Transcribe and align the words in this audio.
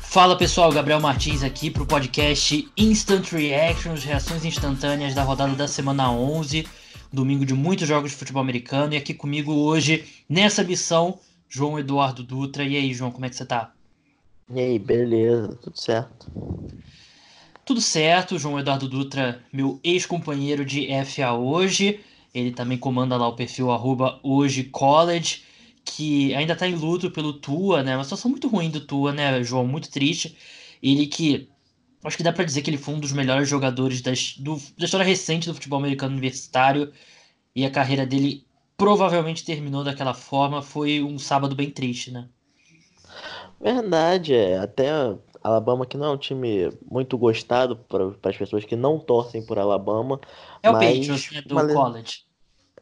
Fala 0.00 0.36
pessoal, 0.36 0.72
Gabriel 0.72 1.00
Martins 1.00 1.44
aqui 1.44 1.70
para 1.70 1.84
o 1.84 1.86
podcast 1.86 2.68
Instant 2.76 3.30
Reactions, 3.30 4.02
reações 4.02 4.44
instantâneas 4.44 5.14
da 5.14 5.22
rodada 5.22 5.54
da 5.54 5.68
semana 5.68 6.10
11, 6.10 6.66
domingo 7.12 7.46
de 7.46 7.54
muitos 7.54 7.86
jogos 7.86 8.10
de 8.10 8.16
futebol 8.16 8.42
americano. 8.42 8.94
E 8.94 8.96
aqui 8.96 9.14
comigo 9.14 9.52
hoje, 9.52 10.04
nessa 10.28 10.64
missão, 10.64 11.20
João 11.48 11.78
Eduardo 11.78 12.24
Dutra. 12.24 12.64
E 12.64 12.76
aí, 12.76 12.92
João, 12.92 13.12
como 13.12 13.26
é 13.26 13.28
que 13.28 13.36
você 13.36 13.46
tá? 13.46 13.72
E 14.52 14.58
aí, 14.58 14.78
beleza, 14.80 15.56
tudo 15.62 15.78
certo. 15.78 16.26
Tudo 17.64 17.80
certo, 17.80 18.36
João 18.36 18.58
Eduardo 18.58 18.88
Dutra, 18.88 19.40
meu 19.52 19.78
ex-companheiro 19.84 20.64
de 20.64 20.88
FA 21.04 21.32
hoje. 21.34 22.00
Ele 22.34 22.50
também 22.50 22.76
comanda 22.76 23.16
lá 23.16 23.28
o 23.28 23.36
perfil 23.36 23.68
hoje 24.24 24.64
college 24.64 25.44
que 25.84 26.34
ainda 26.34 26.56
tá 26.56 26.66
em 26.66 26.74
luto 26.74 27.10
pelo 27.10 27.34
Tua, 27.34 27.82
né? 27.82 27.96
Uma 27.96 28.04
situação 28.04 28.30
muito 28.30 28.48
ruim 28.48 28.70
do 28.70 28.80
Tua, 28.80 29.12
né, 29.12 29.42
João? 29.42 29.66
Muito 29.66 29.90
triste. 29.90 30.36
Ele 30.82 31.06
que. 31.06 31.48
Acho 32.02 32.16
que 32.16 32.22
dá 32.22 32.32
para 32.32 32.44
dizer 32.44 32.62
que 32.62 32.68
ele 32.70 32.76
foi 32.76 32.94
um 32.94 33.00
dos 33.00 33.12
melhores 33.12 33.48
jogadores 33.48 34.02
das, 34.02 34.36
do, 34.36 34.60
da 34.76 34.84
história 34.84 35.06
recente 35.06 35.48
do 35.48 35.54
futebol 35.54 35.78
americano 35.78 36.12
universitário. 36.12 36.92
E 37.54 37.64
a 37.64 37.70
carreira 37.70 38.04
dele 38.04 38.44
provavelmente 38.76 39.44
terminou 39.44 39.84
daquela 39.84 40.12
forma. 40.12 40.60
Foi 40.60 41.02
um 41.02 41.18
sábado 41.18 41.54
bem 41.54 41.70
triste, 41.70 42.10
né? 42.10 42.28
Verdade, 43.60 44.34
é. 44.34 44.58
Até 44.58 44.90
Alabama, 45.42 45.86
que 45.86 45.96
não 45.98 46.06
é 46.06 46.10
um 46.10 46.18
time 46.18 46.70
muito 46.90 47.18
gostado 47.18 47.76
para 47.76 48.30
as 48.30 48.36
pessoas 48.36 48.64
que 48.64 48.74
não 48.74 48.98
torcem 48.98 49.44
por 49.44 49.58
Alabama. 49.58 50.18
É 50.62 50.70
o 50.70 50.72
Patriots, 50.72 51.30
né, 51.30 51.42
do 51.42 51.54
college. 51.54 52.24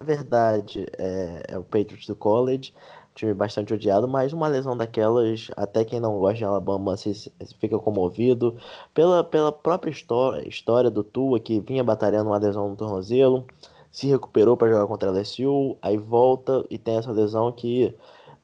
É 0.01 0.05
verdade, 0.05 0.87
é, 0.99 1.43
é 1.49 1.59
o 1.59 1.63
Patriots 1.63 2.07
do 2.07 2.17
college, 2.17 2.75
time 3.15 3.35
bastante 3.35 3.75
odiado, 3.75 4.09
mas 4.09 4.33
uma 4.33 4.49
lesão 4.49 4.77
daquelas, 4.77 5.51
até 5.57 5.85
quem 5.85 6.01
não 6.01 6.19
gosta 6.19 6.39
de 6.39 6.45
Alabama 6.45 6.97
se, 6.97 7.15
se 7.15 7.33
fica 7.59 7.79
comovido 7.79 8.57
pela, 8.95 9.23
pela 9.23 9.53
própria 9.53 9.91
história, 9.91 10.49
história 10.49 10.91
do 10.91 11.05
Tua, 11.05 11.39
que 11.41 11.61
vinha 11.61 11.85
batalhando 11.85 12.31
uma 12.31 12.39
lesão 12.39 12.69
no 12.69 12.77
tornozelo, 12.77 13.47
se 13.91 14.07
recuperou 14.07 14.57
para 14.57 14.71
jogar 14.71 14.87
contra 14.87 15.11
a 15.11 15.13
LSU, 15.13 15.77
aí 15.83 15.97
volta 15.97 16.65
e 16.71 16.79
tem 16.79 16.97
essa 16.97 17.13
lesão 17.13 17.53
que 17.53 17.95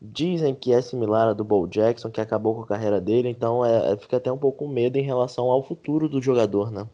dizem 0.00 0.54
que 0.54 0.72
é 0.72 0.80
similar 0.80 1.28
à 1.28 1.32
do 1.32 1.44
Bo 1.44 1.66
Jackson, 1.66 2.10
que 2.10 2.20
acabou 2.20 2.54
com 2.54 2.62
a 2.62 2.66
carreira 2.66 3.00
dele, 3.00 3.28
então 3.28 3.64
é, 3.64 3.92
é 3.92 3.96
fica 3.96 4.18
até 4.18 4.30
um 4.30 4.38
pouco 4.38 4.58
com 4.58 4.68
medo 4.68 4.96
em 4.96 5.02
relação 5.02 5.46
ao 5.46 5.62
futuro 5.62 6.08
do 6.08 6.22
jogador, 6.22 6.70
né? 6.70 6.86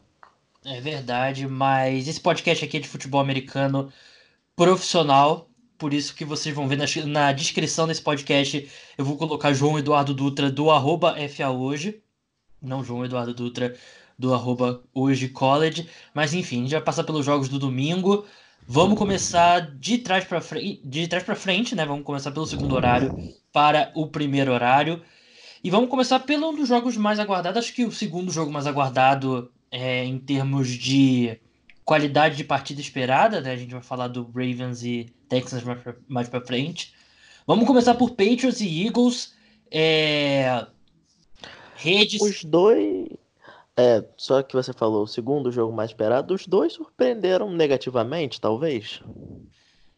É 0.64 0.80
verdade, 0.80 1.46
mas 1.46 2.08
esse 2.08 2.20
podcast 2.20 2.64
aqui 2.64 2.78
é 2.78 2.80
de 2.80 2.88
futebol 2.88 3.20
americano 3.20 3.92
profissional. 4.56 5.46
Por 5.84 5.92
isso 5.92 6.14
que 6.14 6.24
vocês 6.24 6.54
vão 6.54 6.66
ver 6.66 6.78
na, 6.78 6.86
na 7.04 7.30
descrição 7.30 7.86
desse 7.86 8.00
podcast, 8.00 8.66
eu 8.96 9.04
vou 9.04 9.18
colocar 9.18 9.52
João 9.52 9.78
Eduardo 9.78 10.14
Dutra 10.14 10.50
do 10.50 10.70
arroba 10.70 11.14
FA 11.28 11.50
hoje. 11.50 12.00
Não 12.62 12.82
João 12.82 13.04
Eduardo 13.04 13.34
Dutra 13.34 13.76
do 14.18 14.32
arroba 14.32 14.82
hoje 14.94 15.28
college. 15.28 15.86
Mas 16.14 16.32
enfim, 16.32 16.60
a 16.60 16.62
gente 16.62 16.72
vai 16.72 16.80
passar 16.80 17.04
pelos 17.04 17.26
jogos 17.26 17.50
do 17.50 17.58
domingo. 17.58 18.24
Vamos 18.66 18.96
começar 18.96 19.60
de 19.60 19.98
trás 19.98 20.24
para 20.24 20.40
frente, 20.40 20.80
de 20.82 21.06
trás 21.06 21.22
para 21.22 21.36
frente, 21.36 21.74
né? 21.74 21.84
Vamos 21.84 22.06
começar 22.06 22.30
pelo 22.30 22.46
segundo 22.46 22.74
horário 22.74 23.14
para 23.52 23.92
o 23.94 24.06
primeiro 24.06 24.54
horário. 24.54 25.02
E 25.62 25.68
vamos 25.68 25.90
começar 25.90 26.18
pelo 26.20 26.48
um 26.48 26.56
dos 26.56 26.66
jogos 26.66 26.96
mais 26.96 27.18
aguardados, 27.18 27.58
acho 27.58 27.74
que 27.74 27.84
o 27.84 27.92
segundo 27.92 28.32
jogo 28.32 28.50
mais 28.50 28.66
aguardado 28.66 29.52
é, 29.70 30.02
em 30.02 30.18
termos 30.18 30.66
de 30.66 31.38
qualidade 31.84 32.36
de 32.36 32.44
partida 32.44 32.80
esperada, 32.80 33.42
né? 33.42 33.52
A 33.52 33.56
gente 33.56 33.72
vai 33.74 33.82
falar 33.82 34.08
do 34.08 34.24
Ravens 34.34 34.82
e 34.82 35.12
Texans 35.34 35.64
mais 35.64 35.82
pra, 35.82 35.94
mais 36.08 36.28
pra 36.28 36.40
frente. 36.40 36.94
Vamos 37.46 37.66
começar 37.66 37.94
por 37.94 38.10
Patriots 38.10 38.60
e 38.60 38.86
Eagles. 38.86 39.34
É... 39.70 40.66
Redes. 41.76 42.20
Os 42.20 42.44
dois. 42.44 43.08
É, 43.76 44.04
só 44.16 44.42
que 44.42 44.54
você 44.54 44.72
falou 44.72 45.02
o 45.02 45.08
segundo 45.08 45.50
jogo 45.50 45.74
mais 45.74 45.90
esperado, 45.90 46.32
os 46.32 46.46
dois 46.46 46.74
surpreenderam 46.74 47.50
negativamente, 47.50 48.40
talvez. 48.40 49.02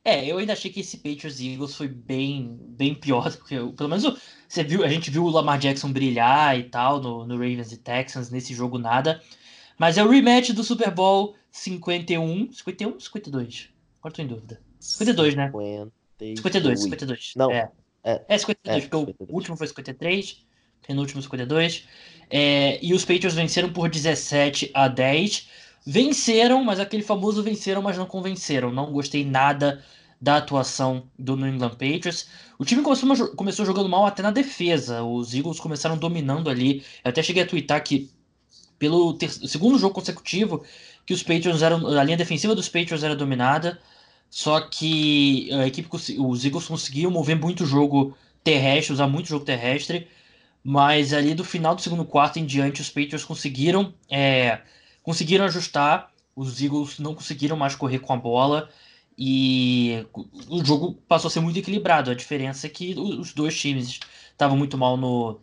É, 0.02 0.24
eu 0.24 0.38
ainda 0.38 0.54
achei 0.54 0.70
que 0.70 0.80
esse 0.80 0.96
Patriots 0.96 1.40
e 1.40 1.52
Eagles 1.52 1.74
foi 1.74 1.88
bem, 1.88 2.58
bem 2.60 2.94
pior 2.94 3.30
do 3.30 3.44
que 3.44 3.54
eu, 3.54 3.74
pelo 3.74 3.90
menos 3.90 4.04
você 4.48 4.64
viu, 4.64 4.82
a 4.82 4.88
gente 4.88 5.10
viu 5.10 5.24
o 5.24 5.28
Lamar 5.28 5.58
Jackson 5.58 5.92
brilhar 5.92 6.58
e 6.58 6.64
tal 6.64 7.02
no, 7.02 7.26
no 7.26 7.34
Ravens 7.34 7.70
e 7.72 7.76
Texans 7.76 8.30
nesse 8.30 8.54
jogo 8.54 8.78
nada. 8.78 9.20
Mas 9.78 9.98
é 9.98 10.04
o 10.04 10.08
rematch 10.08 10.52
do 10.52 10.64
Super 10.64 10.90
Bowl 10.90 11.34
51. 11.50 12.50
51 12.52 12.98
52? 12.98 13.68
Agora 14.00 14.14
tô 14.14 14.22
em 14.22 14.26
dúvida. 14.26 14.65
52, 14.86 15.34
né? 15.34 15.50
52, 16.18 16.82
52. 16.82 17.32
Não. 17.36 17.50
É, 17.50 17.70
é, 18.04 18.22
é 18.28 18.38
52, 18.38 18.84
é, 18.84 18.88
porque 18.88 18.96
52. 18.96 19.30
o 19.30 19.34
último 19.34 19.56
foi 19.56 19.66
53, 19.66 20.44
penúltimo 20.86 21.22
52. 21.22 21.84
É, 22.30 22.78
e 22.82 22.94
os 22.94 23.04
Patriots 23.04 23.34
venceram 23.34 23.72
por 23.72 23.88
17 23.88 24.70
a 24.72 24.88
10. 24.88 25.48
Venceram, 25.86 26.64
mas 26.64 26.80
aquele 26.80 27.02
famoso 27.02 27.42
venceram, 27.42 27.82
mas 27.82 27.98
não 27.98 28.06
convenceram. 28.06 28.72
Não 28.72 28.92
gostei 28.92 29.24
nada 29.24 29.84
da 30.20 30.36
atuação 30.36 31.08
do 31.18 31.36
New 31.36 31.48
England 31.48 31.70
Patriots. 31.70 32.28
O 32.58 32.64
time 32.64 32.82
começou, 32.82 33.28
começou 33.36 33.66
jogando 33.66 33.88
mal 33.88 34.06
até 34.06 34.22
na 34.22 34.30
defesa. 34.30 35.02
Os 35.02 35.34
Eagles 35.34 35.60
começaram 35.60 35.96
dominando 35.96 36.48
ali. 36.48 36.84
Eu 37.04 37.10
até 37.10 37.22
cheguei 37.22 37.42
a 37.42 37.46
twittar 37.46 37.82
que 37.82 38.10
pelo 38.78 39.16
segundo 39.46 39.78
jogo 39.78 39.94
consecutivo 39.94 40.64
que 41.04 41.14
os 41.14 41.22
Patriots 41.22 41.62
eram 41.62 41.86
a 41.86 42.04
linha 42.04 42.16
defensiva 42.16 42.54
dos 42.54 42.68
Patriots 42.68 43.02
era 43.02 43.14
dominada, 43.14 43.78
só 44.30 44.60
que 44.60 45.52
a 45.52 45.66
equipe 45.66 45.88
os 46.18 46.44
Eagles 46.44 46.66
conseguiam 46.66 47.10
mover 47.10 47.36
muito 47.36 47.64
jogo 47.64 48.16
terrestre, 48.42 48.92
usar 48.92 49.06
muito 49.06 49.28
jogo 49.28 49.44
terrestre, 49.44 50.08
mas 50.62 51.12
ali 51.12 51.34
do 51.34 51.44
final 51.44 51.74
do 51.74 51.82
segundo 51.82 52.04
quarto 52.04 52.38
em 52.38 52.44
diante 52.44 52.80
os 52.80 52.88
Patriots 52.88 53.24
conseguiram 53.24 53.94
é, 54.10 54.60
conseguiram 55.02 55.44
ajustar, 55.44 56.12
os 56.34 56.60
Eagles 56.60 56.98
não 56.98 57.14
conseguiram 57.14 57.56
mais 57.56 57.74
correr 57.74 58.00
com 58.00 58.12
a 58.12 58.16
bola 58.16 58.68
e 59.18 60.04
o 60.48 60.64
jogo 60.64 60.94
passou 61.08 61.28
a 61.28 61.30
ser 61.30 61.40
muito 61.40 61.58
equilibrado. 61.58 62.10
A 62.10 62.14
diferença 62.14 62.66
é 62.66 62.70
que 62.70 62.94
os 62.98 63.32
dois 63.32 63.58
times 63.58 64.00
estavam 64.30 64.56
muito 64.56 64.76
mal 64.76 64.96
no, 64.96 65.40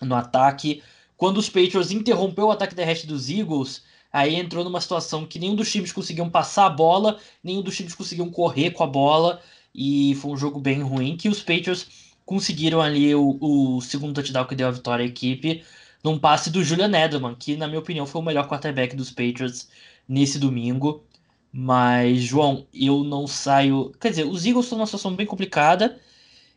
no 0.00 0.14
ataque 0.14 0.82
quando 1.22 1.38
os 1.38 1.48
Patriots 1.48 1.92
interrompeu 1.92 2.46
o 2.46 2.50
ataque 2.50 2.74
terrestre 2.74 3.06
dos 3.06 3.30
Eagles, 3.30 3.84
aí 4.12 4.36
entrou 4.36 4.64
numa 4.64 4.80
situação 4.80 5.26
que 5.26 5.38
nenhum 5.38 5.56
dos 5.56 5.70
times 5.70 5.92
conseguiam 5.92 6.28
passar 6.30 6.66
a 6.66 6.70
bola, 6.70 7.18
nenhum 7.42 7.62
dos 7.62 7.76
times 7.76 7.94
conseguiam 7.94 8.30
correr 8.30 8.72
com 8.72 8.84
a 8.84 8.86
bola, 8.86 9.40
e 9.74 10.14
foi 10.16 10.32
um 10.32 10.36
jogo 10.36 10.60
bem 10.60 10.82
ruim 10.82 11.16
que 11.16 11.28
os 11.28 11.40
Patriots 11.40 12.12
conseguiram 12.24 12.80
ali 12.80 13.14
o, 13.14 13.38
o 13.40 13.80
segundo 13.80 14.14
touchdown 14.14 14.46
que 14.46 14.54
deu 14.54 14.68
a 14.68 14.70
vitória 14.70 15.04
à 15.04 15.08
equipe 15.08 15.64
num 16.02 16.18
passe 16.18 16.50
do 16.50 16.64
Julian 16.64 16.92
Edelman, 16.96 17.34
que 17.34 17.56
na 17.56 17.66
minha 17.68 17.78
opinião 17.78 18.06
foi 18.06 18.20
o 18.20 18.24
melhor 18.24 18.48
quarterback 18.48 18.96
dos 18.96 19.10
Patriots 19.10 19.68
nesse 20.08 20.38
domingo. 20.38 21.04
Mas, 21.52 22.22
João, 22.22 22.66
eu 22.72 23.04
não 23.04 23.26
saio. 23.26 23.92
Quer 24.00 24.10
dizer, 24.10 24.24
os 24.26 24.44
Eagles 24.46 24.66
estão 24.66 24.78
numa 24.78 24.86
situação 24.86 25.14
bem 25.14 25.26
complicada. 25.26 26.00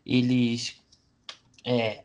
Eles 0.06 0.82
é, 1.66 2.05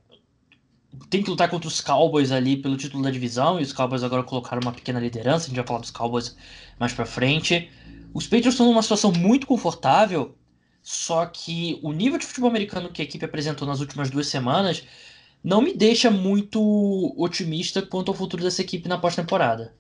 tem 1.09 1.23
que 1.23 1.31
lutar 1.31 1.49
contra 1.49 1.69
os 1.69 1.81
Cowboys 1.81 2.33
ali 2.33 2.57
pelo 2.57 2.77
título 2.77 3.03
da 3.03 3.11
divisão, 3.11 3.61
e 3.61 3.63
os 3.63 3.73
Cowboys 3.73 4.03
agora 4.03 4.23
colocaram 4.23 4.61
uma 4.63 4.73
pequena 4.73 5.01
liderança, 5.01 5.47
a 5.47 5.49
gente 5.49 5.57
vai 5.57 5.67
falar 5.67 5.81
dos 5.81 5.91
Cowboys 5.91 6.37
mais 6.79 6.93
pra 6.93 7.07
frente. 7.07 7.71
Os 8.13 8.25
Patriots 8.25 8.55
estão 8.55 8.67
numa 8.67 8.83
situação 8.83 9.13
muito 9.13 9.47
confortável, 9.47 10.35
só 10.83 11.27
que 11.27 11.79
o 11.83 11.93
nível 11.93 12.19
de 12.19 12.27
futebol 12.27 12.51
americano 12.51 12.91
que 12.91 13.03
a 13.03 13.05
equipe 13.05 13.25
apresentou 13.25 13.67
nas 13.67 13.81
últimas 13.81 14.11
duas 14.11 14.27
semanas 14.27 14.85
não 15.43 15.63
me 15.63 15.73
deixa 15.73 16.11
muito 16.11 16.61
otimista 17.17 17.81
quanto 17.81 18.11
ao 18.11 18.17
futuro 18.17 18.43
dessa 18.43 18.63
equipe 18.63 18.89
na 18.89 18.99
pós-temporada. 18.99 19.75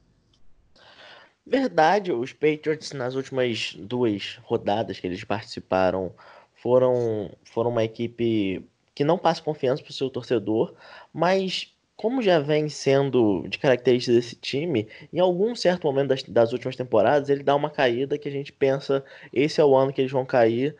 Verdade, 1.44 2.12
os 2.12 2.32
Patriots 2.32 2.92
nas 2.92 3.14
últimas 3.14 3.74
duas 3.78 4.38
rodadas 4.42 5.00
que 5.00 5.06
eles 5.06 5.24
participaram 5.24 6.14
foram, 6.54 7.30
foram 7.44 7.70
uma 7.70 7.82
equipe 7.82 8.64
que 8.94 9.04
não 9.04 9.18
passe 9.18 9.42
confiança 9.42 9.82
para 9.82 9.90
o 9.90 9.94
seu 9.94 10.10
torcedor, 10.10 10.74
mas 11.12 11.74
como 12.00 12.22
já 12.22 12.38
vem 12.38 12.68
sendo 12.70 13.46
de 13.46 13.58
característica 13.58 14.16
desse 14.16 14.34
time, 14.34 14.88
em 15.12 15.18
algum 15.20 15.54
certo 15.54 15.86
momento 15.86 16.08
das, 16.08 16.22
das, 16.22 16.50
últimas 16.50 16.74
temporadas 16.74 17.28
ele 17.28 17.42
dá 17.42 17.54
uma 17.54 17.68
caída 17.68 18.16
que 18.16 18.26
a 18.26 18.32
gente 18.32 18.52
pensa 18.52 19.04
esse 19.32 19.60
é 19.60 19.64
o 19.64 19.76
ano 19.76 19.92
que 19.92 20.00
eles 20.00 20.10
vão 20.10 20.24
cair. 20.24 20.74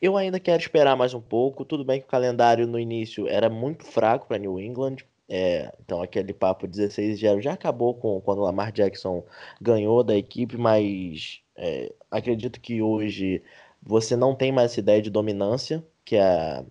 Eu 0.00 0.16
ainda 0.16 0.40
quero 0.40 0.60
esperar 0.62 0.96
mais 0.96 1.12
um 1.12 1.20
pouco. 1.20 1.64
Tudo 1.64 1.84
bem 1.84 2.00
que 2.00 2.06
o 2.06 2.10
calendário 2.10 2.66
no 2.66 2.78
início 2.78 3.28
era 3.28 3.50
muito 3.50 3.84
fraco 3.84 4.26
para 4.26 4.38
New 4.38 4.58
England. 4.58 4.96
É, 5.28 5.72
então 5.84 6.02
aquele 6.02 6.32
papo 6.32 6.66
16 6.66 7.20
0 7.20 7.40
já 7.42 7.52
acabou 7.52 7.94
com 7.94 8.20
quando 8.22 8.38
o 8.38 8.44
Lamar 8.44 8.72
Jackson 8.72 9.24
ganhou 9.60 10.02
da 10.02 10.16
equipe, 10.16 10.56
mas 10.56 11.42
é, 11.54 11.92
acredito 12.10 12.60
que 12.60 12.80
hoje 12.82 13.42
você 13.82 14.16
não 14.16 14.34
tem 14.34 14.50
mais 14.50 14.72
essa 14.72 14.80
ideia 14.80 15.02
de 15.02 15.10
dominância 15.10 15.84
que 16.04 16.16
a 16.16 16.64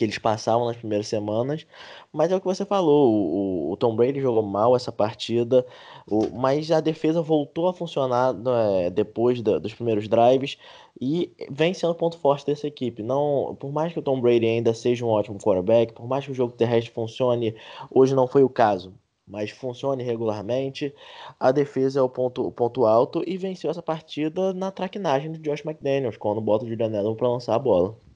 que 0.00 0.04
eles 0.04 0.16
passavam 0.16 0.66
nas 0.66 0.78
primeiras 0.78 1.08
semanas, 1.08 1.66
mas 2.10 2.32
é 2.32 2.36
o 2.36 2.40
que 2.40 2.46
você 2.46 2.64
falou, 2.64 3.12
o, 3.12 3.70
o 3.72 3.76
Tom 3.76 3.94
Brady 3.94 4.18
jogou 4.18 4.42
mal 4.42 4.74
essa 4.74 4.90
partida, 4.90 5.66
o, 6.08 6.30
mas 6.30 6.70
a 6.70 6.80
defesa 6.80 7.20
voltou 7.20 7.68
a 7.68 7.74
funcionar 7.74 8.34
é, 8.78 8.88
depois 8.88 9.42
da, 9.42 9.58
dos 9.58 9.74
primeiros 9.74 10.08
drives 10.08 10.56
e 10.98 11.30
vem 11.50 11.74
sendo 11.74 11.94
ponto 11.94 12.16
forte 12.16 12.46
dessa 12.46 12.66
equipe. 12.66 13.02
Não, 13.02 13.54
por 13.60 13.70
mais 13.72 13.92
que 13.92 13.98
o 13.98 14.02
Tom 14.02 14.22
Brady 14.22 14.46
ainda 14.46 14.72
seja 14.72 15.04
um 15.04 15.08
ótimo 15.10 15.38
quarterback, 15.38 15.92
por 15.92 16.08
mais 16.08 16.24
que 16.24 16.30
o 16.30 16.34
jogo 16.34 16.54
terrestre 16.54 16.94
funcione, 16.94 17.54
hoje 17.90 18.14
não 18.14 18.26
foi 18.26 18.42
o 18.42 18.48
caso 18.48 18.94
mas 19.26 19.50
funcione 19.50 20.02
regularmente. 20.02 20.92
A 21.38 21.52
defesa 21.52 22.00
é 22.00 22.02
o 22.02 22.08
ponto, 22.08 22.44
o 22.44 22.50
ponto 22.50 22.84
alto 22.84 23.22
e 23.24 23.36
venceu 23.36 23.70
essa 23.70 23.80
partida 23.82 24.52
na 24.52 24.72
traquinagem 24.72 25.30
do 25.30 25.38
Josh 25.38 25.64
McDaniels, 25.64 26.16
quando 26.16 26.40
bota 26.40 26.64
o 26.64 26.68
Julian 26.68 26.88
Edelman 26.88 27.14
para 27.14 27.28
lançar 27.28 27.54
a 27.54 27.58
bola. 27.60 28.09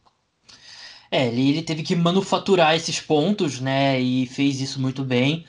É, 1.14 1.28
ele, 1.28 1.50
ele 1.50 1.62
teve 1.62 1.84
que 1.84 1.94
manufaturar 1.94 2.74
esses 2.74 3.00
pontos, 3.00 3.60
né, 3.60 4.00
e 4.00 4.26
fez 4.26 4.60
isso 4.60 4.80
muito 4.80 5.04
bem. 5.04 5.46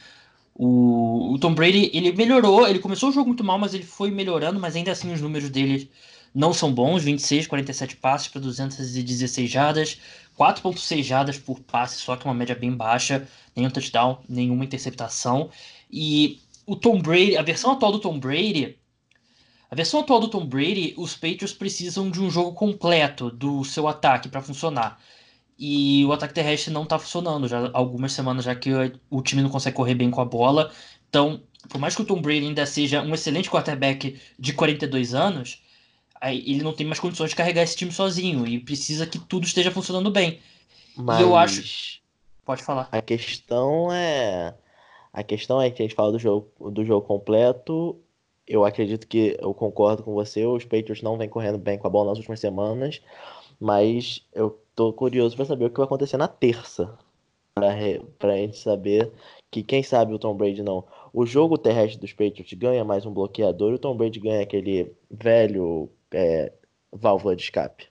O, 0.53 1.33
o, 1.33 1.39
Tom 1.39 1.55
Brady, 1.55 1.89
ele 1.91 2.11
melhorou, 2.13 2.67
ele 2.67 2.77
começou 2.77 3.09
o 3.09 3.11
jogo 3.11 3.29
muito 3.29 3.43
mal, 3.43 3.57
mas 3.57 3.73
ele 3.73 3.83
foi 3.83 4.11
melhorando, 4.11 4.59
mas 4.59 4.75
ainda 4.75 4.91
assim 4.91 5.11
os 5.11 5.19
números 5.21 5.49
dele 5.49 5.89
não 6.35 6.53
são 6.53 6.71
bons, 6.71 7.03
26, 7.03 7.47
47 7.47 7.95
passes 7.95 8.27
para 8.27 8.41
216 8.41 9.49
jardas, 9.49 9.99
4.6 10.37 11.01
jardas 11.01 11.39
por 11.39 11.59
passe, 11.61 11.97
só 11.97 12.15
que 12.15 12.25
uma 12.25 12.33
média 12.35 12.53
bem 12.55 12.71
baixa, 12.71 13.27
nenhum 13.55 13.71
touchdown, 13.71 14.19
nenhuma 14.29 14.65
interceptação. 14.65 15.49
E 15.89 16.41
o 16.67 16.75
Tom 16.75 17.01
Brady, 17.01 17.37
a 17.37 17.41
versão 17.41 17.71
atual 17.71 17.91
do 17.91 17.99
Tom 17.99 18.19
Brady, 18.19 18.77
a 19.71 19.73
versão 19.75 20.01
atual 20.01 20.19
do 20.19 20.27
Tom 20.27 20.45
Brady, 20.45 20.93
os 20.95 21.15
Patriots 21.15 21.53
precisam 21.53 22.11
de 22.11 22.21
um 22.21 22.29
jogo 22.29 22.53
completo 22.53 23.31
do 23.31 23.63
seu 23.65 23.87
ataque 23.87 24.29
para 24.29 24.43
funcionar. 24.43 24.99
E 25.57 26.03
o 26.05 26.11
ataque 26.11 26.33
terrestre 26.33 26.73
não 26.73 26.83
está 26.83 26.99
funcionando 26.99 27.47
já 27.47 27.67
há 27.67 27.71
algumas 27.73 28.11
semanas, 28.11 28.43
já 28.43 28.53
que 28.53 28.71
o 29.09 29.21
time 29.21 29.41
não 29.41 29.49
consegue 29.49 29.75
correr 29.75 29.95
bem 29.95 30.11
com 30.11 30.19
a 30.19 30.25
bola. 30.25 30.71
Então, 31.09 31.41
por 31.69 31.79
mais 31.79 31.95
que 31.95 32.01
o 32.01 32.05
Tom 32.05 32.21
Brady 32.21 32.45
ainda 32.45 32.65
seja 32.65 33.01
um 33.01 33.13
excelente 33.13 33.49
quarterback 33.49 34.19
de 34.37 34.53
42 34.53 35.13
anos, 35.13 35.63
ele 36.21 36.61
não 36.61 36.73
tem 36.73 36.85
mais 36.85 36.99
condições 36.99 37.29
de 37.29 37.35
carregar 37.35 37.63
esse 37.63 37.75
time 37.75 37.91
sozinho 37.91 38.45
e 38.45 38.59
precisa 38.59 39.07
que 39.07 39.17
tudo 39.17 39.45
esteja 39.45 39.71
funcionando 39.71 40.11
bem. 40.11 40.39
Mas... 40.95 41.19
E 41.19 41.23
eu 41.23 41.35
acho. 41.35 42.01
Pode 42.43 42.63
falar. 42.63 42.89
A 42.91 43.01
questão 43.01 43.91
é. 43.91 44.53
A 45.11 45.23
questão 45.23 45.61
é 45.61 45.69
que 45.69 45.81
a 45.81 45.85
gente 45.85 45.95
fala 45.95 46.11
do 46.11 46.19
jogo, 46.19 46.69
do 46.69 46.83
jogo 46.83 47.05
completo. 47.07 47.97
Eu 48.45 48.65
acredito 48.65 49.07
que 49.07 49.37
eu 49.39 49.53
concordo 49.53 50.03
com 50.03 50.13
você. 50.13 50.45
Os 50.45 50.63
Patriots 50.63 51.01
não 51.01 51.17
vêm 51.17 51.29
correndo 51.29 51.57
bem 51.57 51.77
com 51.77 51.87
a 51.87 51.89
bola 51.89 52.09
nas 52.09 52.17
últimas 52.17 52.39
semanas. 52.39 53.01
Mas 53.59 54.21
eu 54.33 54.59
tô 54.75 54.91
curioso 54.93 55.35
para 55.35 55.45
saber 55.45 55.65
o 55.65 55.69
que 55.69 55.77
vai 55.77 55.85
acontecer 55.85 56.17
na 56.17 56.27
terça. 56.27 56.97
Pra, 57.55 57.69
pra 58.19 58.35
gente 58.35 58.57
saber 58.57 59.11
que 59.49 59.63
quem 59.63 59.81
sabe 59.81 60.13
o 60.13 60.19
Tom 60.19 60.35
Brady 60.35 60.61
não. 60.61 60.83
O 61.13 61.25
jogo 61.25 61.57
terrestre 61.57 61.99
dos 61.99 62.11
Patriots 62.11 62.53
ganha 62.53 62.83
mais 62.83 63.05
um 63.05 63.13
bloqueador 63.13 63.71
e 63.71 63.75
o 63.75 63.79
Tom 63.79 63.95
Brady 63.95 64.19
ganha 64.19 64.43
aquele 64.43 64.91
velho 65.09 65.89
é, 66.11 66.51
válvula 66.91 67.35
de 67.35 67.43
escape. 67.43 67.87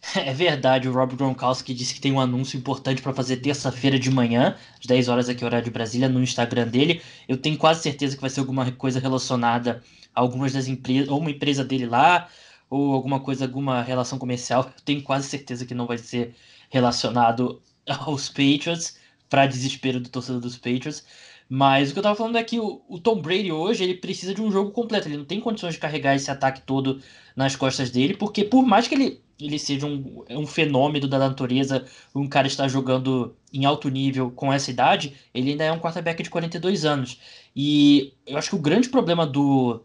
É 0.16 0.32
verdade, 0.32 0.88
o 0.88 0.92
Rob 0.92 1.14
Gronkowski 1.14 1.74
disse 1.74 1.94
que 1.94 2.00
tem 2.00 2.10
um 2.10 2.18
anúncio 2.18 2.58
importante 2.58 3.02
para 3.02 3.12
fazer 3.12 3.36
terça-feira 3.36 3.98
de 3.98 4.10
manhã, 4.10 4.56
às 4.78 4.86
10 4.86 5.08
horas 5.10 5.28
aqui, 5.28 5.44
horário 5.44 5.66
de 5.66 5.70
Brasília, 5.70 6.08
no 6.08 6.22
Instagram 6.22 6.66
dele. 6.66 7.02
Eu 7.28 7.36
tenho 7.36 7.58
quase 7.58 7.82
certeza 7.82 8.16
que 8.16 8.20
vai 8.22 8.30
ser 8.30 8.40
alguma 8.40 8.72
coisa 8.72 8.98
relacionada 8.98 9.82
a 10.14 10.20
algumas 10.20 10.54
das 10.54 10.68
empresas, 10.68 11.10
ou 11.10 11.18
uma 11.18 11.30
empresa 11.30 11.62
dele 11.62 11.84
lá, 11.84 12.28
ou 12.70 12.94
alguma 12.94 13.20
coisa, 13.20 13.44
alguma 13.44 13.82
relação 13.82 14.18
comercial. 14.18 14.64
Eu 14.64 14.82
tenho 14.84 15.02
quase 15.02 15.28
certeza 15.28 15.66
que 15.66 15.74
não 15.74 15.86
vai 15.86 15.98
ser 15.98 16.34
relacionado 16.70 17.60
aos 17.86 18.28
Patriots, 18.28 18.96
para 19.28 19.46
desespero 19.46 20.00
do 20.00 20.08
torcedor 20.08 20.40
dos 20.40 20.56
Patriots. 20.56 21.04
Mas 21.52 21.90
o 21.90 21.92
que 21.92 21.98
eu 21.98 22.02
tava 22.04 22.14
falando 22.14 22.38
é 22.38 22.44
que 22.44 22.60
o, 22.60 22.80
o, 22.88 23.00
Tom 23.00 23.20
Brady 23.20 23.50
hoje 23.50 23.82
ele 23.82 23.94
precisa 23.94 24.32
de 24.32 24.40
um 24.40 24.52
jogo 24.52 24.70
completo. 24.70 25.08
Ele 25.08 25.16
não 25.16 25.24
tem 25.24 25.40
condições 25.40 25.74
de 25.74 25.80
carregar 25.80 26.14
esse 26.14 26.30
ataque 26.30 26.62
todo 26.62 27.02
nas 27.34 27.56
costas 27.56 27.90
dele, 27.90 28.16
porque 28.16 28.44
por 28.44 28.64
mais 28.64 28.86
que 28.86 28.94
ele, 28.94 29.20
ele 29.40 29.58
seja 29.58 29.84
um, 29.84 30.24
um 30.30 30.46
fenômeno 30.46 31.08
da 31.08 31.18
natureza, 31.18 31.84
um 32.14 32.28
cara 32.28 32.46
está 32.46 32.68
jogando 32.68 33.34
em 33.52 33.64
alto 33.64 33.88
nível 33.88 34.30
com 34.30 34.52
essa 34.52 34.70
idade, 34.70 35.14
ele 35.34 35.50
ainda 35.50 35.64
é 35.64 35.72
um 35.72 35.80
quarterback 35.80 36.22
de 36.22 36.30
42 36.30 36.84
anos. 36.84 37.18
E 37.54 38.12
eu 38.24 38.36
acho 38.38 38.50
que 38.50 38.56
o 38.56 38.60
grande 38.60 38.88
problema 38.88 39.26
do, 39.26 39.82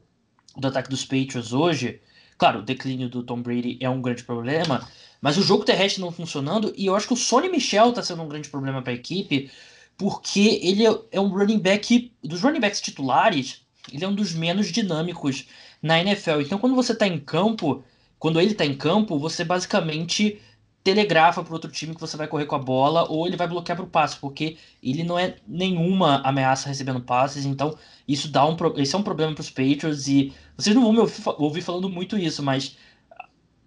do 0.55 0.67
ataque 0.67 0.89
dos 0.89 1.03
Patriots 1.03 1.51
hoje, 1.51 1.99
claro, 2.37 2.59
o 2.59 2.63
declínio 2.63 3.09
do 3.09 3.23
Tom 3.23 3.41
Brady 3.41 3.77
é 3.79 3.89
um 3.89 4.01
grande 4.01 4.23
problema, 4.23 4.87
mas 5.21 5.37
o 5.37 5.41
jogo 5.41 5.63
terrestre 5.63 6.01
não 6.01 6.11
funcionando, 6.11 6.73
e 6.75 6.85
eu 6.85 6.95
acho 6.95 7.07
que 7.07 7.13
o 7.13 7.17
Sonny 7.17 7.49
Michel 7.49 7.89
está 7.89 8.03
sendo 8.03 8.21
um 8.23 8.27
grande 8.27 8.49
problema 8.49 8.81
para 8.81 8.91
a 8.91 8.95
equipe 8.95 9.49
porque 9.97 10.59
ele 10.61 10.83
é 11.11 11.19
um 11.19 11.29
running 11.29 11.59
back 11.59 12.11
dos 12.23 12.41
running 12.41 12.59
backs 12.59 12.81
titulares, 12.81 13.61
ele 13.91 14.03
é 14.03 14.07
um 14.07 14.15
dos 14.15 14.33
menos 14.33 14.71
dinâmicos 14.71 15.47
na 15.81 15.99
NFL. 15.99 16.41
Então, 16.41 16.59
quando 16.59 16.75
você 16.75 16.91
está 16.91 17.07
em 17.07 17.19
campo, 17.19 17.83
quando 18.19 18.39
ele 18.39 18.51
está 18.51 18.65
em 18.65 18.75
campo, 18.75 19.17
você 19.17 19.43
basicamente 19.43 20.41
telegrafa 20.85 21.43
para 21.43 21.51
outro 21.51 21.71
time 21.71 21.95
que 21.95 21.99
você 21.99 22.15
vai 22.15 22.27
correr 22.27 22.45
com 22.45 22.55
a 22.55 22.59
bola 22.59 23.09
ou 23.09 23.25
ele 23.25 23.35
vai 23.35 23.47
bloquear 23.47 23.75
para 23.75 23.83
o 23.83 23.89
passe, 23.89 24.17
porque 24.17 24.55
ele 24.83 25.03
não 25.03 25.17
é 25.17 25.35
nenhuma 25.47 26.21
ameaça 26.21 26.69
recebendo 26.69 27.01
passes. 27.01 27.43
Então, 27.43 27.75
isso 28.07 28.27
dá 28.27 28.45
um, 28.47 28.55
esse 28.77 28.93
é 28.93 28.97
um 28.97 29.01
problema 29.01 29.33
para 29.33 29.41
os 29.41 29.49
Patriots 29.49 30.07
e 30.07 30.31
vocês 30.55 30.75
não 30.75 30.83
vão 30.83 30.93
me 30.93 30.99
ouvir, 30.99 31.23
ouvir 31.39 31.61
falando 31.63 31.89
muito 31.89 32.15
isso, 32.19 32.43
mas 32.43 32.77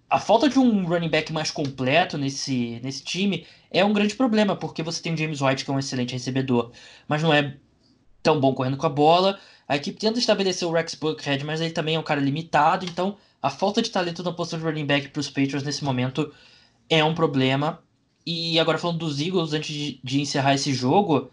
a 0.09 0.21
falta 0.21 0.49
de 0.49 0.61
um 0.61 0.87
running 0.87 1.09
back 1.09 1.33
mais 1.33 1.51
completo 1.51 2.17
nesse, 2.17 2.79
nesse 2.85 3.03
time 3.03 3.45
é 3.69 3.85
um 3.85 3.93
grande 3.93 4.15
problema, 4.15 4.55
porque 4.55 4.81
você 4.81 5.03
tem 5.03 5.13
o 5.13 5.17
James 5.17 5.43
White, 5.43 5.65
que 5.65 5.71
é 5.73 5.75
um 5.75 5.79
excelente 5.81 6.13
recebedor, 6.13 6.71
mas 7.09 7.21
não 7.21 7.35
é 7.35 7.57
tão 8.23 8.39
bom 8.39 8.55
correndo 8.55 8.77
com 8.77 8.87
a 8.87 8.91
bola. 8.91 9.41
A 9.67 9.75
equipe 9.75 9.99
tenta 9.99 10.21
estabelecer 10.21 10.69
o 10.69 10.71
Rex 10.71 10.95
Buckhead, 10.95 11.45
mas 11.45 11.61
ele 11.61 11.73
também 11.73 11.97
é 11.97 11.99
um 11.99 12.05
cara 12.05 12.21
limitado, 12.21 12.87
então 12.87 13.17
a 13.43 13.51
falta 13.51 13.83
de 13.83 13.91
talento 13.91 14.23
na 14.23 14.33
posição 14.33 14.61
de 14.61 14.65
running 14.65 14.87
back 14.87 15.09
para 15.09 15.19
os 15.19 15.29
Patriots 15.29 15.65
nesse 15.65 15.83
momento 15.85 16.33
é 16.89 17.05
um 17.05 17.15
problema. 17.15 17.81
E 18.27 18.59
agora 18.59 18.79
falando 18.79 18.99
dos 18.99 19.21
Eagles, 19.21 19.53
antes 19.53 19.75
de, 19.75 20.01
de 20.03 20.21
encerrar 20.21 20.55
esse 20.55 20.73
jogo, 20.75 21.31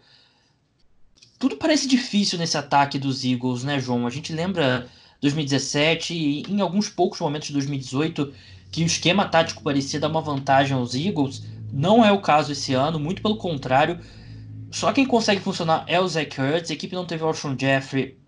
tudo 1.38 1.56
parece 1.56 1.86
difícil 1.86 2.38
nesse 2.38 2.56
ataque 2.56 2.98
dos 2.98 3.24
Eagles, 3.24 3.64
né, 3.64 3.78
João? 3.78 4.06
A 4.06 4.10
gente 4.10 4.32
lembra 4.32 4.88
2017 5.20 6.14
e 6.14 6.42
em 6.48 6.60
alguns 6.60 6.88
poucos 6.88 7.20
momentos 7.20 7.48
de 7.48 7.54
2018 7.54 8.32
que 8.70 8.82
o 8.82 8.86
esquema 8.86 9.26
tático 9.26 9.62
parecia 9.62 10.00
dar 10.00 10.08
uma 10.08 10.20
vantagem 10.20 10.76
aos 10.76 10.94
Eagles. 10.94 11.42
Não 11.72 12.04
é 12.04 12.10
o 12.12 12.20
caso 12.20 12.52
esse 12.52 12.72
ano, 12.72 12.98
muito 12.98 13.22
pelo 13.22 13.36
contrário. 13.36 14.00
Só 14.70 14.92
quem 14.92 15.06
consegue 15.06 15.40
funcionar 15.40 15.84
é 15.86 16.00
o 16.00 16.08
Zach 16.08 16.40
Ertz. 16.40 16.70
A 16.70 16.74
equipe 16.74 16.94
não 16.94 17.06
teve 17.06 17.22
o 17.22 17.26
Alshon 17.26 17.56
Jeffrey 17.58 18.18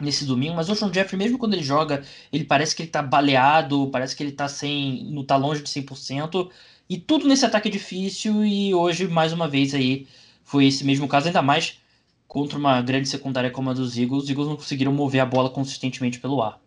nesse 0.00 0.24
domingo, 0.24 0.54
mas 0.54 0.68
o 0.68 0.72
Alshon 0.72 0.92
Jeffrey, 0.92 1.18
mesmo 1.18 1.38
quando 1.38 1.54
ele 1.54 1.62
joga, 1.62 2.02
ele 2.32 2.44
parece 2.44 2.74
que 2.74 2.82
ele 2.82 2.90
tá 2.90 3.02
baleado, 3.02 3.88
parece 3.92 4.16
que 4.16 4.22
ele 4.22 4.32
tá 4.32 4.48
sem, 4.48 5.04
não 5.10 5.24
tá 5.24 5.36
longe 5.36 5.62
de 5.62 5.68
100%. 5.68 6.50
E 6.88 6.98
tudo 6.98 7.26
nesse 7.26 7.46
ataque 7.46 7.68
é 7.68 7.70
difícil 7.70 8.44
e 8.44 8.74
hoje, 8.74 9.08
mais 9.08 9.32
uma 9.32 9.48
vez 9.48 9.74
aí, 9.74 10.06
foi 10.42 10.66
esse 10.66 10.84
mesmo 10.84 11.08
caso, 11.08 11.26
ainda 11.26 11.42
mais 11.42 11.80
contra 12.28 12.58
uma 12.58 12.82
grande 12.82 13.08
secundária 13.08 13.50
como 13.50 13.70
a 13.70 13.72
dos 13.72 13.96
Eagles. 13.96 14.24
Os 14.24 14.30
Eagles 14.30 14.48
não 14.48 14.56
conseguiram 14.56 14.92
mover 14.92 15.20
a 15.20 15.26
bola 15.26 15.48
consistentemente 15.50 16.20
pelo 16.20 16.42
ar. 16.42 16.60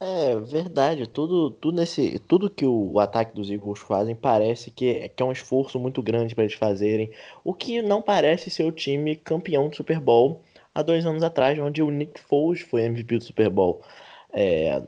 É 0.00 0.36
verdade, 0.38 1.08
tudo, 1.08 1.50
tudo, 1.50 1.76
nesse, 1.76 2.20
tudo 2.20 2.48
que 2.48 2.64
o 2.64 3.00
ataque 3.00 3.34
dos 3.34 3.50
Eagles 3.50 3.80
fazem 3.80 4.14
parece 4.14 4.70
que, 4.70 4.86
é, 4.90 5.08
que 5.08 5.20
é 5.20 5.26
um 5.26 5.32
esforço 5.32 5.76
muito 5.80 6.00
grande 6.00 6.36
para 6.36 6.44
eles 6.44 6.54
fazerem, 6.54 7.10
o 7.42 7.52
que 7.52 7.82
não 7.82 8.00
parece 8.00 8.48
ser 8.48 8.62
o 8.62 8.70
time 8.70 9.16
campeão 9.16 9.68
do 9.68 9.74
Super 9.74 9.98
Bowl 9.98 10.40
há 10.72 10.82
dois 10.82 11.04
anos 11.04 11.24
atrás, 11.24 11.58
onde 11.58 11.82
o 11.82 11.90
Nick 11.90 12.20
Foles 12.20 12.60
foi 12.60 12.82
MVP 12.82 13.18
do 13.18 13.24
Super 13.24 13.50
Bowl. 13.50 13.82
É, 14.32 14.80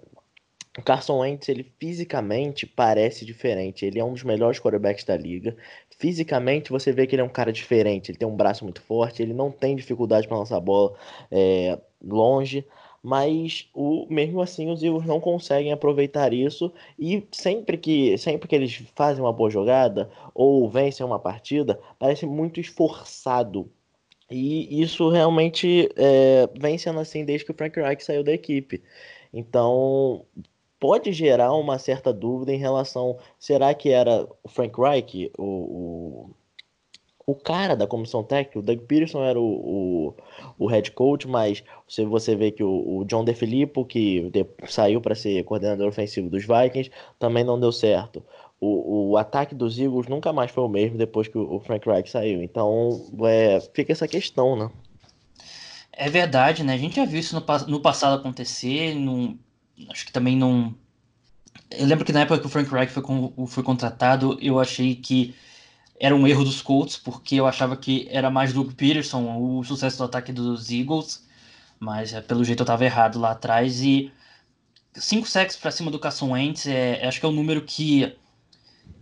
o 0.81 0.83
Carson 0.83 1.19
Wentz, 1.21 1.49
ele 1.49 1.65
fisicamente 1.79 2.67
parece 2.67 3.25
diferente, 3.25 3.85
ele 3.85 3.99
é 3.99 4.05
um 4.05 4.13
dos 4.13 4.25
melhores 4.25 4.59
quarterbacks 4.59 5.05
da 5.05 5.17
liga. 5.17 5.57
Fisicamente, 5.99 6.71
você 6.71 6.93
vê 6.93 7.07
que 7.07 7.15
ele 7.15 7.23
é 7.23 7.25
um 7.25 7.29
cara 7.29 7.53
diferente, 7.53 8.11
ele 8.11 8.19
tem 8.19 8.29
um 8.29 8.37
braço 8.37 8.65
muito 8.65 8.81
forte, 8.83 9.23
ele 9.23 9.35
não 9.35 9.51
tem 9.51 9.77
dificuldade 9.77 10.27
para 10.27 10.39
lançar 10.39 10.57
a 10.57 10.61
bola 10.61 10.95
é, 11.31 11.79
longe 12.03 12.67
mas 13.03 13.69
o, 13.75 14.07
mesmo 14.11 14.43
assim 14.43 14.71
os 14.71 14.83
Eagles 14.83 15.07
não 15.07 15.21
conseguem 15.21 15.73
aproveitar 15.73 16.33
isso 16.33 16.73
e 16.99 17.27
sempre 17.33 17.79
que, 17.79 18.17
sempre 18.19 18.49
que 18.49 18.55
eles 18.55 18.75
fazem 18.95 19.23
uma 19.23 19.33
boa 19.33 19.51
jogada 19.51 20.11
ou 20.35 20.69
vencem 20.69 21.05
uma 21.05 21.19
partida, 21.19 21.81
parece 21.99 22.27
muito 22.27 22.61
esforçado. 22.61 23.71
E 24.31 24.81
isso 24.83 25.09
realmente 25.11 25.89
é, 25.97 26.49
vem 26.59 26.79
sendo 26.79 27.01
assim 27.01 27.25
desde 27.25 27.45
que 27.45 27.53
o 27.53 27.55
Frank 27.55 27.81
Reich 27.81 28.05
saiu 28.05 28.23
da 28.23 28.33
equipe. 28.33 28.83
Então 29.33 30.25
pode 30.81 31.13
gerar 31.13 31.53
uma 31.53 31.79
certa 31.79 32.13
dúvida 32.13 32.53
em 32.53 32.59
relação, 32.59 33.19
será 33.39 33.73
que 33.75 33.91
era 33.91 34.27
o 34.43 34.49
Frank 34.49 34.81
Reich, 34.81 35.31
o, 35.39 35.45
o 35.45 36.31
o 37.31 37.35
cara 37.37 37.77
da 37.77 37.87
comissão 37.87 38.25
técnica, 38.25 38.59
o 38.59 38.63
Doug 38.63 38.81
Peterson 38.81 39.23
era 39.23 39.39
o, 39.39 39.45
o, 39.45 40.15
o 40.59 40.67
head 40.67 40.91
coach, 40.91 41.29
mas 41.29 41.63
você, 41.89 42.05
você 42.05 42.35
vê 42.35 42.51
que 42.51 42.65
o, 42.65 42.99
o 42.99 43.05
John 43.05 43.25
DeFilippo, 43.25 43.85
que 43.85 44.29
de, 44.31 44.45
saiu 44.67 45.01
para 45.01 45.15
ser 45.15 45.45
coordenador 45.45 45.87
ofensivo 45.87 46.29
dos 46.29 46.45
Vikings, 46.45 46.91
também 47.21 47.45
não 47.45 47.61
deu 47.61 47.71
certo. 47.71 48.25
o, 48.61 49.11
o 49.11 49.17
ataque 49.17 49.55
dos 49.55 49.79
Eagles 49.79 50.09
nunca 50.09 50.33
mais 50.33 50.51
foi 50.51 50.65
o 50.65 50.69
mesmo 50.69 50.99
depois 50.99 51.29
que 51.29 51.39
o 51.39 51.61
Frank 51.61 51.89
Reich 51.89 52.11
saiu. 52.11 52.43
Então, 52.43 53.01
é, 53.25 53.61
fica 53.73 53.93
essa 53.93 54.09
questão, 54.09 54.57
né? 54.57 54.71
É 55.93 56.09
verdade, 56.09 56.65
né? 56.65 56.75
A 56.75 56.79
gente 56.79 56.97
já 56.97 57.05
viu 57.05 57.21
isso 57.21 57.35
no, 57.35 57.45
no 57.69 57.81
passado 57.81 58.19
acontecer. 58.19 58.95
Num, 58.95 59.39
acho 59.89 60.05
que 60.07 60.13
também 60.13 60.37
não. 60.37 60.75
Eu 61.71 61.87
lembro 61.87 62.05
que 62.05 62.13
na 62.13 62.21
época 62.21 62.41
que 62.41 62.47
o 62.47 62.49
Frank 62.51 62.71
Reich 62.71 62.93
foi, 62.93 63.03
com, 63.03 63.47
foi 63.47 63.63
contratado, 63.63 64.39
eu 64.41 64.59
achei 64.59 64.95
que 64.97 65.35
era 66.01 66.15
um 66.17 66.27
erro 66.27 66.45
dos 66.45 66.63
Colts, 66.63 66.97
porque 66.97 67.37
eu 67.37 67.47
achava 67.47 67.77
que 67.77 68.09
era 68.11 68.31
mais 68.31 68.53
Doug 68.53 68.73
Peterson 68.73 69.37
o 69.39 69.63
sucesso 69.63 69.99
do 69.99 70.05
ataque 70.05 70.33
dos 70.33 70.71
Eagles, 70.71 71.27
mas 71.79 72.13
é, 72.13 72.21
pelo 72.21 72.45
jeito 72.45 72.61
eu 72.61 72.65
estava 72.65 72.85
errado 72.85 73.19
lá 73.19 73.33
atrás. 73.33 73.83
E 73.83 74.11
cinco 74.95 75.29
sacks 75.29 75.57
para 75.57 75.71
cima 75.71 75.91
do 75.91 75.99
Carson 75.99 76.33
Wentz, 76.33 76.67
é, 76.67 77.07
acho 77.07 77.21
que 77.21 77.27
é 77.27 77.29
um 77.29 77.33
número 77.33 77.63
que 77.63 78.17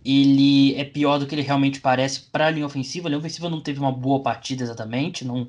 ele 0.03 0.75
é 0.75 0.83
pior 0.83 1.17
do 1.17 1.27
que 1.27 1.35
ele 1.35 1.41
realmente 1.41 1.79
parece 1.81 2.21
para 2.21 2.47
a 2.47 2.51
linha 2.51 2.65
ofensiva. 2.65 3.07
A 3.07 3.09
linha 3.09 3.19
ofensiva 3.19 3.49
não 3.49 3.61
teve 3.61 3.79
uma 3.79 3.91
boa 3.91 4.21
partida 4.21 4.63
exatamente, 4.63 5.25
não, 5.25 5.47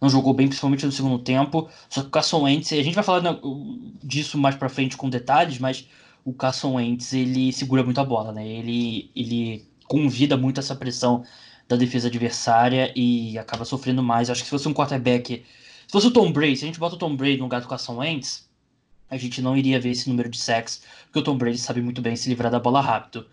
não 0.00 0.08
jogou 0.08 0.34
bem, 0.34 0.48
principalmente 0.48 0.84
no 0.86 0.92
segundo 0.92 1.18
tempo. 1.18 1.68
Só 1.88 2.02
que 2.02 2.08
o 2.08 2.10
Carson 2.10 2.42
Wentz, 2.42 2.72
a 2.72 2.82
gente 2.82 2.94
vai 2.94 3.04
falar 3.04 3.22
disso 4.02 4.38
mais 4.38 4.54
para 4.54 4.68
frente 4.68 4.96
com 4.96 5.08
detalhes, 5.08 5.58
mas 5.58 5.88
o 6.24 6.32
Carson 6.32 6.74
Wentz 6.74 7.12
ele 7.12 7.52
segura 7.52 7.82
muito 7.82 8.00
a 8.00 8.04
bola, 8.04 8.32
né? 8.32 8.46
Ele, 8.46 9.10
ele 9.14 9.64
convida 9.86 10.36
muito 10.36 10.60
essa 10.60 10.74
pressão 10.74 11.24
da 11.68 11.76
defesa 11.76 12.08
adversária 12.08 12.92
e 12.96 13.38
acaba 13.38 13.64
sofrendo 13.64 14.02
mais. 14.02 14.30
Acho 14.30 14.42
que 14.42 14.46
se 14.46 14.50
fosse 14.50 14.68
um 14.68 14.74
quarterback, 14.74 15.44
se 15.86 15.92
fosse 15.92 16.06
o 16.06 16.10
Tom 16.10 16.32
Brady, 16.32 16.56
se 16.56 16.64
a 16.64 16.66
gente 16.66 16.78
bota 16.78 16.96
o 16.96 16.98
Tom 16.98 17.16
Brady 17.16 17.38
no 17.38 17.44
lugar 17.44 17.60
do 17.60 17.68
Carson 17.68 17.96
Wentz, 17.96 18.48
a 19.08 19.16
gente 19.16 19.40
não 19.40 19.56
iria 19.56 19.80
ver 19.80 19.90
esse 19.90 20.08
número 20.08 20.28
de 20.28 20.38
sacks, 20.38 20.82
porque 21.04 21.18
o 21.18 21.22
Tom 21.22 21.36
Brady 21.36 21.58
sabe 21.58 21.80
muito 21.80 22.02
bem 22.02 22.16
se 22.16 22.28
livrar 22.28 22.50
da 22.50 22.58
bola 22.58 22.80
rápido. 22.80 23.26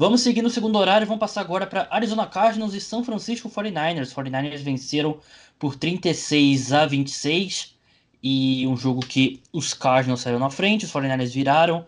Vamos 0.00 0.20
seguir 0.20 0.42
no 0.42 0.48
segundo 0.48 0.78
horário, 0.78 1.08
vamos 1.08 1.18
passar 1.18 1.40
agora 1.40 1.66
para 1.66 1.88
Arizona 1.90 2.24
Cardinals 2.24 2.72
e 2.72 2.80
São 2.80 3.02
Francisco 3.02 3.50
49ers. 3.50 4.02
Os 4.02 4.14
49ers 4.14 4.60
venceram 4.60 5.18
por 5.58 5.74
36 5.74 6.72
a 6.72 6.86
26 6.86 7.74
e 8.22 8.64
um 8.68 8.76
jogo 8.76 9.04
que 9.04 9.42
os 9.52 9.74
Cardinals 9.74 10.20
saíram 10.20 10.38
na 10.38 10.50
frente, 10.50 10.84
os 10.84 10.92
49ers 10.92 11.32
viraram, 11.32 11.84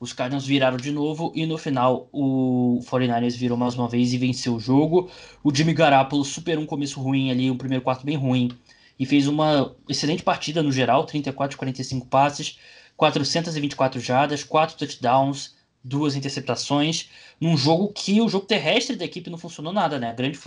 os 0.00 0.12
Cardinals 0.12 0.44
viraram 0.44 0.76
de 0.76 0.90
novo 0.90 1.30
e 1.32 1.46
no 1.46 1.56
final 1.56 2.08
o 2.10 2.80
49ers 2.90 3.36
virou 3.36 3.56
mais 3.56 3.76
uma 3.76 3.88
vez 3.88 4.12
e 4.12 4.18
venceu 4.18 4.56
o 4.56 4.60
jogo. 4.60 5.08
O 5.44 5.54
Jimmy 5.54 5.74
Garoppolo 5.74 6.24
superou 6.24 6.64
um 6.64 6.66
começo 6.66 7.00
ruim 7.00 7.30
ali, 7.30 7.52
um 7.52 7.56
primeiro 7.56 7.84
quarto 7.84 8.04
bem 8.04 8.16
ruim 8.16 8.50
e 8.98 9.06
fez 9.06 9.28
uma 9.28 9.76
excelente 9.88 10.24
partida 10.24 10.60
no 10.60 10.72
geral, 10.72 11.04
34 11.04 11.52
de 11.52 11.56
45 11.56 12.08
passes, 12.08 12.58
424 12.96 14.00
jardas, 14.00 14.42
4 14.42 14.76
touchdowns, 14.76 15.53
duas 15.84 16.16
interceptações, 16.16 17.10
num 17.38 17.56
jogo 17.56 17.92
que 17.92 18.20
o 18.22 18.28
jogo 18.28 18.46
terrestre 18.46 18.96
da 18.96 19.04
equipe 19.04 19.28
não 19.28 19.36
funcionou 19.36 19.72
nada, 19.72 19.98
né? 19.98 20.10
A 20.10 20.14
grande, 20.14 20.38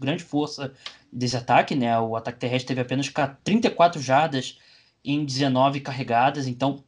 grande 0.00 0.24
força 0.24 0.72
desse 1.12 1.36
ataque, 1.36 1.74
né? 1.74 1.98
O 2.00 2.16
ataque 2.16 2.38
terrestre 2.38 2.68
teve 2.68 2.80
apenas 2.80 3.12
34 3.44 4.00
jardas 4.00 4.58
em 5.04 5.24
19 5.24 5.80
carregadas, 5.80 6.46
então 6.46 6.82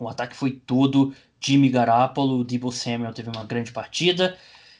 o 0.00 0.08
ataque 0.08 0.34
foi 0.34 0.52
todo 0.52 1.14
Jimmy 1.38 1.68
Garoppolo, 1.68 2.42
Debo 2.42 2.72
Samuel 2.72 3.12
teve 3.12 3.28
uma 3.28 3.44
grande 3.44 3.70
partida. 3.70 4.36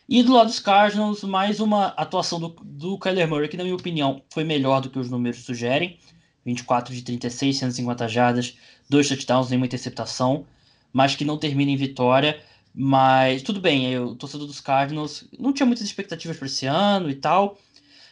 E 0.08 0.22
do 0.22 0.32
lado 0.32 0.46
dos 0.46 0.58
Cardinals, 0.58 1.22
mais 1.22 1.60
uma 1.60 1.88
atuação 1.88 2.40
do, 2.40 2.48
do 2.62 2.98
Kyler 2.98 3.28
Murray, 3.28 3.48
que 3.48 3.56
na 3.56 3.64
minha 3.64 3.76
opinião 3.76 4.22
foi 4.30 4.44
melhor 4.44 4.80
do 4.80 4.90
que 4.90 4.98
os 4.98 5.10
números 5.10 5.44
sugerem. 5.44 5.98
24 6.44 6.94
de 6.94 7.02
36, 7.02 7.58
150 7.58 8.08
jardas, 8.08 8.56
dois 8.88 9.08
touchdowns, 9.08 9.48
nenhuma 9.48 9.66
interceptação, 9.66 10.46
mas 10.92 11.16
que 11.16 11.24
não 11.24 11.38
termina 11.38 11.70
em 11.70 11.76
vitória. 11.76 12.38
Mas 12.74 13.42
tudo 13.42 13.60
bem, 13.60 13.92
eu, 13.92 14.16
torcedor 14.16 14.48
dos 14.48 14.60
Cardinals 14.60 15.24
não 15.38 15.52
tinha 15.52 15.66
muitas 15.66 15.84
expectativas 15.86 16.36
para 16.36 16.46
esse 16.46 16.66
ano 16.66 17.08
e 17.08 17.14
tal, 17.14 17.56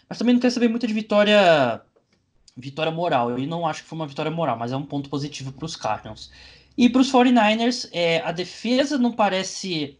mas 0.08 0.18
também 0.18 0.34
não 0.34 0.40
quer 0.40 0.50
saber 0.50 0.68
muito 0.68 0.86
de 0.86 0.94
vitória 0.94 1.82
vitória 2.56 2.92
moral. 2.92 3.30
Eu 3.30 3.46
não 3.46 3.66
acho 3.66 3.82
que 3.82 3.88
foi 3.88 3.96
uma 3.96 4.06
vitória 4.06 4.30
moral, 4.30 4.56
mas 4.56 4.70
é 4.70 4.76
um 4.76 4.84
ponto 4.84 5.10
positivo 5.10 5.50
para 5.52 5.64
os 5.64 5.74
Cardinals. 5.74 6.30
E 6.76 6.88
para 6.88 7.00
os 7.00 7.10
49ers, 7.10 7.88
é, 7.92 8.20
a 8.20 8.30
defesa 8.30 8.96
não 8.98 9.12
parece. 9.12 9.98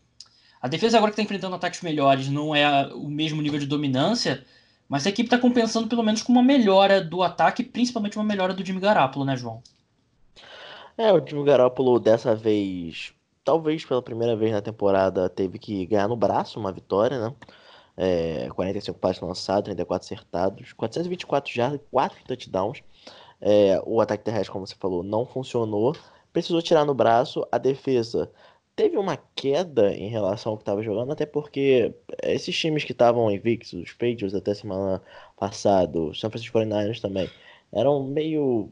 A 0.60 0.68
defesa 0.68 0.96
agora 0.96 1.10
que 1.10 1.14
está 1.14 1.24
enfrentando 1.24 1.56
ataques 1.56 1.80
melhores 1.80 2.28
não 2.28 2.54
é 2.54 2.86
o 2.94 3.08
mesmo 3.08 3.42
nível 3.42 3.58
de 3.58 3.66
dominância, 3.66 4.44
mas 4.88 5.04
a 5.06 5.10
equipe 5.10 5.26
está 5.26 5.38
compensando 5.38 5.88
pelo 5.88 6.04
menos 6.04 6.22
com 6.22 6.32
uma 6.32 6.42
melhora 6.42 7.02
do 7.02 7.22
ataque, 7.22 7.64
principalmente 7.64 8.16
uma 8.16 8.24
melhora 8.24 8.54
do 8.54 8.64
Jimmy 8.64 8.78
Garoppolo, 8.78 9.24
né, 9.24 9.36
João? 9.36 9.60
É, 10.96 11.12
o 11.12 11.26
Jimmy 11.26 11.44
Garoppolo 11.44 11.98
dessa 11.98 12.34
vez 12.36 13.12
talvez 13.44 13.84
pela 13.84 14.02
primeira 14.02 14.36
vez 14.36 14.52
na 14.52 14.62
temporada, 14.62 15.28
teve 15.28 15.58
que 15.58 15.86
ganhar 15.86 16.08
no 16.08 16.16
braço 16.16 16.58
uma 16.58 16.72
vitória, 16.72 17.18
né? 17.18 17.34
É, 17.96 18.48
45 18.50 18.98
passes 18.98 19.20
lançados, 19.22 19.64
34 19.64 20.06
acertados, 20.06 20.72
424 20.72 21.52
jardas, 21.52 21.80
4 21.90 22.24
touchdowns. 22.24 22.82
É, 23.40 23.82
o 23.84 24.00
ataque 24.00 24.24
terrestre, 24.24 24.50
como 24.50 24.66
você 24.66 24.74
falou, 24.76 25.02
não 25.02 25.26
funcionou. 25.26 25.94
Precisou 26.32 26.62
tirar 26.62 26.84
no 26.84 26.94
braço. 26.94 27.46
A 27.52 27.58
defesa 27.58 28.30
teve 28.74 28.96
uma 28.96 29.16
queda 29.34 29.92
em 29.94 30.08
relação 30.08 30.52
ao 30.52 30.58
que 30.58 30.62
estava 30.62 30.82
jogando, 30.82 31.12
até 31.12 31.26
porque 31.26 31.94
esses 32.22 32.56
times 32.58 32.84
que 32.84 32.92
estavam 32.92 33.30
invictos, 33.30 33.72
os 33.74 33.92
Patriots 33.92 34.34
até 34.34 34.54
semana 34.54 35.02
passada, 35.36 35.98
o 35.98 36.14
San 36.14 36.30
Francisco 36.30 36.58
49ers 36.58 37.00
também, 37.00 37.30
eram 37.72 38.02
meio 38.04 38.70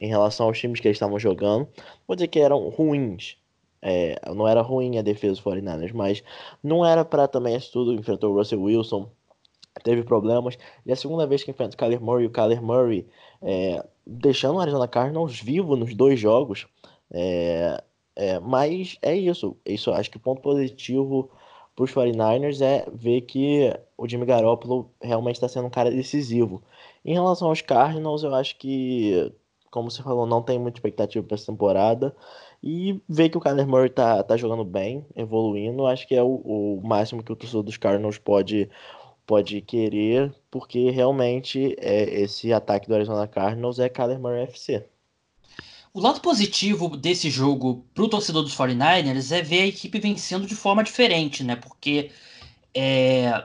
em 0.00 0.08
relação 0.08 0.46
aos 0.46 0.58
times 0.58 0.80
que 0.80 0.88
eles 0.88 0.96
estavam 0.96 1.18
jogando. 1.18 1.68
Vou 2.06 2.16
dizer 2.16 2.28
que 2.28 2.38
eram 2.38 2.68
ruins. 2.68 3.36
É, 3.82 4.18
não 4.34 4.48
era 4.48 4.62
ruim 4.62 4.96
a 4.98 5.02
defesa 5.02 5.34
dos 5.34 5.42
49ers, 5.42 5.92
mas 5.92 6.22
não 6.62 6.84
era 6.84 7.04
para 7.04 7.28
também 7.28 7.54
isso 7.54 7.70
tudo. 7.72 7.92
Enfrentou 7.92 8.32
o 8.32 8.36
Russell 8.36 8.62
Wilson, 8.62 9.10
teve 9.82 10.02
problemas. 10.02 10.56
E 10.86 10.92
a 10.92 10.96
segunda 10.96 11.26
vez 11.26 11.44
que 11.44 11.50
enfrenta 11.50 11.74
o 11.74 11.78
Kyler 11.78 12.00
Murray, 12.00 12.26
o 12.26 12.30
Kyler 12.30 12.62
Murray 12.62 13.06
é, 13.42 13.84
deixando 14.06 14.56
o 14.56 14.60
Arizona 14.60 14.88
Cardinals 14.88 15.40
vivo 15.40 15.76
nos 15.76 15.94
dois 15.94 16.18
jogos. 16.18 16.66
É, 17.10 17.82
é, 18.16 18.40
mas 18.40 18.96
é 19.02 19.14
isso. 19.14 19.56
Isso 19.66 19.92
acho 19.92 20.10
que 20.10 20.16
o 20.16 20.20
ponto 20.20 20.40
positivo 20.40 21.30
para 21.74 21.84
os 21.84 21.92
49ers 21.92 22.60
é 22.62 22.86
ver 22.92 23.22
que 23.22 23.72
o 23.98 24.08
Jimmy 24.08 24.26
Garoppolo 24.26 24.90
realmente 25.02 25.36
está 25.36 25.48
sendo 25.48 25.66
um 25.66 25.70
cara 25.70 25.90
decisivo. 25.90 26.62
Em 27.04 27.12
relação 27.12 27.48
aos 27.48 27.60
Cardinals, 27.60 28.22
eu 28.22 28.34
acho 28.34 28.56
que, 28.56 29.32
como 29.70 29.90
você 29.90 30.02
falou, 30.02 30.26
não 30.26 30.42
tem 30.42 30.58
muita 30.58 30.78
expectativa 30.78 31.24
para 31.24 31.34
essa 31.34 31.46
temporada. 31.46 32.16
E 32.62 32.98
ver 33.06 33.28
que 33.28 33.36
o 33.36 33.40
Kyler 33.40 33.68
Murray 33.68 33.90
tá, 33.90 34.22
tá 34.22 34.36
jogando 34.38 34.64
bem, 34.64 35.04
evoluindo, 35.14 35.86
acho 35.86 36.08
que 36.08 36.14
é 36.14 36.22
o, 36.22 36.36
o 36.36 36.80
máximo 36.82 37.22
que 37.22 37.30
o 37.30 37.36
torcedor 37.36 37.62
dos 37.62 37.76
Cardinals 37.76 38.16
pode, 38.16 38.70
pode 39.26 39.60
querer, 39.60 40.34
porque 40.50 40.90
realmente 40.90 41.76
é, 41.78 42.22
esse 42.22 42.52
ataque 42.54 42.88
do 42.88 42.94
Arizona 42.94 43.28
Cardinals 43.28 43.78
é 43.78 43.90
Kyler 43.90 44.18
Murray 44.18 44.44
FC. 44.44 44.86
O 45.92 46.00
lado 46.00 46.20
positivo 46.20 46.96
desse 46.96 47.30
jogo 47.30 47.86
para 47.94 48.04
o 48.04 48.08
torcedor 48.08 48.42
dos 48.42 48.56
49ers 48.56 49.30
é 49.30 49.42
ver 49.42 49.62
a 49.62 49.66
equipe 49.66 50.00
vencendo 50.00 50.46
de 50.46 50.54
forma 50.54 50.82
diferente, 50.82 51.44
né? 51.44 51.54
Porque 51.54 52.10
é, 52.74 53.44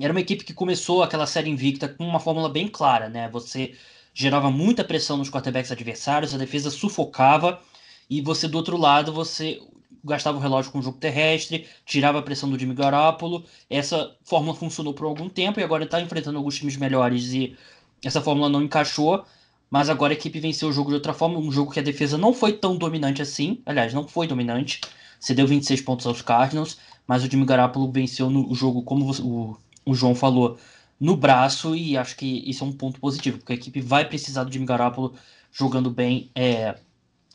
era 0.00 0.12
uma 0.12 0.20
equipe 0.20 0.44
que 0.44 0.54
começou 0.54 1.02
aquela 1.02 1.26
série 1.26 1.50
invicta 1.50 1.88
com 1.88 2.06
uma 2.06 2.20
fórmula 2.20 2.48
bem 2.48 2.68
clara, 2.68 3.08
né? 3.08 3.28
Você 3.30 3.74
gerava 4.12 4.50
muita 4.50 4.84
pressão 4.84 5.16
nos 5.16 5.30
quarterbacks 5.30 5.70
adversários, 5.72 6.34
a 6.34 6.38
defesa 6.38 6.70
sufocava 6.70 7.60
e 8.08 8.20
você 8.20 8.48
do 8.48 8.56
outro 8.56 8.76
lado 8.76 9.12
você 9.12 9.60
gastava 10.04 10.38
o 10.38 10.40
relógio 10.40 10.70
com 10.70 10.78
o 10.78 10.82
jogo 10.82 10.98
terrestre, 10.98 11.66
tirava 11.84 12.18
a 12.20 12.22
pressão 12.22 12.48
do 12.48 12.58
Jimmy 12.58 12.74
Garoppolo. 12.74 13.44
Essa 13.68 14.14
fórmula 14.24 14.56
funcionou 14.56 14.94
por 14.94 15.04
algum 15.04 15.28
tempo 15.28 15.58
e 15.60 15.62
agora 15.62 15.84
está 15.84 16.00
enfrentando 16.00 16.38
alguns 16.38 16.56
times 16.56 16.76
melhores 16.76 17.32
e 17.32 17.56
essa 18.04 18.20
fórmula 18.20 18.48
não 18.48 18.62
encaixou. 18.62 19.24
Mas 19.68 19.90
agora 19.90 20.12
a 20.12 20.16
equipe 20.16 20.38
venceu 20.38 20.68
o 20.68 20.72
jogo 20.72 20.90
de 20.90 20.94
outra 20.94 21.12
forma, 21.12 21.38
um 21.38 21.50
jogo 21.50 21.72
que 21.72 21.80
a 21.80 21.82
defesa 21.82 22.16
não 22.16 22.32
foi 22.32 22.52
tão 22.52 22.76
dominante 22.76 23.20
assim. 23.20 23.60
Aliás, 23.66 23.92
não 23.92 24.06
foi 24.06 24.28
dominante. 24.28 24.80
Cedeu 25.18 25.46
26 25.46 25.80
pontos 25.80 26.06
aos 26.06 26.22
Cardinals, 26.22 26.78
mas 27.06 27.24
o 27.24 27.30
Jimmy 27.30 27.44
Garoppolo 27.44 27.90
venceu 27.90 28.30
no 28.30 28.54
jogo, 28.54 28.82
como 28.82 29.10
o 29.10 29.56
o 29.86 29.94
João 29.94 30.14
falou, 30.14 30.58
no 30.98 31.16
braço, 31.16 31.76
e 31.76 31.96
acho 31.96 32.16
que 32.16 32.42
isso 32.48 32.64
é 32.64 32.66
um 32.66 32.72
ponto 32.72 32.98
positivo, 32.98 33.38
porque 33.38 33.52
a 33.52 33.56
equipe 33.56 33.80
vai 33.80 34.06
precisar 34.06 34.44
do 34.44 34.52
Jimmy 34.52 34.66
Garoppolo 34.66 35.14
jogando 35.52 35.90
bem 35.90 36.30
é, 36.34 36.76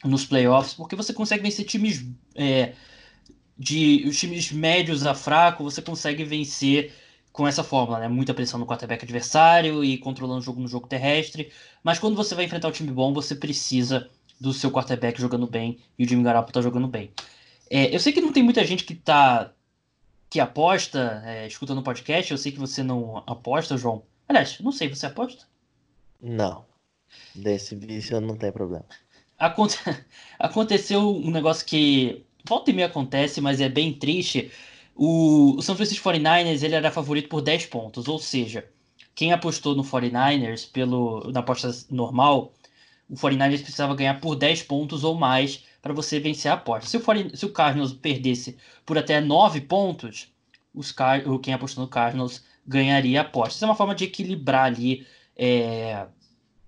nos 0.04 0.26
playoffs, 0.26 0.74
porque 0.74 0.96
você 0.96 1.14
consegue 1.14 1.44
vencer 1.44 1.66
times 1.66 2.06
é, 2.36 2.74
de 3.58 4.04
os 4.08 4.18
times 4.20 4.52
médios 4.52 5.06
a 5.06 5.14
fraco, 5.14 5.64
você 5.64 5.82
consegue 5.82 6.24
vencer 6.24 6.94
com 7.32 7.48
essa 7.48 7.64
fórmula, 7.64 8.00
né? 8.00 8.08
Muita 8.08 8.34
pressão 8.34 8.60
no 8.60 8.66
quarterback 8.66 9.04
adversário 9.04 9.84
e 9.84 9.98
controlando 9.98 10.40
o 10.40 10.44
jogo 10.44 10.60
no 10.60 10.68
jogo 10.68 10.88
terrestre. 10.88 11.52
Mas 11.84 11.98
quando 11.98 12.16
você 12.16 12.36
vai 12.36 12.46
enfrentar 12.46 12.68
um 12.68 12.72
time 12.72 12.92
bom, 12.92 13.14
você 13.14 13.36
precisa 13.36 14.10
do 14.40 14.52
seu 14.54 14.72
quarterback 14.72 15.22
jogando 15.22 15.48
bem 15.48 15.78
e 15.98 16.04
o 16.04 16.10
Jimmy 16.10 16.24
Garoppolo 16.24 16.52
tá 16.52 16.62
jogando 16.62 16.88
bem. 16.88 17.12
É, 17.70 17.94
eu 17.96 18.00
sei 18.00 18.12
que 18.12 18.20
não 18.20 18.34
tem 18.34 18.44
muita 18.44 18.66
gente 18.66 18.84
que 18.84 18.96
tá 18.96 19.54
que 20.32 20.40
aposta, 20.40 21.22
é, 21.26 21.46
escuta 21.46 21.76
no 21.76 21.84
podcast, 21.84 22.32
eu 22.32 22.38
sei 22.38 22.54
que 22.54 22.58
você 22.58 22.82
não 22.82 23.18
aposta, 23.28 23.76
João. 23.76 24.04
Aliás, 24.30 24.58
não 24.62 24.72
sei, 24.72 24.88
você 24.88 25.06
aposta? 25.06 25.46
Não. 26.22 26.66
Desse 27.36 27.76
vício 27.76 28.22
não 28.22 28.38
tem 28.38 28.50
problema. 28.50 28.86
Aconte... 29.38 29.78
Aconteceu 30.40 31.02
um 31.02 31.30
negócio 31.30 31.66
que 31.66 32.26
volta 32.48 32.72
e 32.72 32.74
meia 32.74 32.88
acontece, 32.88 33.42
mas 33.42 33.60
é 33.60 33.68
bem 33.68 33.92
triste. 33.94 34.50
O, 34.96 35.58
o 35.58 35.62
São 35.62 35.76
Francisco 35.76 36.10
49ers 36.10 36.64
ele 36.64 36.76
era 36.76 36.90
favorito 36.90 37.28
por 37.28 37.42
10 37.42 37.66
pontos, 37.66 38.08
ou 38.08 38.18
seja, 38.18 38.66
quem 39.14 39.34
apostou 39.34 39.76
no 39.76 39.84
49ers 39.84 40.72
pelo, 40.72 41.30
na 41.34 41.42
aposta 41.42 41.70
normal, 41.90 42.54
o 43.10 43.16
49ers 43.16 43.64
precisava 43.64 43.96
ganhar 43.96 44.22
por 44.22 44.38
10 44.38 44.64
pontos 44.64 45.04
ou 45.04 45.14
mais 45.14 45.66
para 45.82 45.94
você 45.94 46.20
vencer 46.20 46.52
a 46.52 46.56
aposta. 46.56 46.90
Se 46.90 46.98
o, 46.98 47.02
40, 47.02 47.36
se 47.36 47.46
o 47.46 47.52
Cardinals 47.52 47.94
perdesse 47.94 48.58
por 48.86 48.98
até 48.98 49.20
9 49.20 49.62
pontos, 49.62 50.32
os 50.74 50.92
Car 50.92 51.22
quem 51.42 51.54
apostou 51.54 51.84
no 51.84 51.90
Cardinals 51.90 52.44
ganharia 52.66 53.20
a 53.20 53.24
aposta. 53.24 53.56
Isso 53.56 53.66
é 53.66 53.68
uma 53.68 53.76
forma 53.76 53.96
de 53.96 54.04
equilibrar 54.06 54.66
ali 54.66 55.06
é, 55.36 56.06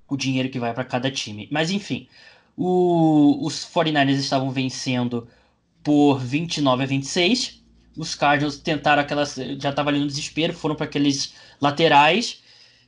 o 0.08 0.18
dinheiro 0.18 0.50
que 0.50 0.60
vai 0.60 0.74
para 0.74 0.84
cada 0.84 1.12
time. 1.12 1.48
Mas 1.52 1.70
enfim, 1.70 2.08
o, 2.58 3.46
os 3.46 3.66
49ers 3.66 4.20
estavam 4.20 4.52
vencendo 4.52 5.28
por 5.84 6.20
29 6.20 6.84
a 6.84 6.86
26. 6.88 7.64
Os 7.98 8.16
Cardinals 8.16 8.58
tentaram 8.58 9.02
aquelas. 9.02 9.36
Já 9.60 9.70
estava 9.70 9.90
ali 9.90 10.00
no 10.00 10.08
desespero, 10.08 10.54
foram 10.54 10.76
para 10.76 10.86
aqueles 10.86 11.34
laterais. 11.62 12.42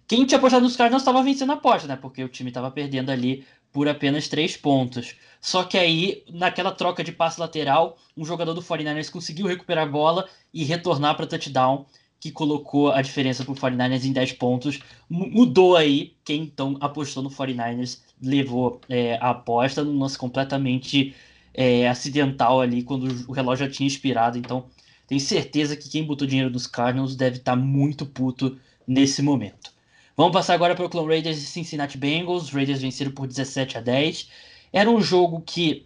Quem 0.07 0.25
tinha 0.25 0.37
apostado 0.37 0.63
nos 0.63 0.75
Cardinals 0.75 1.01
estava 1.01 1.23
vencendo 1.23 1.51
a 1.51 1.55
aposta, 1.55 1.87
né? 1.87 1.95
Porque 1.95 2.23
o 2.23 2.29
time 2.29 2.49
estava 2.49 2.69
perdendo 2.71 3.11
ali 3.11 3.45
por 3.75 3.89
apenas 3.89 4.29
3 4.29 4.55
pontos. 4.55 5.17
Só 5.41 5.65
que 5.65 5.77
aí, 5.77 6.23
naquela 6.31 6.71
troca 6.71 7.03
de 7.03 7.11
passe 7.11 7.37
lateral, 7.41 7.97
um 8.15 8.23
jogador 8.23 8.53
do 8.53 8.61
49ers 8.61 9.11
conseguiu 9.11 9.47
recuperar 9.47 9.85
a 9.85 9.91
bola 9.91 10.29
e 10.53 10.63
retornar 10.63 11.17
para 11.17 11.27
touchdown, 11.27 11.85
que 12.17 12.31
colocou 12.31 12.93
a 12.93 13.01
diferença 13.01 13.43
para 13.43 13.51
o 13.51 13.55
49ers 13.55 14.05
em 14.05 14.13
10 14.13 14.31
pontos. 14.31 14.79
Mudou 15.09 15.75
aí 15.75 16.15
quem 16.23 16.43
então 16.43 16.77
apostou 16.79 17.21
no 17.21 17.29
49ers, 17.29 17.99
levou 18.21 18.79
é, 18.87 19.17
a 19.17 19.31
aposta 19.31 19.83
num 19.83 19.99
lance 19.99 20.17
completamente 20.17 21.13
é, 21.53 21.89
acidental 21.89 22.61
ali, 22.61 22.81
quando 22.81 23.09
o 23.27 23.33
relógio 23.33 23.67
já 23.67 23.71
tinha 23.73 23.87
expirado. 23.87 24.37
Então, 24.37 24.67
tenho 25.05 25.19
certeza 25.19 25.75
que 25.75 25.89
quem 25.89 26.05
botou 26.05 26.25
dinheiro 26.25 26.49
nos 26.49 26.65
Cardinals 26.65 27.13
deve 27.13 27.39
estar 27.39 27.57
tá 27.57 27.57
muito 27.57 28.05
puto 28.05 28.57
nesse 28.87 29.21
momento. 29.21 29.74
Vamos 30.17 30.31
passar 30.31 30.53
agora 30.53 30.73
para 30.75 30.83
o 30.83 30.85
Oakland 30.85 31.09
Raiders 31.09 31.37
e 31.37 31.45
Cincinnati 31.45 31.97
Bengals. 31.97 32.43
Os 32.43 32.49
Raiders 32.49 32.81
venceram 32.81 33.11
por 33.11 33.27
17 33.27 33.77
a 33.77 33.81
10. 33.81 34.29
Era 34.71 34.89
um 34.89 35.01
jogo 35.01 35.41
que, 35.41 35.85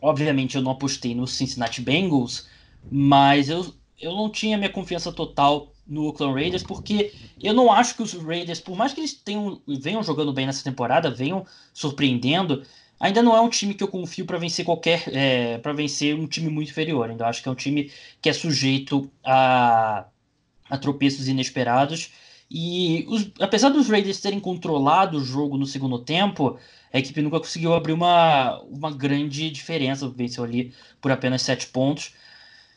obviamente, 0.00 0.56
eu 0.56 0.62
não 0.62 0.72
apostei 0.72 1.14
no 1.14 1.26
Cincinnati 1.26 1.80
Bengals, 1.80 2.48
mas 2.90 3.48
eu, 3.48 3.74
eu 4.00 4.12
não 4.14 4.30
tinha 4.30 4.56
minha 4.56 4.70
confiança 4.70 5.10
total 5.10 5.72
no 5.86 6.06
Oakland 6.06 6.34
Raiders, 6.34 6.62
porque 6.62 7.12
eu 7.40 7.54
não 7.54 7.72
acho 7.72 7.96
que 7.96 8.02
os 8.02 8.12
Raiders, 8.12 8.60
por 8.60 8.76
mais 8.76 8.92
que 8.92 9.00
eles 9.00 9.14
tenham, 9.14 9.60
venham 9.66 10.02
jogando 10.02 10.32
bem 10.32 10.46
nessa 10.46 10.64
temporada, 10.64 11.10
venham 11.10 11.44
surpreendendo, 11.72 12.64
ainda 12.98 13.22
não 13.22 13.36
é 13.36 13.40
um 13.40 13.48
time 13.48 13.74
que 13.74 13.82
eu 13.82 13.88
confio 13.88 14.26
para 14.26 14.38
vencer 14.38 14.64
qualquer 14.64 15.04
é, 15.08 15.58
para 15.58 15.72
vencer 15.72 16.14
um 16.14 16.26
time 16.26 16.48
muito 16.50 16.70
inferior. 16.70 17.10
Ainda 17.10 17.26
acho 17.26 17.42
que 17.42 17.48
é 17.48 17.52
um 17.52 17.56
time 17.56 17.90
que 18.20 18.28
é 18.28 18.32
sujeito 18.32 19.10
a, 19.24 20.06
a 20.68 20.78
tropeços 20.78 21.28
inesperados. 21.28 22.10
E 22.50 23.04
os, 23.08 23.30
apesar 23.40 23.70
dos 23.70 23.88
Raiders 23.88 24.20
terem 24.20 24.38
controlado 24.40 25.18
o 25.18 25.24
jogo 25.24 25.56
no 25.56 25.66
segundo 25.66 25.98
tempo, 25.98 26.58
a 26.92 26.98
equipe 26.98 27.20
nunca 27.20 27.40
conseguiu 27.40 27.74
abrir 27.74 27.92
uma, 27.92 28.60
uma 28.62 28.90
grande 28.92 29.50
diferença. 29.50 30.08
Venceu 30.08 30.44
ali 30.44 30.72
por 31.00 31.10
apenas 31.10 31.42
sete 31.42 31.66
pontos. 31.68 32.14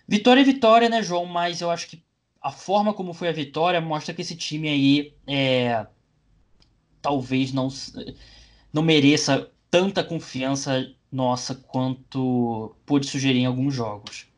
Vitória 0.08 0.42
é 0.42 0.44
vitória, 0.44 0.90
né, 0.90 1.04
João? 1.04 1.26
Mas 1.26 1.62
eu 1.62 1.70
acho 1.70 1.88
que 1.88 2.04
a 2.42 2.52
forma 2.52 2.94
como 2.94 3.14
foi 3.14 3.28
a 3.30 3.34
vitória 3.34 3.80
mostra 3.82 4.14
que 4.14 4.22
esse 4.22 4.36
time 4.36 4.70
aí 4.70 5.14
é, 5.28 5.86
talvez 7.02 7.54
não, 7.54 7.68
não 8.74 8.82
mereça 8.82 9.52
tanta 9.70 10.04
confiança 10.04 10.92
nossa 11.12 11.56
quanto 11.56 12.76
pôde 12.86 13.08
sugerir 13.08 13.40
em 13.40 13.46
alguns 13.46 13.74
jogos. 13.74 14.29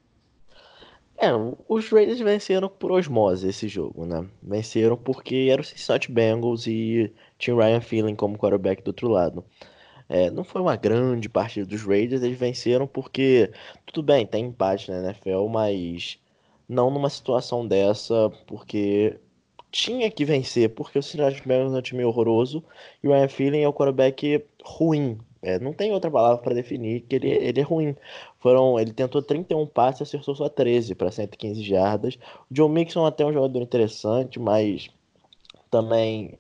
É, 1.21 1.29
os 1.69 1.87
Raiders 1.89 2.19
venceram 2.19 2.67
por 2.67 2.91
osmose 2.91 3.47
esse 3.47 3.67
jogo, 3.67 4.05
né? 4.07 4.27
Venceram 4.41 4.97
porque 4.97 5.49
era 5.51 5.61
o 5.61 5.63
Cincinnati 5.63 6.11
Bengals 6.11 6.65
e 6.65 7.13
tinha 7.37 7.55
o 7.55 7.59
Ryan 7.59 7.79
Phelan 7.79 8.15
como 8.15 8.39
quarterback 8.39 8.81
do 8.81 8.87
outro 8.87 9.07
lado. 9.07 9.45
É, 10.09 10.31
não 10.31 10.43
foi 10.43 10.61
uma 10.61 10.75
grande 10.75 11.29
partida 11.29 11.65
dos 11.65 11.83
Raiders, 11.83 12.23
eles 12.23 12.39
venceram 12.39 12.87
porque, 12.87 13.51
tudo 13.85 14.03
bem, 14.03 14.25
tem 14.25 14.47
empate 14.47 14.89
na 14.89 14.97
NFL, 14.99 15.47
mas 15.47 16.19
não 16.67 16.89
numa 16.89 17.09
situação 17.09 17.67
dessa, 17.67 18.31
porque 18.47 19.19
tinha 19.71 20.09
que 20.11 20.25
vencer, 20.25 20.69
porque 20.71 20.99
o 20.99 21.03
Cincinnati 21.03 21.47
Bengals 21.47 21.73
é 21.73 21.77
um 21.77 21.81
time 21.81 22.03
horroroso 22.03 22.63
e 23.03 23.07
o 23.07 23.11
Ryan 23.11 23.27
Phelan 23.27 23.57
é 23.59 23.67
o 23.67 23.73
quarterback 23.73 24.43
ruim. 24.63 25.19
É, 25.41 25.59
não 25.59 25.73
tem 25.73 25.91
outra 25.91 26.11
palavra 26.11 26.41
para 26.41 26.53
definir 26.53 27.01
que 27.01 27.15
ele, 27.15 27.29
ele 27.29 27.59
é 27.59 27.63
ruim. 27.63 27.95
Foram, 28.41 28.79
ele 28.79 28.91
tentou 28.91 29.21
31 29.21 29.67
passes 29.67 30.01
e 30.01 30.03
acertou 30.03 30.35
só 30.35 30.49
13 30.49 30.95
para 30.95 31.11
115 31.11 31.63
jardas. 31.63 32.15
O 32.49 32.53
John 32.53 32.69
Mixon 32.69 33.05
até 33.05 33.23
é 33.23 33.27
um 33.27 33.33
jogador 33.33 33.61
interessante, 33.61 34.39
mas 34.39 34.89
também 35.69 36.37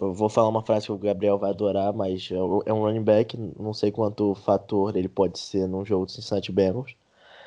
eu 0.00 0.12
vou 0.12 0.28
falar 0.28 0.48
uma 0.48 0.62
frase 0.62 0.86
que 0.86 0.92
o 0.92 0.98
Gabriel 0.98 1.38
vai 1.38 1.50
adorar, 1.50 1.92
mas 1.92 2.28
é, 2.30 2.36
é 2.36 2.72
um 2.72 2.82
running 2.82 3.02
back, 3.02 3.36
não 3.58 3.72
sei 3.72 3.90
quanto 3.90 4.34
fator 4.34 4.94
ele 4.94 5.08
pode 5.08 5.38
ser 5.38 5.66
num 5.66 5.84
jogo 5.84 6.04
do 6.04 6.12
Cincinnati 6.12 6.52
Bengals. 6.52 6.94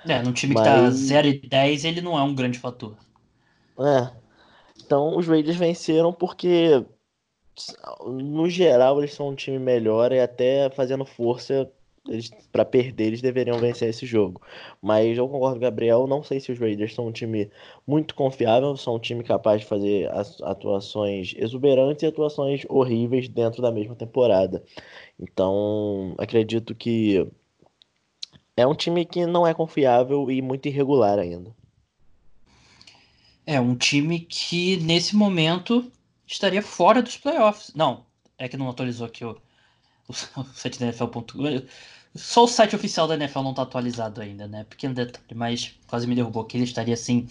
É, 0.07 0.21
num 0.21 0.33
time 0.33 0.55
mas... 0.55 0.63
que 0.63 0.69
tá 0.69 0.89
0 0.89 1.27
e 1.27 1.47
10, 1.47 1.85
ele 1.85 2.01
não 2.01 2.17
é 2.17 2.23
um 2.23 2.33
grande 2.33 2.57
fator. 2.57 2.97
É. 3.79 4.09
Então 4.83 5.15
os 5.15 5.27
Raiders 5.27 5.57
venceram 5.57 6.11
porque 6.11 6.83
no 8.05 8.49
geral, 8.49 8.99
eles 8.99 9.13
são 9.13 9.29
um 9.29 9.35
time 9.35 9.59
melhor 9.59 10.11
e 10.11 10.19
até 10.19 10.69
fazendo 10.69 11.05
força 11.05 11.69
para 12.51 12.65
perder, 12.65 13.07
eles 13.07 13.21
deveriam 13.21 13.59
vencer 13.59 13.89
esse 13.89 14.05
jogo. 14.05 14.41
Mas 14.81 15.17
eu 15.17 15.27
concordo 15.27 15.55
com 15.55 15.59
o 15.59 15.61
Gabriel, 15.61 16.07
não 16.07 16.23
sei 16.23 16.39
se 16.39 16.51
os 16.51 16.59
Raiders 16.59 16.93
são 16.93 17.07
um 17.07 17.11
time 17.11 17.49
muito 17.85 18.15
confiável, 18.15 18.75
são 18.75 18.95
um 18.95 18.99
time 18.99 19.23
capaz 19.23 19.61
de 19.61 19.67
fazer 19.67 20.09
atuações 20.43 21.33
exuberantes 21.37 22.03
e 22.03 22.07
atuações 22.07 22.63
horríveis 22.67 23.27
dentro 23.27 23.61
da 23.61 23.71
mesma 23.71 23.95
temporada. 23.95 24.63
Então, 25.19 26.15
acredito 26.17 26.73
que 26.73 27.27
é 28.57 28.65
um 28.65 28.75
time 28.75 29.05
que 29.05 29.25
não 29.25 29.45
é 29.45 29.53
confiável 29.53 30.29
e 30.31 30.41
muito 30.41 30.67
irregular 30.67 31.19
ainda. 31.19 31.55
É 33.45 33.59
um 33.59 33.75
time 33.75 34.19
que 34.19 34.77
nesse 34.77 35.15
momento 35.15 35.91
estaria 36.25 36.61
fora 36.61 37.01
dos 37.01 37.17
playoffs. 37.17 37.73
Não, 37.75 38.05
é 38.37 38.47
que 38.47 38.57
não 38.57 38.69
atualizou 38.69 39.07
aqui 39.07 39.25
o, 39.25 39.35
o, 40.11 40.45
site 40.53 40.79
da 40.79 40.87
NFL. 40.87 41.05
Só 42.15 42.43
o 42.43 42.47
site 42.47 42.75
oficial 42.75 43.07
da 43.07 43.15
NFL 43.15 43.41
não 43.41 43.51
está 43.51 43.63
atualizado 43.63 44.21
ainda, 44.21 44.47
né? 44.47 44.65
Pequeno 44.65 44.93
detalhe, 44.93 45.25
mas 45.33 45.73
quase 45.87 46.05
me 46.07 46.15
derrubou 46.15 46.43
que 46.43 46.57
ele 46.57 46.65
estaria 46.65 46.93
assim 46.93 47.27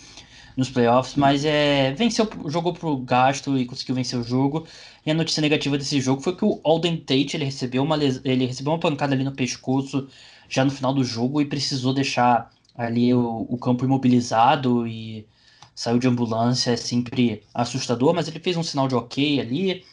nos 0.56 0.70
playoffs, 0.70 1.16
mas 1.16 1.44
é, 1.44 1.92
venceu, 1.92 2.28
jogou 2.46 2.72
pro 2.72 2.96
gasto 2.98 3.56
e 3.58 3.66
conseguiu 3.66 3.94
vencer 3.94 4.18
o 4.18 4.24
jogo. 4.24 4.66
E 5.04 5.10
a 5.10 5.14
notícia 5.14 5.40
negativa 5.40 5.78
desse 5.78 6.00
jogo 6.00 6.22
foi 6.22 6.34
que 6.34 6.44
o 6.44 6.60
Alden 6.64 6.98
Tate 6.98 7.36
ele 7.36 7.44
recebeu 7.44 7.82
uma 7.82 7.96
ele 7.96 8.46
recebeu 8.46 8.72
uma 8.72 8.78
pancada 8.80 9.14
ali 9.14 9.24
no 9.24 9.32
pescoço 9.32 10.08
já 10.48 10.64
no 10.64 10.70
final 10.70 10.92
do 10.92 11.04
jogo 11.04 11.40
e 11.40 11.46
precisou 11.46 11.94
deixar 11.94 12.52
ali 12.76 13.14
o, 13.14 13.46
o 13.48 13.58
campo 13.58 13.84
imobilizado 13.84 14.86
e 14.86 15.26
saiu 15.74 15.98
de 15.98 16.08
ambulância, 16.08 16.72
é 16.72 16.76
sempre 16.76 17.42
assustador, 17.54 18.14
mas 18.14 18.28
ele 18.28 18.40
fez 18.40 18.56
um 18.56 18.62
sinal 18.62 18.88
de 18.88 18.94
ok 18.94 19.40
ali, 19.40 19.84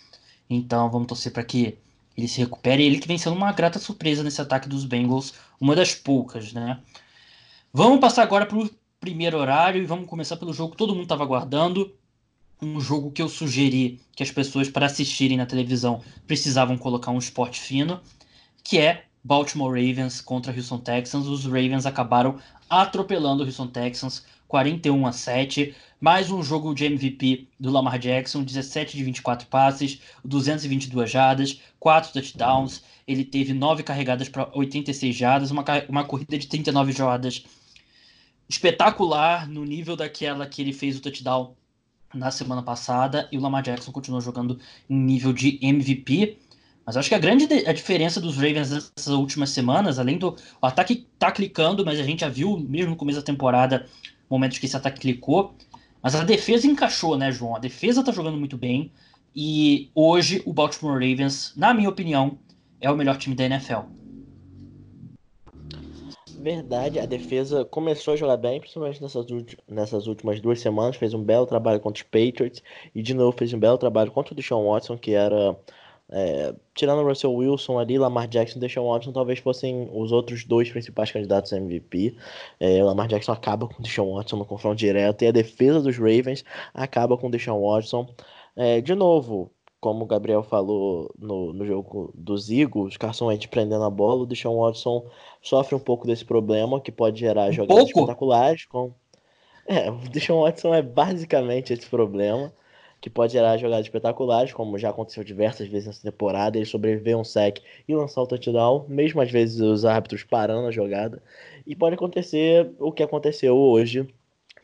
então 0.49 0.89
vamos 0.89 1.07
torcer 1.07 1.31
para 1.31 1.43
que 1.43 1.77
ele 2.17 2.27
se 2.27 2.39
recupere. 2.39 2.83
Ele 2.83 2.99
que 2.99 3.07
vem 3.07 3.17
sendo 3.17 3.35
uma 3.35 3.51
grata 3.51 3.77
surpresa 3.77 4.23
nesse 4.23 4.41
ataque 4.41 4.67
dos 4.67 4.83
Bengals, 4.83 5.33
uma 5.61 5.75
das 5.75 5.93
poucas, 5.93 6.51
né? 6.51 6.79
Vamos 7.71 7.99
passar 7.99 8.23
agora 8.23 8.45
para 8.45 8.57
o 8.57 8.69
primeiro 8.99 9.37
horário 9.37 9.81
e 9.81 9.85
vamos 9.85 10.09
começar 10.09 10.35
pelo 10.37 10.53
jogo 10.53 10.71
que 10.71 10.77
todo 10.77 10.93
mundo 10.93 11.03
estava 11.03 11.23
aguardando. 11.23 11.93
Um 12.59 12.79
jogo 12.81 13.11
que 13.11 13.21
eu 13.21 13.29
sugeri 13.29 14.01
que 14.15 14.23
as 14.23 14.31
pessoas, 14.31 14.67
para 14.67 14.87
assistirem 14.87 15.37
na 15.37 15.45
televisão, 15.45 16.01
precisavam 16.25 16.75
colocar 16.75 17.11
um 17.11 17.19
esporte 17.19 17.59
fino, 17.59 18.01
que 18.63 18.79
é 18.79 19.03
Baltimore 19.23 19.69
Ravens 19.69 20.21
contra 20.21 20.51
Houston 20.51 20.79
Texans. 20.79 21.27
Os 21.27 21.45
Ravens 21.45 21.85
acabaram 21.85 22.39
atropelando 22.67 23.43
o 23.43 23.45
Houston 23.45 23.67
Texans 23.67 24.25
41 24.47 25.05
a 25.05 25.11
7. 25.11 25.75
Mais 25.99 26.31
um 26.31 26.43
jogo 26.43 26.73
de 26.73 26.85
MVP 26.85 27.47
do 27.59 27.71
Lamar 27.71 27.97
Jackson, 27.99 28.43
17 28.43 28.95
de 28.95 29.03
24 29.03 29.47
passes, 29.47 29.99
222 30.23 31.09
jardas, 31.09 31.61
4 31.79 32.13
touchdowns. 32.13 32.83
Ele 33.07 33.23
teve 33.23 33.53
9 33.53 33.83
carregadas 33.83 34.29
para 34.29 34.49
86 34.53 35.15
jardas, 35.15 35.51
uma, 35.51 35.63
uma 35.89 36.03
corrida 36.03 36.37
de 36.37 36.47
39 36.47 36.91
jardas 36.91 37.43
espetacular 38.49 39.47
no 39.47 39.65
nível 39.65 39.95
daquela 39.95 40.47
que 40.47 40.61
ele 40.61 40.71
fez 40.71 40.97
o 40.97 41.01
touchdown 41.01 41.55
na 42.13 42.31
semana 42.31 42.63
passada. 42.63 43.27
E 43.31 43.37
o 43.37 43.41
Lamar 43.41 43.63
Jackson 43.63 43.91
continuou 43.91 44.21
jogando 44.21 44.59
em 44.89 44.95
nível 44.95 45.33
de 45.33 45.59
MVP. 45.61 46.37
Mas 46.85 46.95
acho 46.95 47.09
que 47.09 47.15
a 47.15 47.19
grande 47.19 47.45
a 47.67 47.73
diferença 47.73 48.21
dos 48.21 48.37
Ravens 48.37 48.71
nessas 48.71 49.07
últimas 49.07 49.49
semanas, 49.49 49.99
além 49.99 50.17
do 50.17 50.37
o 50.61 50.65
ataque 50.65 51.05
tá 51.19 51.29
clicando, 51.31 51.83
mas 51.83 51.99
a 51.99 52.03
gente 52.03 52.21
já 52.21 52.29
viu 52.29 52.57
mesmo 52.57 52.91
no 52.91 52.95
começo 52.95 53.19
da 53.19 53.25
temporada 53.25 53.85
momentos 54.29 54.57
que 54.57 54.65
esse 54.65 54.75
ataque 54.75 54.99
clicou. 54.99 55.53
Mas 56.01 56.15
a 56.15 56.23
defesa 56.23 56.67
encaixou, 56.67 57.17
né, 57.17 57.31
João? 57.31 57.55
A 57.55 57.59
defesa 57.59 58.03
tá 58.03 58.11
jogando 58.11 58.37
muito 58.37 58.57
bem. 58.57 58.91
E 59.35 59.89
hoje 59.93 60.41
o 60.45 60.53
Baltimore 60.53 60.93
Ravens, 60.93 61.53
na 61.55 61.73
minha 61.73 61.89
opinião, 61.89 62.39
é 62.81 62.89
o 62.89 62.95
melhor 62.95 63.17
time 63.17 63.35
da 63.35 63.45
NFL. 63.45 63.81
verdade, 66.39 66.99
a 66.99 67.05
defesa 67.05 67.65
começou 67.65 68.13
a 68.13 68.17
jogar 68.17 68.37
bem, 68.37 68.59
principalmente 68.59 69.01
nessas, 69.01 69.25
nessas 69.67 70.07
últimas 70.07 70.39
duas 70.39 70.61
semanas. 70.61 70.95
Fez 70.95 71.13
um 71.13 71.23
belo 71.23 71.45
trabalho 71.45 71.79
contra 71.79 72.01
os 72.01 72.09
Patriots 72.09 72.63
e 72.95 73.01
de 73.01 73.13
novo 73.13 73.37
fez 73.37 73.53
um 73.53 73.59
belo 73.59 73.77
trabalho 73.77 74.11
contra 74.11 74.33
o 74.33 74.35
Deshaun 74.35 74.71
Watson, 74.71 74.97
que 74.97 75.11
era. 75.11 75.57
É, 76.09 76.53
tirando 76.73 76.99
o 77.01 77.07
Russell 77.07 77.33
Wilson 77.33 77.79
ali, 77.79 77.97
Lamar 77.97 78.27
Jackson 78.27 78.57
e 78.57 78.61
Deshaun 78.61 78.89
Watson 78.89 79.11
talvez 79.11 79.39
fossem 79.39 79.89
os 79.91 80.11
outros 80.11 80.45
dois 80.45 80.69
principais 80.69 81.11
candidatos 81.11 81.51
a 81.51 81.57
MVP. 81.57 82.15
É, 82.59 82.81
Lamar 82.83 83.07
Jackson 83.07 83.33
acaba 83.33 83.67
com 83.67 83.79
o 83.79 83.81
Deshaun 83.81 84.15
Watson 84.15 84.37
no 84.37 84.45
confronto 84.45 84.77
direto 84.77 85.23
e 85.23 85.27
a 85.27 85.31
defesa 85.31 85.81
dos 85.81 85.97
Ravens 85.97 86.45
acaba 86.73 87.17
com 87.17 87.27
o 87.27 87.31
Deshaun 87.31 87.61
Watson. 87.61 88.07
É, 88.55 88.79
de 88.79 88.95
novo, 88.95 89.51
como 89.79 90.03
o 90.03 90.07
Gabriel 90.07 90.43
falou 90.43 91.13
no, 91.17 91.53
no 91.53 91.65
jogo 91.65 92.11
dos 92.15 92.49
Eagles, 92.49 92.97
Carson 92.97 93.27
Wentz 93.27 93.45
prendendo 93.45 93.83
a 93.83 93.89
bola, 93.89 94.23
o 94.23 94.25
Deshaun 94.25 94.59
Watson 94.59 95.05
sofre 95.41 95.75
um 95.75 95.79
pouco 95.79 96.07
desse 96.07 96.25
problema, 96.25 96.81
que 96.81 96.91
pode 96.91 97.19
gerar 97.19 97.49
um 97.49 97.53
jogadas 97.53 97.83
pouco? 97.83 97.99
espetaculares. 97.99 98.65
Com... 98.65 98.93
É, 99.67 99.91
o 99.91 99.97
Deshaun 100.09 100.41
Watson 100.41 100.73
é 100.73 100.81
basicamente 100.81 101.73
esse 101.73 101.85
problema, 101.85 102.51
que 102.99 103.09
pode 103.09 103.33
gerar 103.33 103.57
jogadas 103.57 103.85
espetaculares, 103.85 104.53
como 104.53 104.77
já 104.77 104.89
aconteceu 104.89 105.23
diversas 105.23 105.67
vezes 105.67 105.87
nessa 105.87 106.01
temporada, 106.01 106.57
ele 106.57 106.65
sobreviver 106.65 107.17
um 107.17 107.23
sec 107.23 107.59
e 107.87 107.95
lançar 107.95 108.21
o 108.21 108.27
touchdown, 108.27 108.85
mesmo 108.87 109.21
às 109.21 109.31
vezes 109.31 109.59
os 109.59 109.85
árbitros 109.85 110.23
parando 110.23 110.67
a 110.67 110.71
jogada. 110.71 111.21
E 111.65 111.75
pode 111.75 111.95
acontecer 111.95 112.71
o 112.79 112.91
que 112.91 113.03
aconteceu 113.03 113.55
hoje, 113.55 114.07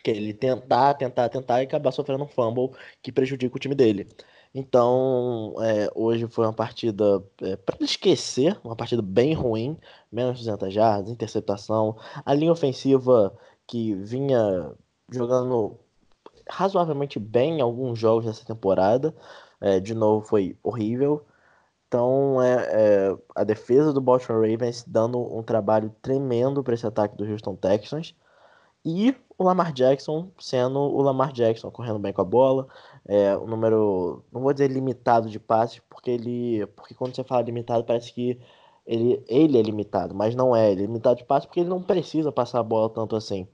que 0.03 0.11
ele 0.11 0.33
tentar, 0.33 0.95
tentar, 0.95 1.29
tentar 1.29 1.61
e 1.61 1.65
acabar 1.65 1.91
sofrendo 1.91 2.23
um 2.23 2.27
fumble 2.27 2.71
que 3.01 3.11
prejudica 3.11 3.55
o 3.55 3.59
time 3.59 3.75
dele. 3.75 4.07
Então, 4.53 5.55
é, 5.61 5.89
hoje 5.95 6.27
foi 6.27 6.45
uma 6.45 6.53
partida 6.53 7.23
é, 7.41 7.55
para 7.55 7.83
esquecer, 7.83 8.59
uma 8.63 8.75
partida 8.75 9.01
bem 9.01 9.33
ruim, 9.33 9.77
menos 10.11 10.37
200 10.39 10.71
jardas, 10.71 11.09
interceptação, 11.11 11.97
a 12.23 12.33
linha 12.33 12.51
ofensiva 12.51 13.35
que 13.67 13.95
vinha 13.95 14.71
jogando 15.11 15.79
razoavelmente 16.49 17.19
bem 17.19 17.59
em 17.59 17.61
alguns 17.61 17.99
jogos 17.99 18.25
dessa 18.25 18.45
temporada, 18.45 19.13
é, 19.61 19.79
de 19.79 19.93
novo 19.93 20.25
foi 20.25 20.57
horrível. 20.63 21.25
Então, 21.87 22.41
é, 22.41 23.09
é 23.09 23.17
a 23.35 23.43
defesa 23.43 23.93
do 23.93 24.01
Baltimore 24.01 24.49
Ravens 24.49 24.83
dando 24.87 25.19
um 25.19 25.43
trabalho 25.43 25.93
tremendo 26.01 26.63
para 26.63 26.73
esse 26.73 26.87
ataque 26.87 27.15
do 27.15 27.23
Houston 27.23 27.55
Texans. 27.55 28.15
E 28.85 29.15
o 29.37 29.43
Lamar 29.43 29.71
Jackson 29.71 30.29
sendo 30.39 30.79
o 30.79 31.01
Lamar 31.01 31.31
Jackson, 31.31 31.71
correndo 31.71 31.99
bem 31.99 32.11
com 32.13 32.21
a 32.21 32.25
bola, 32.25 32.67
é, 33.07 33.37
um 33.37 33.47
número, 33.47 34.23
não 34.31 34.41
vou 34.41 34.53
dizer 34.53 34.69
limitado 34.69 35.29
de 35.29 35.39
passes, 35.39 35.79
porque 35.89 36.11
ele, 36.11 36.65
porque 36.75 36.93
quando 36.93 37.15
você 37.15 37.23
fala 37.23 37.41
limitado 37.41 37.83
parece 37.83 38.13
que 38.13 38.39
ele, 38.85 39.23
ele 39.27 39.57
é 39.57 39.61
limitado, 39.61 40.13
mas 40.13 40.35
não 40.35 40.55
é, 40.55 40.71
ele 40.71 40.83
é 40.83 40.85
limitado 40.85 41.17
de 41.17 41.25
passes 41.25 41.45
porque 41.45 41.61
ele 41.61 41.69
não 41.69 41.81
precisa 41.81 42.31
passar 42.31 42.59
a 42.59 42.63
bola 42.63 42.89
tanto 42.89 43.15
assim. 43.15 43.47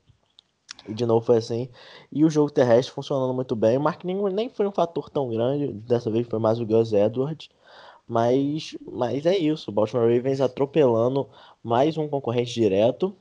E 0.87 0.93
de 0.93 1.05
novo 1.05 1.25
foi 1.25 1.37
assim. 1.37 1.69
E 2.11 2.23
o 2.23 2.29
jogo 2.29 2.51
terrestre 2.51 2.93
funcionando 2.93 3.33
muito 3.33 3.55
bem. 3.55 3.77
O 3.77 3.81
Mark 3.81 4.03
Ingram 4.03 4.29
nem 4.29 4.49
foi 4.49 4.67
um 4.67 4.71
fator 4.71 5.09
tão 5.09 5.29
grande, 5.29 5.67
dessa 5.73 6.09
vez 6.09 6.27
foi 6.27 6.39
mais 6.39 6.59
o 6.59 6.65
Gus 6.65 6.93
Edwards. 6.93 7.49
Mas, 8.07 8.75
mas 8.91 9.25
é 9.25 9.37
isso, 9.37 9.69
o 9.69 9.73
Baltimore 9.73 10.11
Ravens 10.11 10.41
atropelando 10.41 11.29
mais 11.63 11.95
um 11.95 12.07
concorrente 12.07 12.53
direto. 12.53 13.15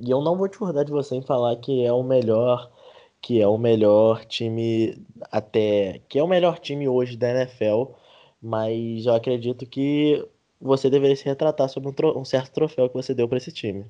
E 0.00 0.10
eu 0.10 0.22
não 0.22 0.36
vou 0.36 0.48
discordar 0.48 0.84
de 0.84 0.90
você 0.90 1.16
em 1.16 1.22
falar 1.22 1.56
que 1.56 1.84
é 1.84 1.92
o 1.92 2.02
melhor 2.02 2.70
que 3.20 3.38
é 3.38 3.46
o 3.46 3.58
melhor 3.58 4.24
time 4.24 4.96
até 5.30 6.00
que 6.08 6.18
é 6.18 6.22
o 6.22 6.26
melhor 6.26 6.58
time 6.58 6.88
hoje 6.88 7.16
da 7.18 7.30
NFL, 7.30 7.92
mas 8.40 9.04
eu 9.04 9.14
acredito 9.14 9.66
que 9.66 10.26
você 10.60 10.88
deveria 10.88 11.16
se 11.16 11.24
retratar 11.24 11.68
sobre 11.68 11.90
um, 11.90 12.18
um 12.18 12.24
certo 12.24 12.52
troféu 12.52 12.88
que 12.88 12.94
você 12.94 13.12
deu 13.14 13.28
para 13.28 13.38
esse 13.38 13.52
time. 13.52 13.84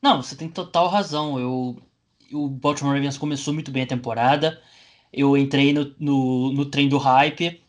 Não, 0.00 0.22
você 0.22 0.36
tem 0.36 0.48
total 0.48 0.88
razão. 0.88 1.38
Eu 1.38 1.76
o 2.34 2.48
Baltimore 2.48 2.94
Ravens 2.94 3.16
começou 3.18 3.54
muito 3.54 3.70
bem 3.70 3.84
a 3.84 3.86
temporada. 3.86 4.60
Eu 5.12 5.36
entrei 5.36 5.72
no, 5.72 5.94
no, 5.98 6.52
no 6.52 6.64
trem 6.66 6.88
do 6.88 6.98
hype, 6.98 7.62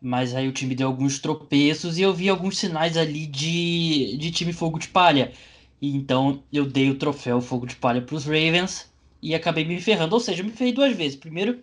mas 0.00 0.34
aí 0.34 0.46
o 0.48 0.52
time 0.52 0.74
deu 0.74 0.88
alguns 0.88 1.18
tropeços 1.18 1.98
e 1.98 2.02
eu 2.02 2.12
vi 2.12 2.28
alguns 2.28 2.58
sinais 2.58 2.96
ali 2.96 3.26
de, 3.26 4.16
de 4.18 4.30
time 4.30 4.52
fogo 4.52 4.78
de 4.78 4.88
palha. 4.88 5.32
E 5.80 5.94
então 5.96 6.42
eu 6.52 6.66
dei 6.66 6.90
o 6.90 6.98
troféu 6.98 7.40
fogo 7.40 7.66
de 7.66 7.76
palha 7.76 8.02
para 8.02 8.14
os 8.14 8.24
Ravens 8.24 8.92
e 9.22 9.34
acabei 9.34 9.64
me 9.64 9.80
ferrando. 9.80 10.14
Ou 10.14 10.20
seja, 10.20 10.42
me 10.42 10.50
ferrei 10.50 10.72
duas 10.72 10.94
vezes. 10.96 11.16
Primeiro, 11.16 11.62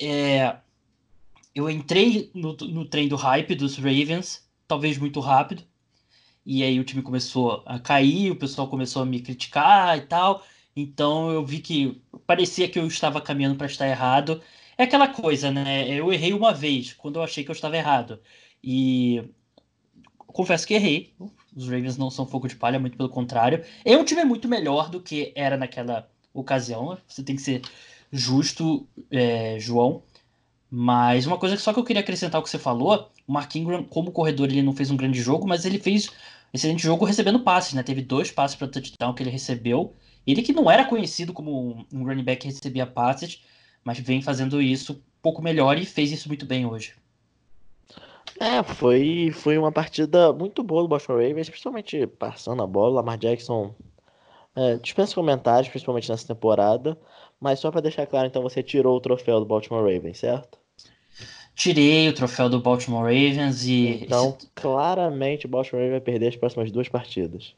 é, 0.00 0.56
eu 1.54 1.70
entrei 1.70 2.30
no, 2.34 2.52
no 2.54 2.84
trem 2.84 3.08
do 3.08 3.16
hype 3.16 3.54
dos 3.54 3.76
Ravens, 3.76 4.46
talvez 4.68 4.98
muito 4.98 5.20
rápido. 5.20 5.62
E 6.44 6.62
aí 6.62 6.78
o 6.78 6.84
time 6.84 7.00
começou 7.00 7.62
a 7.64 7.78
cair, 7.78 8.30
o 8.30 8.36
pessoal 8.36 8.68
começou 8.68 9.02
a 9.02 9.06
me 9.06 9.20
criticar 9.20 9.96
e 9.96 10.02
tal. 10.02 10.44
Então 10.76 11.30
eu 11.30 11.44
vi 11.44 11.60
que 11.60 12.02
parecia 12.26 12.68
que 12.68 12.78
eu 12.78 12.86
estava 12.86 13.20
caminhando 13.20 13.56
para 13.56 13.66
estar 13.66 13.88
errado. 13.88 14.42
É 14.76 14.84
aquela 14.84 15.08
coisa, 15.08 15.50
né? 15.50 15.88
Eu 15.88 16.12
errei 16.12 16.32
uma 16.32 16.52
vez, 16.52 16.92
quando 16.92 17.16
eu 17.16 17.22
achei 17.22 17.44
que 17.44 17.50
eu 17.50 17.54
estava 17.54 17.76
errado. 17.76 18.20
E 18.62 19.22
confesso 20.26 20.66
que 20.66 20.74
errei. 20.74 21.14
Os 21.56 21.66
Ravens 21.66 21.96
não 21.96 22.10
são 22.10 22.26
fogo 22.26 22.48
de 22.48 22.56
palha, 22.56 22.80
muito 22.80 22.96
pelo 22.96 23.08
contrário. 23.08 23.64
É 23.84 23.96
um 23.96 24.04
time 24.04 24.24
muito 24.24 24.48
melhor 24.48 24.90
do 24.90 25.00
que 25.00 25.32
era 25.36 25.56
naquela 25.56 26.10
ocasião. 26.32 26.98
Você 27.06 27.22
tem 27.22 27.36
que 27.36 27.42
ser 27.42 27.62
justo, 28.10 28.86
é, 29.10 29.56
João. 29.60 30.02
Mas 30.68 31.26
uma 31.26 31.38
coisa 31.38 31.56
que 31.56 31.62
só 31.62 31.72
que 31.72 31.78
eu 31.78 31.84
queria 31.84 32.00
acrescentar 32.02 32.36
ao 32.36 32.42
que 32.42 32.50
você 32.50 32.58
falou, 32.58 33.12
o 33.28 33.32
Mark 33.32 33.54
Ingram, 33.54 33.84
como 33.84 34.10
corredor, 34.10 34.48
ele 34.48 34.62
não 34.62 34.72
fez 34.74 34.90
um 34.90 34.96
grande 34.96 35.20
jogo, 35.20 35.46
mas 35.46 35.64
ele 35.64 35.78
fez 35.78 36.10
excelente 36.52 36.82
jogo 36.82 37.04
recebendo 37.04 37.40
passes, 37.40 37.74
né? 37.74 37.82
Teve 37.84 38.02
dois 38.02 38.32
passes 38.32 38.56
para 38.56 38.66
touchdown 38.66 39.14
que 39.14 39.22
ele 39.22 39.30
recebeu. 39.30 39.94
Ele 40.26 40.42
que 40.42 40.52
não 40.52 40.70
era 40.70 40.84
conhecido 40.84 41.32
como 41.32 41.86
um 41.92 42.04
running 42.04 42.24
back 42.24 42.42
que 42.42 42.48
recebia 42.48 42.86
passes, 42.86 43.42
mas 43.82 43.98
vem 43.98 44.22
fazendo 44.22 44.60
isso 44.60 44.94
um 44.94 45.00
pouco 45.20 45.42
melhor 45.42 45.78
e 45.78 45.84
fez 45.84 46.10
isso 46.10 46.28
muito 46.28 46.46
bem 46.46 46.66
hoje. 46.66 46.94
É, 48.40 48.62
foi, 48.62 49.30
foi 49.32 49.56
uma 49.58 49.70
partida 49.70 50.32
muito 50.32 50.62
boa 50.62 50.82
do 50.82 50.88
Boston 50.88 51.14
Ravens, 51.14 51.48
principalmente 51.48 52.06
passando 52.06 52.62
a 52.62 52.66
bola. 52.66 52.96
Lamar 52.96 53.18
Jackson 53.18 53.74
é, 54.56 54.76
dispensa 54.76 55.14
comentários, 55.14 55.68
principalmente 55.68 56.08
nessa 56.10 56.26
temporada. 56.26 56.98
Mas 57.40 57.60
só 57.60 57.70
para 57.70 57.82
deixar 57.82 58.06
claro, 58.06 58.26
então 58.26 58.42
você 58.42 58.62
tirou 58.62 58.96
o 58.96 59.00
troféu 59.00 59.38
do 59.38 59.46
Baltimore 59.46 59.82
Ravens, 59.82 60.18
certo? 60.18 60.58
Tirei 61.54 62.08
o 62.08 62.12
troféu 62.12 62.48
do 62.48 62.60
Baltimore 62.60 63.02
Ravens 63.02 63.64
e. 63.64 64.00
Então, 64.02 64.36
claramente 64.54 65.46
o 65.46 65.48
Baltimore 65.48 65.84
Ravens 65.84 65.92
vai 65.92 66.00
perder 66.00 66.28
as 66.28 66.36
próximas 66.36 66.72
duas 66.72 66.88
partidas. 66.88 67.54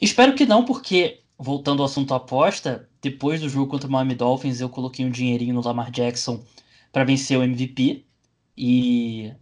Espero 0.00 0.34
que 0.34 0.46
não, 0.46 0.64
porque, 0.64 1.20
voltando 1.40 1.80
ao 1.82 1.86
assunto 1.86 2.12
aposta, 2.12 2.88
depois 3.00 3.40
do 3.40 3.48
jogo 3.48 3.70
contra 3.70 3.88
o 3.88 3.90
Miami 3.90 4.14
Dolphins, 4.14 4.60
eu 4.60 4.68
coloquei 4.68 5.06
um 5.06 5.10
dinheirinho 5.10 5.54
no 5.54 5.62
Lamar 5.62 5.90
Jackson 5.90 6.44
para 6.92 7.02
vencer 7.02 7.38
o 7.38 7.42
MVP. 7.42 8.04
E 8.56 9.32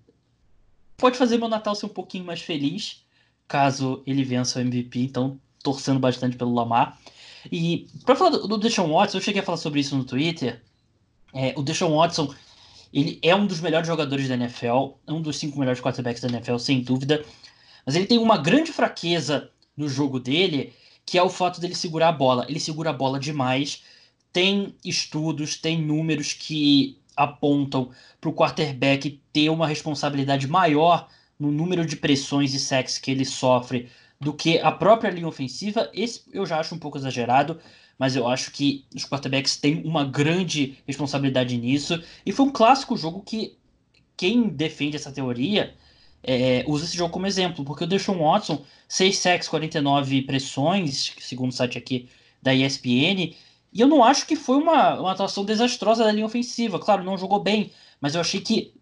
pode 0.96 1.18
fazer 1.18 1.38
meu 1.38 1.48
Natal 1.48 1.74
ser 1.74 1.87
um 1.87 1.90
pouquinho 1.90 2.24
mais 2.24 2.40
feliz 2.40 3.04
caso 3.48 4.02
ele 4.06 4.22
vença 4.22 4.58
o 4.58 4.62
MVP. 4.62 5.00
Então, 5.00 5.40
torcendo 5.62 5.98
bastante 5.98 6.37
pelo 6.37 6.54
Lamar. 6.54 6.96
E 7.50 7.88
para 8.04 8.14
falar 8.14 8.30
do, 8.30 8.58
Deshaun 8.58 8.92
Watson, 8.92 9.18
eu 9.18 9.22
cheguei 9.22 9.40
a 9.40 9.44
falar 9.44 9.58
sobre 9.58 9.80
isso 9.80 9.96
no 9.96 10.04
Twitter. 10.04 10.62
É, 11.34 11.52
o 11.56 11.62
Deshaun 11.62 11.96
Watson, 11.96 12.32
ele 12.92 13.18
é 13.22 13.34
um 13.34 13.46
dos 13.46 13.61
melhores 13.61 13.88
jogadores 13.88 14.28
da 14.28 14.34
NFL, 14.34 14.90
um 15.08 15.20
dos 15.20 15.38
cinco 15.38 15.58
melhores 15.58 15.80
quarterbacks 15.80 16.22
da 16.22 16.28
NFL, 16.28 16.58
sem 16.58 16.82
dúvida. 16.82 17.24
Mas 17.84 17.96
ele 17.96 18.06
tem 18.06 18.18
uma 18.18 18.37
grande 18.37 18.70
fraqueza 18.70 19.50
no 19.76 19.88
jogo 19.88 20.20
dele, 20.20 20.72
que 21.09 21.16
é 21.16 21.23
o 21.23 21.31
fato 21.31 21.59
dele 21.59 21.75
segurar 21.75 22.09
a 22.09 22.12
bola. 22.12 22.44
Ele 22.51 22.61
segura 22.61 22.90
a 22.90 22.92
bola 22.92 23.18
demais. 23.18 23.83
Tem 24.31 24.77
estudos, 24.85 25.57
tem 25.57 25.81
números 25.81 26.35
que 26.35 26.99
apontam 27.16 27.90
para 28.21 28.29
o 28.29 28.35
quarterback 28.35 29.18
ter 29.33 29.49
uma 29.49 29.66
responsabilidade 29.66 30.47
maior 30.47 31.09
no 31.40 31.51
número 31.51 31.87
de 31.87 31.97
pressões 31.97 32.53
e 32.53 32.61
sacks 32.61 32.99
que 32.99 33.11
ele 33.11 33.25
sofre 33.25 33.88
do 34.21 34.35
que 34.35 34.59
a 34.59 34.71
própria 34.71 35.09
linha 35.09 35.27
ofensiva. 35.27 35.90
Esse 35.94 36.25
eu 36.31 36.44
já 36.44 36.61
acho 36.61 36.75
um 36.75 36.79
pouco 36.79 36.99
exagerado, 36.99 37.59
mas 37.99 38.14
eu 38.14 38.29
acho 38.29 38.51
que 38.51 38.85
os 38.94 39.07
quarterbacks 39.07 39.57
têm 39.57 39.83
uma 39.87 40.05
grande 40.05 40.77
responsabilidade 40.87 41.57
nisso. 41.57 42.03
E 42.27 42.33
foi 42.33 42.44
um 42.44 42.53
clássico 42.53 42.99
jogo 42.99 43.23
que 43.23 43.57
quem 44.14 44.47
defende 44.51 44.97
essa 44.97 45.11
teoria 45.11 45.75
é, 46.22 46.64
usa 46.66 46.85
esse 46.85 46.96
jogo 46.96 47.12
como 47.12 47.26
exemplo, 47.26 47.64
porque 47.64 47.85
o 47.85 47.87
Deshaun 47.87 48.18
Watson, 48.18 48.64
6 48.88 49.18
sacks, 49.18 49.48
49 49.48 50.22
pressões, 50.22 51.14
segundo 51.20 51.50
o 51.50 51.54
site 51.54 51.78
aqui 51.78 52.09
da 52.42 52.54
ESPN, 52.54 53.35
e 53.72 53.81
eu 53.81 53.87
não 53.87 54.02
acho 54.02 54.26
que 54.26 54.37
foi 54.37 54.57
uma, 54.57 54.98
uma 54.98 55.12
atuação 55.12 55.44
desastrosa 55.44 56.04
da 56.04 56.12
linha 56.12 56.26
ofensiva. 56.26 56.78
Claro, 56.78 57.04
não 57.04 57.18
jogou 57.18 57.40
bem, 57.40 57.70
mas 58.00 58.14
eu 58.14 58.20
achei 58.20 58.40
que 58.40 58.72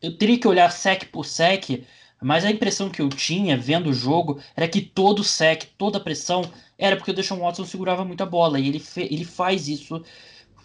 eu 0.00 0.16
teria 0.16 0.38
que 0.38 0.46
olhar 0.46 0.70
sec 0.70 1.06
por 1.10 1.26
sec 1.26 1.84
mas 2.20 2.44
a 2.44 2.50
impressão 2.50 2.90
que 2.90 3.00
eu 3.00 3.08
tinha 3.08 3.56
vendo 3.56 3.90
o 3.90 3.94
jogo 3.94 4.40
era 4.56 4.68
que 4.68 4.80
todo 4.80 5.22
sec, 5.22 5.66
toda 5.76 6.00
pressão 6.00 6.42
era 6.76 6.96
porque 6.96 7.10
o 7.10 7.14
Deshaun 7.14 7.38
Watson 7.38 7.64
segurava 7.64 8.04
muita 8.04 8.26
bola 8.26 8.58
e 8.58 8.68
ele, 8.68 8.82
ele 8.96 9.24
faz 9.24 9.68
isso, 9.68 10.02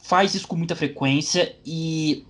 faz 0.02 0.34
isso 0.34 0.48
com 0.48 0.56
muita 0.56 0.76
frequência 0.76 1.56
e 1.66 2.26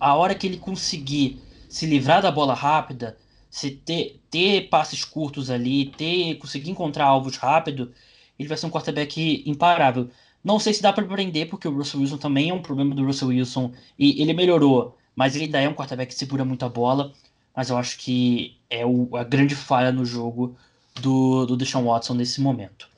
a 0.00 0.14
hora 0.14 0.34
que 0.34 0.46
ele 0.46 0.56
conseguir 0.56 1.38
se 1.68 1.86
livrar 1.86 2.22
da 2.22 2.30
bola 2.30 2.54
rápida, 2.54 3.16
se 3.50 3.70
ter, 3.70 4.20
ter 4.30 4.68
passes 4.68 5.04
curtos 5.04 5.50
ali, 5.50 5.86
ter 5.86 6.36
conseguir 6.36 6.70
encontrar 6.70 7.06
alvos 7.06 7.36
rápido, 7.36 7.92
ele 8.38 8.48
vai 8.48 8.58
ser 8.58 8.66
um 8.66 8.70
quarterback 8.70 9.42
imparável. 9.46 10.10
Não 10.44 10.58
sei 10.58 10.72
se 10.72 10.82
dá 10.82 10.92
para 10.92 11.04
prender, 11.04 11.48
porque 11.48 11.66
o 11.66 11.76
Russell 11.76 12.00
Wilson 12.00 12.18
também 12.18 12.50
é 12.50 12.54
um 12.54 12.62
problema 12.62 12.94
do 12.94 13.04
Russell 13.04 13.28
Wilson 13.28 13.72
e 13.98 14.20
ele 14.20 14.32
melhorou, 14.32 14.96
mas 15.14 15.34
ele 15.34 15.46
ainda 15.46 15.60
é 15.60 15.68
um 15.68 15.74
quarterback 15.74 16.12
que 16.12 16.18
segura 16.18 16.44
muito 16.44 16.64
a 16.64 16.68
bola. 16.68 17.12
Mas 17.54 17.70
eu 17.70 17.76
acho 17.78 17.98
que 17.98 18.56
é 18.68 18.84
o, 18.84 19.16
a 19.16 19.24
grande 19.24 19.54
falha 19.54 19.90
no 19.90 20.04
jogo 20.04 20.54
do, 21.00 21.46
do 21.46 21.56
Deshaun 21.56 21.86
Watson 21.86 22.14
nesse 22.14 22.40
momento. 22.40 22.88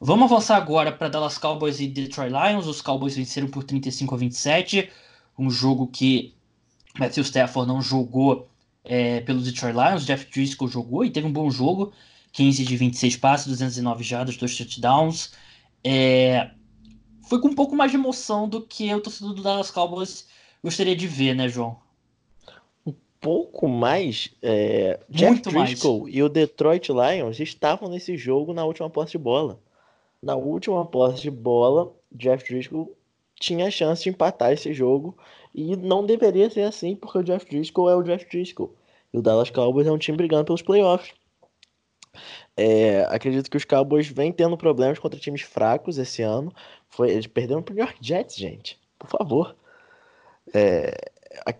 Vamos 0.00 0.30
avançar 0.30 0.56
agora 0.56 0.92
para 0.92 1.08
Dallas 1.08 1.36
Cowboys 1.36 1.80
e 1.80 1.88
Detroit 1.88 2.32
Lions. 2.32 2.66
Os 2.66 2.80
Cowboys 2.80 3.16
venceram 3.16 3.48
por 3.48 3.64
35 3.64 4.14
a 4.14 4.18
27, 4.18 4.90
um 5.38 5.50
jogo 5.50 5.88
que 5.88 6.34
Matthew 6.98 7.22
Stafford 7.24 7.68
não 7.68 7.80
jogou 7.80 8.48
é, 8.84 9.20
pelo 9.20 9.40
Detroit 9.40 9.74
Lions, 9.74 10.06
Jeff 10.06 10.30
Driscoll 10.30 10.68
jogou 10.68 11.04
e 11.04 11.10
teve 11.10 11.26
um 11.26 11.32
bom 11.32 11.50
jogo, 11.50 11.92
15 12.32 12.64
de 12.64 12.76
26 12.76 13.16
passes, 13.16 13.46
209 13.46 14.02
jardas, 14.02 14.36
dois 14.36 14.56
touchdowns. 14.56 15.32
É, 15.84 16.50
foi 17.28 17.40
com 17.40 17.48
um 17.48 17.54
pouco 17.54 17.76
mais 17.76 17.90
de 17.90 17.96
emoção 17.96 18.48
do 18.48 18.60
que 18.60 18.92
o 18.92 19.00
torcedor 19.00 19.34
do 19.34 19.42
Dallas 19.42 19.70
Cowboys 19.70 20.26
gostaria 20.62 20.96
de 20.96 21.06
ver, 21.06 21.34
né, 21.34 21.48
João? 21.48 21.78
Um 22.84 22.94
pouco 23.20 23.68
mais. 23.68 24.30
É, 24.42 24.98
Jeff 25.08 25.40
Driscoll 25.40 26.02
mais. 26.02 26.14
e 26.14 26.22
o 26.22 26.28
Detroit 26.28 26.88
Lions 26.88 27.38
estavam 27.40 27.88
nesse 27.88 28.16
jogo 28.16 28.52
na 28.52 28.64
última 28.64 28.90
posse 28.90 29.12
de 29.12 29.18
bola. 29.18 29.60
Na 30.22 30.36
última 30.36 30.84
posse 30.84 31.22
de 31.22 31.30
bola, 31.30 31.92
Jeff 32.12 32.44
Driscoll 32.44 32.94
tinha 33.40 33.66
a 33.66 33.70
chance 33.70 34.04
de 34.04 34.10
empatar 34.10 34.52
esse 34.52 34.72
jogo 34.72 35.16
e 35.52 35.74
não 35.74 36.06
deveria 36.06 36.48
ser 36.48 36.62
assim, 36.62 36.94
porque 36.94 37.18
o 37.18 37.24
Jeff 37.24 37.44
Driscoll 37.46 37.90
é 37.90 37.96
o 37.96 38.02
Jeff 38.02 38.24
Driscoll. 38.30 38.72
E 39.12 39.18
o 39.18 39.22
Dallas 39.22 39.50
Cowboys 39.50 39.88
é 39.88 39.90
um 39.90 39.98
time 39.98 40.16
brigando 40.16 40.44
pelos 40.44 40.62
playoffs. 40.62 41.12
É, 42.56 43.02
acredito 43.04 43.50
que 43.50 43.56
os 43.56 43.64
Cowboys 43.64 44.06
vêm 44.06 44.30
tendo 44.30 44.56
problemas 44.56 44.98
contra 44.98 45.18
times 45.18 45.42
fracos 45.42 45.98
esse 45.98 46.22
ano. 46.22 46.52
Foi, 46.88 47.10
eles 47.10 47.26
perderam 47.26 47.62
pro 47.62 47.74
New 47.74 47.82
York 47.82 47.98
Jets, 48.00 48.36
gente. 48.36 48.78
Por 48.98 49.08
favor. 49.08 49.56
É, 50.54 50.94
a, 51.46 51.54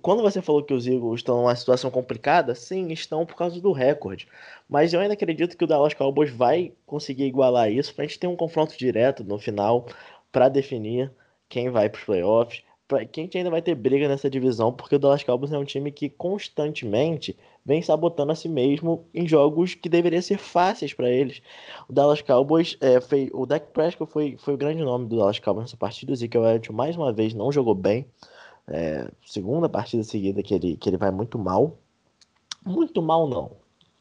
quando 0.00 0.22
você 0.22 0.40
falou 0.40 0.62
que 0.62 0.72
os 0.72 0.86
Eagles 0.86 1.20
estão 1.20 1.38
numa 1.38 1.54
situação 1.56 1.90
complicada, 1.90 2.54
sim, 2.54 2.92
estão 2.92 3.26
por 3.26 3.36
causa 3.36 3.60
do 3.60 3.72
recorde. 3.72 4.28
Mas 4.68 4.92
eu 4.92 5.00
ainda 5.00 5.14
acredito 5.14 5.56
que 5.56 5.64
o 5.64 5.66
Dallas 5.66 5.94
Cowboys 5.94 6.30
vai 6.30 6.72
conseguir 6.86 7.24
igualar 7.24 7.70
isso 7.70 7.94
para 7.94 8.04
a 8.04 8.06
gente 8.06 8.18
ter 8.18 8.26
um 8.26 8.36
confronto 8.36 8.76
direto 8.76 9.24
no 9.24 9.38
final 9.38 9.86
para 10.34 10.48
definir 10.48 11.12
quem 11.48 11.70
vai 11.70 11.88
para 11.88 11.98
os 11.98 12.04
playoffs 12.04 12.64
pra, 12.88 13.04
quem 13.04 13.30
ainda 13.34 13.50
vai 13.50 13.62
ter 13.62 13.74
briga 13.76 14.08
nessa 14.08 14.28
divisão, 14.28 14.72
porque 14.72 14.96
o 14.96 14.98
Dallas 14.98 15.22
Cowboys 15.22 15.52
é 15.52 15.58
um 15.58 15.64
time 15.64 15.90
que 15.90 16.08
constantemente 16.08 17.36
vem 17.64 17.80
sabotando 17.80 18.32
a 18.32 18.34
si 18.34 18.48
mesmo 18.48 19.06
em 19.14 19.28
jogos 19.28 19.74
que 19.74 19.88
deveriam 19.88 20.20
ser 20.20 20.38
fáceis 20.38 20.92
para 20.92 21.08
eles. 21.08 21.40
O 21.88 21.92
Dallas 21.92 22.20
Cowboys, 22.20 22.76
é, 22.80 23.00
fez, 23.00 23.30
o 23.32 23.46
Dak 23.46 23.68
Prescott 23.72 24.10
foi, 24.12 24.36
foi 24.38 24.54
o 24.54 24.56
grande 24.56 24.82
nome 24.82 25.06
do 25.06 25.16
Dallas 25.16 25.38
Cowboys 25.38 25.66
nessa 25.66 25.76
partida. 25.76 26.12
O 26.12 26.14
Ezekiel 26.14 26.44
Elliott 26.44 26.72
mais 26.72 26.96
uma 26.96 27.12
vez 27.12 27.32
não 27.32 27.50
jogou 27.50 27.76
bem. 27.76 28.04
É, 28.66 29.08
segunda 29.24 29.68
partida 29.68 30.02
seguida 30.02 30.42
que 30.42 30.54
ele, 30.54 30.76
que 30.76 30.88
ele 30.88 30.96
vai 30.96 31.12
muito 31.12 31.38
mal. 31.38 31.78
Muito 32.66 33.00
mal 33.02 33.28
não, 33.28 33.52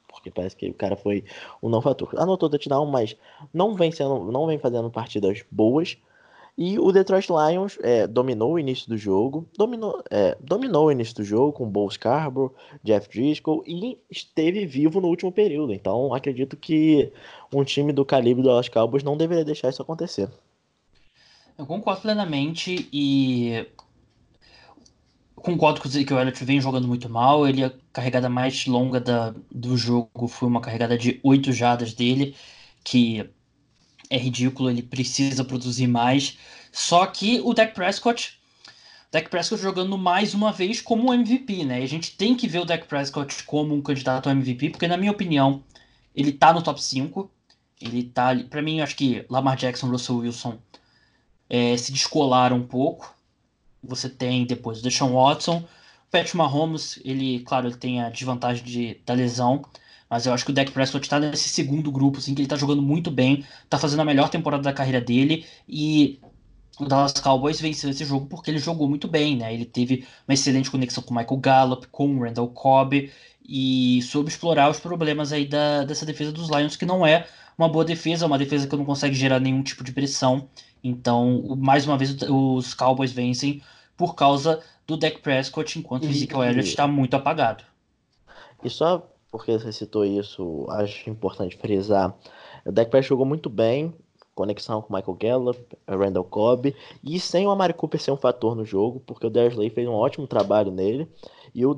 porque 0.08 0.32
parece 0.32 0.56
que 0.56 0.70
o 0.70 0.74
cara 0.74 0.96
foi 0.96 1.26
um 1.62 1.68
não 1.68 1.82
fator. 1.82 2.10
Anotou 2.18 2.50
touchdown, 2.50 2.86
mas 2.86 3.16
não 3.54 3.76
vem 3.76 3.92
sendo, 3.92 4.32
não 4.32 4.48
vem 4.48 4.58
fazendo 4.58 4.90
partidas 4.90 5.44
boas. 5.52 5.98
E 6.56 6.78
o 6.78 6.92
Detroit 6.92 7.28
Lions 7.30 7.80
é, 7.82 8.06
dominou 8.06 8.54
o 8.54 8.60
início 8.60 8.88
do 8.88 8.96
jogo, 8.96 9.50
dominou, 9.58 10.04
é, 10.12 10.38
dominou 10.40 10.86
o 10.86 10.92
início 10.92 11.16
do 11.16 11.24
jogo 11.24 11.52
com 11.52 11.68
Bo 11.68 11.90
Scarborough, 11.90 12.54
Jeff 12.84 13.10
Driscoll 13.10 13.64
e 13.66 13.98
esteve 14.10 14.64
vivo 14.66 15.02
no 15.02 15.08
último 15.08 15.32
período. 15.32 15.74
Então 15.74 16.14
acredito 16.14 16.56
que 16.56 17.12
um 17.52 17.64
time 17.64 17.92
do 17.92 18.06
calibre 18.06 18.44
do 18.44 18.50
Dallas 18.50 18.70
Cowboys 18.70 19.04
não 19.04 19.18
deveria 19.18 19.44
deixar 19.44 19.70
isso 19.70 19.82
acontecer. 19.82 20.30
Eu 21.58 21.66
concordo 21.66 22.02
plenamente 22.02 22.88
e 22.94 23.68
concordo 25.36 25.82
que 25.82 26.14
o 26.14 26.20
Elliott 26.20 26.46
vem 26.46 26.62
jogando 26.62 26.88
muito 26.88 27.10
mal. 27.10 27.48
Ele 27.48 27.64
a 27.64 27.72
carregada 27.92 28.30
mais 28.30 28.68
longa 28.68 29.00
da, 29.00 29.34
do 29.52 29.76
jogo 29.76 30.28
foi 30.28 30.48
uma 30.48 30.62
carregada 30.62 30.98
de 30.98 31.20
8 31.24 31.52
jadas 31.52 31.94
dele, 31.94 32.36
que 32.84 33.30
é 34.14 34.18
ridículo, 34.18 34.70
ele 34.70 34.84
precisa 34.84 35.44
produzir 35.44 35.88
mais. 35.88 36.38
Só 36.72 37.06
que 37.08 37.42
o 37.44 37.54
Dak 37.54 37.74
Prescott, 37.74 38.40
Dak 39.12 39.30
Prescott 39.30 39.62
jogando 39.62 39.98
mais 39.98 40.34
uma 40.36 40.52
vez 40.52 40.82
como 40.82 41.14
MVP, 41.14 41.66
né? 41.66 41.82
E 41.82 41.84
a 41.84 41.88
gente 41.88 42.16
tem 42.16 42.36
que 42.36 42.48
ver 42.48 42.60
o 42.60 42.66
Dak 42.66 42.88
Prescott 42.88 43.44
como 43.44 43.74
um 43.74 43.82
candidato 43.82 44.30
ao 44.30 44.36
MVP, 44.36 44.70
porque 44.70 44.88
na 44.88 44.98
minha 44.98 45.12
opinião, 45.12 45.64
ele 46.16 46.32
tá 46.32 46.54
no 46.54 46.62
top 46.62 46.82
5. 46.82 47.30
Ele 47.82 48.04
tá 48.04 48.28
ali, 48.28 48.44
para 48.44 48.62
mim, 48.62 48.82
acho 48.82 48.96
que 48.96 49.26
Lamar 49.30 49.58
Jackson, 49.58 49.88
Russell 49.88 50.18
Wilson 50.18 50.58
é, 51.50 51.76
se 51.76 51.92
descolaram 51.92 52.58
um 52.58 52.68
pouco. 52.68 53.16
Você 53.84 54.08
tem 54.08 54.46
depois 54.46 54.80
o 54.80 54.84
Deshaun 54.84 55.14
Watson, 55.14 55.66
Patrick 56.10 56.38
Mahomes, 56.38 57.00
ele, 57.04 57.40
claro, 57.40 57.68
ele 57.68 57.76
tem 57.76 58.00
a 58.00 58.10
desvantagem 58.10 58.64
de, 58.64 59.02
da 59.06 59.14
lesão, 59.14 59.66
mas 60.14 60.28
eu 60.28 60.34
acho 60.34 60.46
que 60.46 60.52
o 60.52 60.54
Dak 60.54 60.72
Prescott 60.72 61.04
está 61.04 61.20
nesse 61.20 61.50
segundo 61.50 61.92
grupo, 61.92 62.20
assim, 62.20 62.36
que 62.36 62.42
ele 62.42 62.46
está 62.46 62.56
jogando 62.56 62.84
muito 62.84 63.10
bem, 63.10 63.44
está 63.64 63.80
fazendo 63.80 64.02
a 64.02 64.06
melhor 64.06 64.30
temporada 64.30 64.62
da 64.62 64.72
carreira 64.72 65.02
dele 65.02 65.44
e 65.68 66.20
o 66.80 66.86
Dallas 66.86 67.14
Cowboys 67.14 67.60
venceu 67.60 67.90
esse 67.90 68.06
jogo 68.06 68.28
porque 68.28 68.52
ele 68.52 68.60
jogou 68.60 68.88
muito 68.88 69.08
bem, 69.08 69.36
né? 69.36 69.52
Ele 69.52 69.66
teve 69.66 70.06
uma 70.28 70.36
excelente 70.36 70.70
conexão 70.70 71.02
com 71.02 71.16
o 71.16 71.18
Michael 71.18 71.40
Gallup, 71.40 71.88
com 71.88 72.16
o 72.16 72.22
Randall 72.22 72.48
Cobb 72.50 73.12
e 73.44 74.04
soube 74.04 74.30
explorar 74.30 74.70
os 74.70 74.80
problemas 74.80 75.34
aí 75.34 75.48
da, 75.48 75.84
dessa 75.84 76.06
defesa 76.06 76.32
dos 76.32 76.48
Lions, 76.48 76.76
que 76.76 76.86
não 76.86 77.04
é 77.04 77.26
uma 77.58 77.68
boa 77.68 77.84
defesa, 77.84 78.28
uma 78.28 78.38
defesa 78.38 78.68
que 78.68 78.76
não 78.76 78.86
consegue 78.86 79.16
gerar 79.16 79.40
nenhum 79.40 79.64
tipo 79.64 79.84
de 79.84 79.92
pressão. 79.92 80.48
Então, 80.84 81.56
mais 81.58 81.88
uma 81.88 81.98
vez, 81.98 82.16
os 82.30 82.76
Cowboys 82.76 83.12
vencem 83.12 83.64
por 83.98 84.14
causa 84.14 84.62
do 84.86 84.96
Dak 84.96 85.22
Prescott, 85.22 85.80
enquanto 85.80 86.04
o 86.04 86.10
Ezekiel 86.12 86.44
Elliott 86.44 86.70
está 86.70 86.86
muito 86.86 87.16
apagado. 87.16 87.64
E 88.64 88.70
só 88.70 89.10
porque 89.34 89.52
você 89.52 89.72
citou 89.72 90.06
isso, 90.06 90.68
acho 90.70 91.10
importante 91.10 91.58
frisar. 91.58 92.16
O 92.64 92.72
Dak 92.72 92.92
Prescott 92.92 93.10
jogou 93.10 93.26
muito 93.26 93.50
bem, 93.50 93.92
conexão 94.36 94.80
com 94.80 94.94
Michael 94.94 95.18
Gallup, 95.20 95.78
Randall 95.88 96.24
Cobb, 96.24 96.76
e 97.04 97.20
sem 97.20 97.48
o 97.48 97.50
Amari 97.50 97.74
Cooper 97.74 98.00
ser 98.00 98.12
um 98.12 98.16
fator 98.16 98.56
no 98.56 98.64
jogo, 98.64 99.00
porque 99.00 99.26
o 99.26 99.32
Dersley 99.32 99.72
fez 99.72 99.88
um 99.88 99.94
ótimo 99.94 100.28
trabalho 100.28 100.72
nele, 100.72 101.10
e 101.52 101.66
o, 101.66 101.76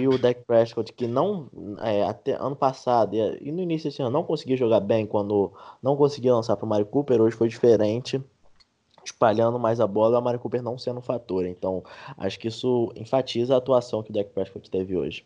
e 0.00 0.08
o 0.08 0.16
Dak 0.16 0.44
Prescott, 0.46 0.94
que 0.94 1.06
não, 1.06 1.50
é, 1.82 2.04
até 2.04 2.36
ano 2.40 2.56
passado 2.56 3.14
e, 3.14 3.52
no 3.52 3.60
início 3.60 3.90
desse 3.90 4.00
ano, 4.00 4.10
não 4.10 4.24
conseguia 4.24 4.56
jogar 4.56 4.80
bem 4.80 5.04
quando 5.04 5.52
não 5.82 5.98
conseguia 5.98 6.34
lançar 6.34 6.56
para 6.56 6.64
o 6.64 6.66
Amari 6.66 6.86
Cooper, 6.86 7.20
hoje 7.20 7.36
foi 7.36 7.48
diferente, 7.48 8.18
espalhando 9.04 9.58
mais 9.58 9.78
a 9.78 9.86
bola, 9.86 10.14
o 10.14 10.18
Amari 10.20 10.38
Cooper 10.38 10.62
não 10.62 10.78
sendo 10.78 11.00
um 11.00 11.02
fator, 11.02 11.44
então 11.44 11.84
acho 12.16 12.38
que 12.38 12.48
isso 12.48 12.90
enfatiza 12.96 13.54
a 13.54 13.58
atuação 13.58 14.02
que 14.02 14.08
o 14.08 14.14
Dak 14.14 14.30
Prescott 14.30 14.70
teve 14.70 14.96
hoje. 14.96 15.22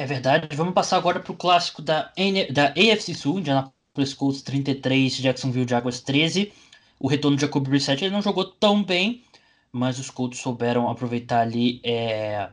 É 0.00 0.06
verdade. 0.06 0.56
Vamos 0.56 0.72
passar 0.72 0.96
agora 0.96 1.20
para 1.20 1.30
o 1.30 1.36
clássico 1.36 1.82
da, 1.82 2.10
N 2.16 2.50
da 2.50 2.68
AFC 2.68 3.12
Sul, 3.12 3.38
Indianapolis 3.38 4.14
Colts 4.16 4.40
33, 4.40 5.16
Jacksonville 5.16 5.68
Jaguars 5.68 6.00
13. 6.00 6.50
O 6.98 7.06
retorno 7.06 7.36
de 7.36 7.42
Jacob 7.42 7.68
Brissett 7.68 8.02
ele 8.02 8.14
não 8.14 8.22
jogou 8.22 8.46
tão 8.46 8.82
bem, 8.82 9.22
mas 9.70 9.98
os 9.98 10.08
Colts 10.08 10.40
souberam 10.40 10.88
aproveitar 10.88 11.40
ali 11.40 11.82
é... 11.84 12.48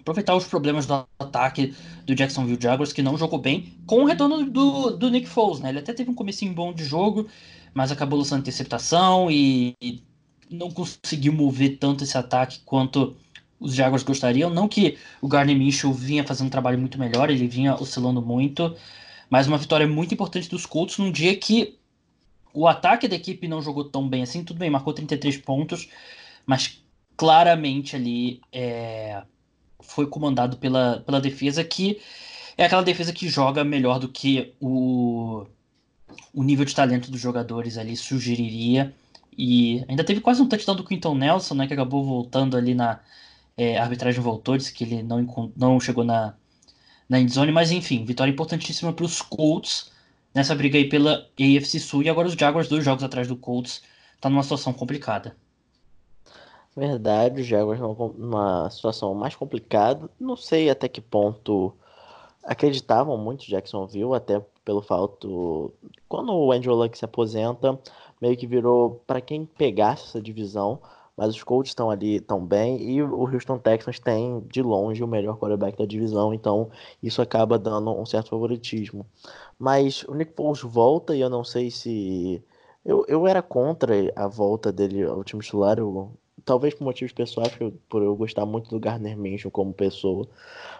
aproveitar 0.00 0.34
os 0.34 0.46
problemas 0.46 0.86
do 0.86 1.06
ataque 1.18 1.74
do 2.06 2.14
Jacksonville 2.14 2.58
Jaguars, 2.58 2.90
que 2.90 3.02
não 3.02 3.18
jogou 3.18 3.38
bem, 3.38 3.74
com 3.86 4.04
o 4.04 4.06
retorno 4.06 4.48
do, 4.50 4.92
do 4.92 5.10
Nick 5.10 5.28
Foles, 5.28 5.60
né? 5.60 5.68
Ele 5.68 5.80
até 5.80 5.92
teve 5.92 6.08
um 6.10 6.14
comecinho 6.14 6.54
bom 6.54 6.72
de 6.72 6.84
jogo, 6.84 7.28
mas 7.74 7.92
acabou 7.92 8.18
lançando 8.18 8.40
interceptação 8.40 9.30
e, 9.30 9.74
e 9.78 10.02
não 10.50 10.70
conseguiu 10.70 11.34
mover 11.34 11.76
tanto 11.78 12.02
esse 12.02 12.16
ataque 12.16 12.60
quanto 12.64 13.14
os 13.58 13.74
Jaguars 13.74 14.02
gostariam. 14.02 14.50
Não 14.50 14.68
que 14.68 14.98
o 15.20 15.28
Gardner 15.28 15.56
Minshew 15.56 15.92
vinha 15.92 16.24
fazendo 16.24 16.48
um 16.48 16.50
trabalho 16.50 16.78
muito 16.78 16.98
melhor, 16.98 17.30
ele 17.30 17.46
vinha 17.46 17.74
oscilando 17.74 18.22
muito, 18.22 18.76
mas 19.30 19.46
uma 19.46 19.58
vitória 19.58 19.86
muito 19.86 20.14
importante 20.14 20.48
dos 20.48 20.66
Colts 20.66 20.98
num 20.98 21.10
dia 21.10 21.36
que 21.36 21.78
o 22.52 22.66
ataque 22.66 23.06
da 23.06 23.16
equipe 23.16 23.46
não 23.48 23.60
jogou 23.60 23.84
tão 23.84 24.08
bem 24.08 24.22
assim. 24.22 24.44
Tudo 24.44 24.58
bem, 24.58 24.70
marcou 24.70 24.92
33 24.92 25.36
pontos, 25.38 25.88
mas 26.46 26.82
claramente 27.16 27.96
ali 27.96 28.40
é, 28.52 29.22
foi 29.80 30.06
comandado 30.06 30.56
pela, 30.56 31.00
pela 31.00 31.20
defesa 31.20 31.64
que 31.64 32.00
é 32.56 32.64
aquela 32.64 32.82
defesa 32.82 33.12
que 33.12 33.28
joga 33.28 33.62
melhor 33.64 33.98
do 33.98 34.08
que 34.08 34.54
o, 34.60 35.46
o 36.32 36.42
nível 36.42 36.64
de 36.64 36.74
talento 36.74 37.10
dos 37.10 37.20
jogadores 37.20 37.76
ali 37.76 37.96
sugeriria. 37.96 38.94
E 39.36 39.84
ainda 39.86 40.02
teve 40.02 40.20
quase 40.22 40.40
um 40.40 40.48
touchdown 40.48 40.76
do 40.76 40.84
Quinton 40.84 41.14
Nelson, 41.14 41.54
né, 41.54 41.66
que 41.66 41.74
acabou 41.74 42.02
voltando 42.02 42.56
ali 42.56 42.74
na, 42.74 43.00
é, 43.56 43.78
a 43.78 43.82
arbitragem 43.82 44.20
voltou, 44.22 44.56
disse 44.56 44.72
que 44.72 44.84
ele 44.84 45.02
não, 45.02 45.52
não 45.56 45.80
chegou 45.80 46.04
na, 46.04 46.34
na 47.08 47.18
endzone, 47.20 47.52
mas 47.52 47.70
enfim, 47.70 48.04
vitória 48.04 48.30
importantíssima 48.30 48.92
para 48.92 49.04
os 49.04 49.22
Colts 49.22 49.90
nessa 50.34 50.54
briga 50.54 50.76
aí 50.76 50.88
pela 50.88 51.26
AFC 51.38 51.80
Sul. 51.80 52.02
E 52.02 52.10
agora 52.10 52.28
os 52.28 52.34
Jaguars, 52.34 52.68
dois 52.68 52.84
jogos 52.84 53.02
atrás 53.02 53.26
do 53.26 53.36
Colts, 53.36 53.82
tá 54.20 54.28
numa 54.28 54.42
situação 54.42 54.72
complicada. 54.72 55.36
Verdade, 56.76 57.40
os 57.40 57.46
Jaguars 57.46 57.80
numa 57.80 58.68
situação 58.70 59.14
mais 59.14 59.34
complicada. 59.34 60.10
Não 60.20 60.36
sei 60.36 60.68
até 60.68 60.88
que 60.88 61.00
ponto 61.00 61.74
acreditavam 62.44 63.16
muito 63.16 63.46
Jacksonville, 63.46 64.14
até 64.14 64.40
pelo 64.62 64.82
fato. 64.82 65.72
Quando 66.06 66.34
o 66.34 66.52
Andrew 66.52 66.74
Luck 66.74 66.96
se 66.98 67.04
aposenta, 67.04 67.78
meio 68.20 68.36
que 68.36 68.46
virou 68.46 69.02
para 69.06 69.22
quem 69.22 69.46
pegasse 69.46 70.04
essa 70.04 70.20
divisão. 70.20 70.80
Mas 71.16 71.34
os 71.34 71.42
Colts 71.42 71.70
estão 71.70 71.90
ali 71.90 72.20
tão 72.20 72.44
bem 72.44 72.82
e 72.82 73.02
o 73.02 73.22
Houston 73.22 73.58
Texans 73.58 73.98
tem 73.98 74.40
de 74.50 74.62
longe 74.62 75.02
o 75.02 75.08
melhor 75.08 75.38
quarterback 75.38 75.78
da 75.78 75.86
divisão, 75.86 76.34
então 76.34 76.70
isso 77.02 77.22
acaba 77.22 77.58
dando 77.58 77.90
um 77.90 78.04
certo 78.04 78.30
favoritismo. 78.30 79.06
Mas 79.58 80.02
o 80.04 80.14
Nick 80.14 80.34
Foles 80.34 80.60
volta 80.60 81.16
e 81.16 81.20
eu 81.20 81.30
não 81.30 81.42
sei 81.42 81.70
se 81.70 82.42
eu, 82.84 83.04
eu 83.08 83.26
era 83.26 83.42
contra 83.42 83.94
a 84.14 84.28
volta 84.28 84.70
dele 84.70 85.02
ao 85.04 85.24
time 85.24 85.42
titular, 85.42 85.78
eu, 85.78 86.10
talvez 86.44 86.74
por 86.74 86.84
motivos 86.84 87.12
pessoais, 87.12 87.52
por 87.54 87.62
eu, 87.62 87.72
por 87.88 88.02
eu 88.02 88.14
gostar 88.14 88.44
muito 88.46 88.70
do 88.70 88.78
Gardner 88.78 89.16
Minshew 89.16 89.50
como 89.50 89.72
pessoa, 89.72 90.28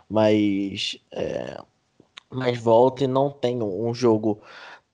mas 0.08 0.98
é, 1.12 1.58
mas 2.30 2.58
volta 2.58 3.04
e 3.04 3.06
não 3.06 3.30
tem 3.30 3.62
um 3.62 3.94
jogo 3.94 4.40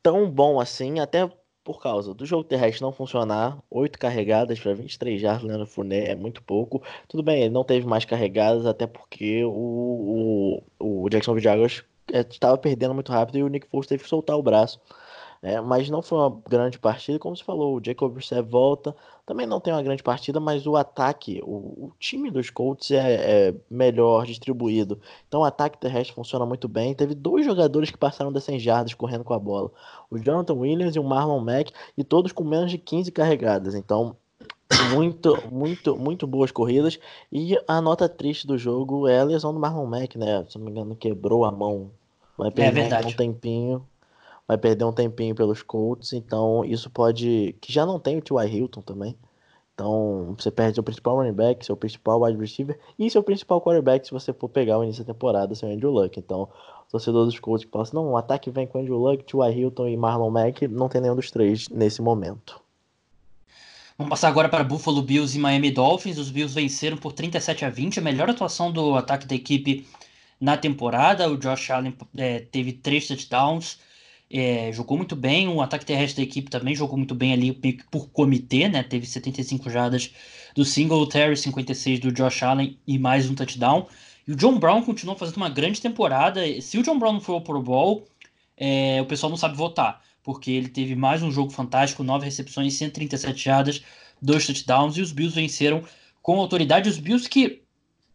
tão 0.03 0.31
bom 0.31 0.61
assim, 0.61 1.01
até 1.01 1.31
por 1.65 1.81
causa 1.81 2.13
do 2.13 2.27
jogo 2.27 2.45
terrestre 2.45 2.83
não 2.83 2.93
funcionar, 2.93 3.59
8 3.71 3.99
carregadas 3.99 4.59
para 4.59 4.75
23 4.75 5.21
jardas, 5.21 5.43
Leandro 5.45 5.67
Fournette 5.67 6.11
é 6.11 6.15
muito 6.15 6.43
pouco. 6.43 6.83
Tudo 7.09 7.23
bem, 7.23 7.43
ele 7.43 7.55
não 7.55 7.65
teve 7.65 7.87
mais 7.87 8.05
carregadas, 8.05 8.67
até 8.67 8.87
porque 8.87 9.45
o, 9.45 10.63
o, 10.79 11.05
o 11.05 11.09
Jacksonville 11.09 11.45
Jaguars 11.45 11.85
estava 12.31 12.59
perdendo 12.59 12.95
muito 12.95 13.13
rápido 13.13 13.39
e 13.39 13.43
o 13.43 13.49
Nick 13.49 13.67
Foles 13.69 13.87
teve 13.87 14.03
que 14.03 14.09
soltar 14.09 14.37
o 14.37 14.43
braço. 14.43 14.81
É, 15.43 15.61
mas 15.61 15.91
não 15.91 16.01
foi 16.01 16.19
uma 16.19 16.41
grande 16.49 16.79
partida, 16.79 17.19
como 17.19 17.37
você 17.37 17.43
falou, 17.43 17.77
o 17.77 17.85
Jacob 17.85 18.13
Brissett 18.13 18.43
volta, 18.43 18.95
também 19.27 19.45
não 19.45 19.59
tem 19.59 19.75
uma 19.75 19.83
grande 19.83 20.01
partida, 20.01 20.39
mas 20.39 20.69
o 20.69 20.77
ataque, 20.77 21.43
o, 21.43 21.87
o 21.87 21.93
time 21.99 22.31
dos 22.31 22.49
Colts 22.49 22.93
é, 22.93 23.49
é, 23.49 23.55
melhor 23.69 24.25
distribuído, 24.25 25.01
então 25.27 25.41
o 25.41 25.45
ataque 25.45 25.79
terrestre 25.79 26.15
funciona 26.15 26.47
muito 26.47 26.69
bem, 26.69 26.95
teve 26.95 27.17
dois 27.17 27.45
jogadores 27.45 27.91
que 27.91 27.99
passaram 27.99 28.33
das 28.33 28.45
100 28.45 28.61
jardas 28.61 28.95
correndo 28.95 29.25
com 29.25 29.35
a 29.35 29.39
bola, 29.39 29.69
o 30.09 30.17
Jonathan 30.17 30.55
Williams 30.55 30.95
e 30.95 31.01
o 31.01 31.05
Marlon 31.05 31.41
Mack, 31.41 31.73
e 31.99 32.05
todos 32.05 32.31
com 32.31 32.45
menos 32.45 32.71
de 32.71 32.79
15 32.79 33.11
carregadas, 33.11 33.75
então 33.75 34.17
muito, 34.95 35.37
muito, 35.51 35.97
muito 35.97 36.27
boas 36.27 36.51
corridas. 36.51 36.99
E 37.31 37.59
a 37.69 37.81
nota 37.81 38.09
triste 38.09 38.47
do 38.47 38.57
jogo 38.57 39.07
é 39.07 39.21
a 39.21 39.25
lesão 39.25 39.53
do 39.53 39.61
Marlon 39.61 39.87
Mack, 39.87 40.17
né? 40.17 40.47
Se 40.49 40.57
não 40.57 40.65
me 40.65 40.71
engano, 40.71 40.97
quebrou 40.97 41.45
a 41.45 41.51
mão. 41.51 41.91
Vai 42.39 42.49
é 42.49 42.51
perder 42.51 42.91
é 42.91 43.07
um 43.07 43.13
tempinho 43.13 43.87
vai 44.53 44.59
perder 44.59 44.85
um 44.85 44.93
tempinho 44.93 45.35
pelos 45.35 45.63
Colts, 45.63 46.13
então 46.13 46.65
isso 46.65 46.91
pode. 46.91 47.55
Que 47.61 47.73
já 47.73 47.87
não 47.87 47.99
tem 47.99 48.19
o 48.19 48.23
T.Y. 48.23 48.47
Hilton 48.49 48.83
também. 48.83 49.17
Então 49.75 50.35
você 50.39 50.51
perde 50.51 50.75
seu 50.75 50.83
principal 50.83 51.17
running 51.17 51.33
back, 51.33 51.65
seu 51.65 51.77
principal 51.77 52.23
wide 52.23 52.39
receiver 52.39 52.79
e 52.99 53.11
seu 53.11 53.23
principal 53.23 53.61
quarterback 53.61 54.07
se 54.07 54.13
você 54.13 54.33
for 54.33 54.49
pegar 54.49 54.79
o 54.79 54.85
início 54.85 55.03
da 55.03 55.13
temporada, 55.13 55.55
seu 55.55 55.71
Andrew 55.71 55.91
Luck. 55.91 56.19
Então, 56.19 56.43
o 56.43 56.91
torcedor 56.91 57.25
dos 57.25 57.39
Colts 57.39 57.65
que 57.65 57.71
fala 57.71 57.83
assim: 57.83 57.97
não, 57.97 58.11
o 58.11 58.17
ataque 58.17 58.51
vem 58.51 58.67
com 58.67 58.79
Andrew 58.79 58.99
Luck, 58.99 59.25
T.Y. 59.25 59.53
Hilton 59.59 59.89
e 59.89 59.97
Marlon 59.97 60.31
Mack, 60.31 60.69
não 60.69 60.89
tem 60.89 61.01
nenhum 61.01 61.17
dos 61.17 61.31
três 61.31 61.69
nesse 61.71 62.03
momento. 62.03 62.61
Vamos 63.97 64.11
passar 64.11 64.29
agora 64.29 64.49
para 64.49 64.65
Buffalo 64.65 65.03
Bills 65.03 65.37
e 65.37 65.41
Miami 65.41 65.71
Dolphins. 65.71 66.19
Os 66.19 66.31
Bills 66.31 66.55
venceram 66.55 66.97
por 66.97 67.13
37 67.13 67.65
a 67.65 67.71
20, 67.71 67.99
a 67.99 68.03
melhor 68.03 68.29
atuação 68.29 68.73
do 68.73 68.95
ataque 68.95 69.27
da 69.27 69.35
equipe 69.35 69.87
na 70.41 70.57
temporada. 70.57 71.31
O 71.31 71.37
Josh 71.37 71.71
Allen 71.71 71.95
é, 72.17 72.41
teve 72.41 72.73
três 72.73 73.07
touchdowns 73.07 73.79
é, 74.33 74.73
jogou 74.73 74.97
muito 74.97 75.15
bem, 75.15 75.47
o 75.47 75.61
ataque 75.61 75.85
terrestre 75.85 76.25
da 76.25 76.31
equipe 76.31 76.51
também 76.51 76.75
jogou 76.75 76.97
muito 76.97 77.15
bem 77.15 77.35
ali 77.35 77.53
por 77.91 78.09
comitê, 78.09 78.67
né? 78.69 78.83
Teve 78.83 79.07
75 79.07 79.69
jardas 79.69 80.11
do 80.55 80.65
Singletary, 80.65 81.37
56 81.37 82.01
do 82.01 82.11
Josh 82.11 82.43
Allen 82.43 82.79
e 82.87 82.99
mais 82.99 83.29
um 83.29 83.35
touchdown. 83.35 83.87
E 84.27 84.33
o 84.33 84.37
John 84.37 84.59
Brown 84.59 84.83
continuou 84.83 85.19
fazendo 85.19 85.37
uma 85.37 85.51
grande 85.51 85.83
temporada. 85.83 86.41
Se 86.63 86.79
o 86.79 86.83
John 86.83 86.99
Brown 86.99 87.15
não 87.15 87.21
for 87.21 87.35
ao 87.35 87.41
Pro 87.43 87.61
Bowl, 87.61 88.07
é, 88.57 89.03
o 89.03 89.07
pessoal 89.07 89.29
não 89.29 89.37
sabe 89.37 89.55
votar, 89.55 90.01
porque 90.23 90.51
ele 90.51 90.69
teve 90.69 90.95
mais 90.95 91.23
um 91.23 91.31
jogo 91.31 91.51
fantástico, 91.51 92.03
9 92.03 92.25
recepções, 92.25 92.75
137 92.75 93.45
jardas, 93.45 93.83
dois 94.21 94.47
touchdowns, 94.47 94.97
e 94.97 95.03
os 95.03 95.13
Bills 95.13 95.35
venceram 95.35 95.83
com 96.23 96.41
autoridade. 96.41 96.89
Os 96.89 96.99
Bills 96.99 97.29
que 97.29 97.61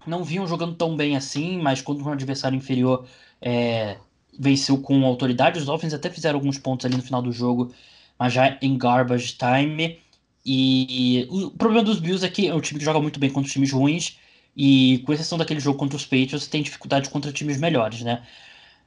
não 0.08 0.24
vinham 0.24 0.48
jogando 0.48 0.76
tão 0.76 0.96
bem 0.96 1.16
assim, 1.16 1.62
mas 1.62 1.82
quando 1.82 2.04
um 2.04 2.12
adversário 2.12 2.58
inferior 2.58 3.06
é, 3.42 3.98
venceu 4.38 4.78
com 4.78 5.06
autoridade. 5.06 5.60
Os 5.60 5.66
Dolphins 5.66 5.94
até 5.94 6.10
fizeram 6.10 6.38
alguns 6.40 6.58
pontos 6.58 6.86
ali 6.86 6.96
no 6.96 7.04
final 7.04 7.22
do 7.22 7.32
jogo, 7.32 7.74
mas 8.18 8.34
já 8.34 8.58
em 8.62 8.78
garbage 8.78 9.36
time. 9.38 10.00
E 10.46 11.28
o 11.30 11.52
problema 11.52 11.84
dos 11.84 12.00
Bills 12.00 12.26
é 12.26 12.30
que 12.30 12.48
é 12.48 12.56
um 12.56 12.62
time 12.62 12.80
que 12.80 12.86
joga 12.86 13.02
muito 13.02 13.20
bem 13.20 13.30
contra 13.30 13.48
os 13.48 13.54
times 13.54 13.72
ruins. 13.72 14.18
E 14.56 15.04
com 15.06 15.14
exceção 15.14 15.38
daquele 15.38 15.60
jogo 15.60 15.78
contra 15.78 15.96
os 15.96 16.06
Patriots, 16.06 16.48
tem 16.48 16.64
dificuldade 16.64 17.10
contra 17.10 17.32
times 17.32 17.60
melhores, 17.60 18.02
né? 18.02 18.26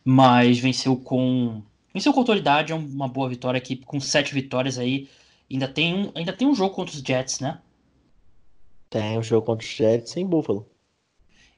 Mas 0.04 0.58
venceu 0.58 0.96
com. 0.96 1.62
Venceu 1.92 2.12
com 2.12 2.20
autoridade, 2.20 2.72
é 2.72 2.74
uma 2.74 3.08
boa 3.08 3.28
vitória 3.28 3.58
aqui, 3.58 3.76
com 3.76 4.00
sete 4.00 4.32
vitórias 4.32 4.78
aí. 4.78 5.08
Ainda 5.50 5.68
tem 5.68 5.94
um, 5.94 6.12
ainda 6.14 6.32
tem 6.32 6.48
um 6.48 6.54
jogo 6.54 6.74
contra 6.74 6.94
os 6.94 7.00
Jets, 7.00 7.40
né? 7.40 7.58
Tem 8.88 9.18
um 9.18 9.22
jogo 9.22 9.46
contra 9.46 9.64
os 9.64 9.72
Jets 9.72 10.16
em 10.16 10.26
Buffalo. 10.26 10.66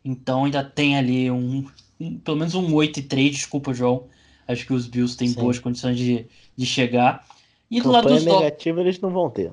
Então 0.04 0.44
ainda 0.44 0.64
tem 0.64 0.96
ali 0.96 1.30
um, 1.30 1.66
um, 2.02 2.18
pelo 2.18 2.36
menos 2.36 2.54
um 2.54 2.74
8 2.74 3.00
e 3.00 3.02
3, 3.02 3.36
desculpa, 3.36 3.72
João. 3.72 4.06
Acho 4.46 4.66
que 4.66 4.72
os 4.72 4.86
Bills 4.86 5.16
têm 5.16 5.28
Sim. 5.28 5.40
boas 5.40 5.58
condições 5.58 5.96
de, 5.96 6.26
de 6.56 6.66
chegar. 6.66 7.24
E 7.70 7.80
do 7.80 7.90
lado 7.90 8.08
dos 8.08 8.24
negativa 8.24 8.80
eles 8.80 9.00
não 9.00 9.10
vão 9.10 9.30
ter. 9.30 9.52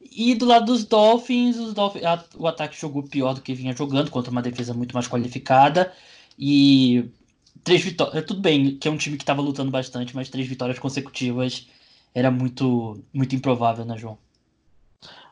E 0.00 0.34
do 0.34 0.46
lado 0.46 0.66
dos 0.66 0.84
Dolphins, 0.84 1.56
os 1.56 1.74
Dolphins 1.74 2.04
a, 2.04 2.24
o 2.36 2.46
ataque 2.46 2.80
jogou 2.80 3.02
pior 3.02 3.34
do 3.34 3.40
que 3.40 3.54
vinha 3.54 3.76
jogando, 3.76 4.10
contra 4.10 4.30
uma 4.30 4.42
defesa 4.42 4.72
muito 4.74 4.92
mais 4.92 5.06
qualificada. 5.06 5.92
E 6.38 7.04
três 7.62 7.82
vitórias. 7.82 8.16
É, 8.16 8.22
tudo 8.22 8.40
bem 8.40 8.76
que 8.76 8.88
é 8.88 8.90
um 8.90 8.96
time 8.96 9.16
que 9.16 9.22
estava 9.22 9.42
lutando 9.42 9.70
bastante, 9.70 10.16
mas 10.16 10.28
três 10.28 10.46
vitórias 10.48 10.78
consecutivas 10.78 11.68
era 12.14 12.30
muito, 12.30 12.98
muito 13.12 13.36
improvável, 13.36 13.84
né, 13.84 13.96
João? 13.96 14.18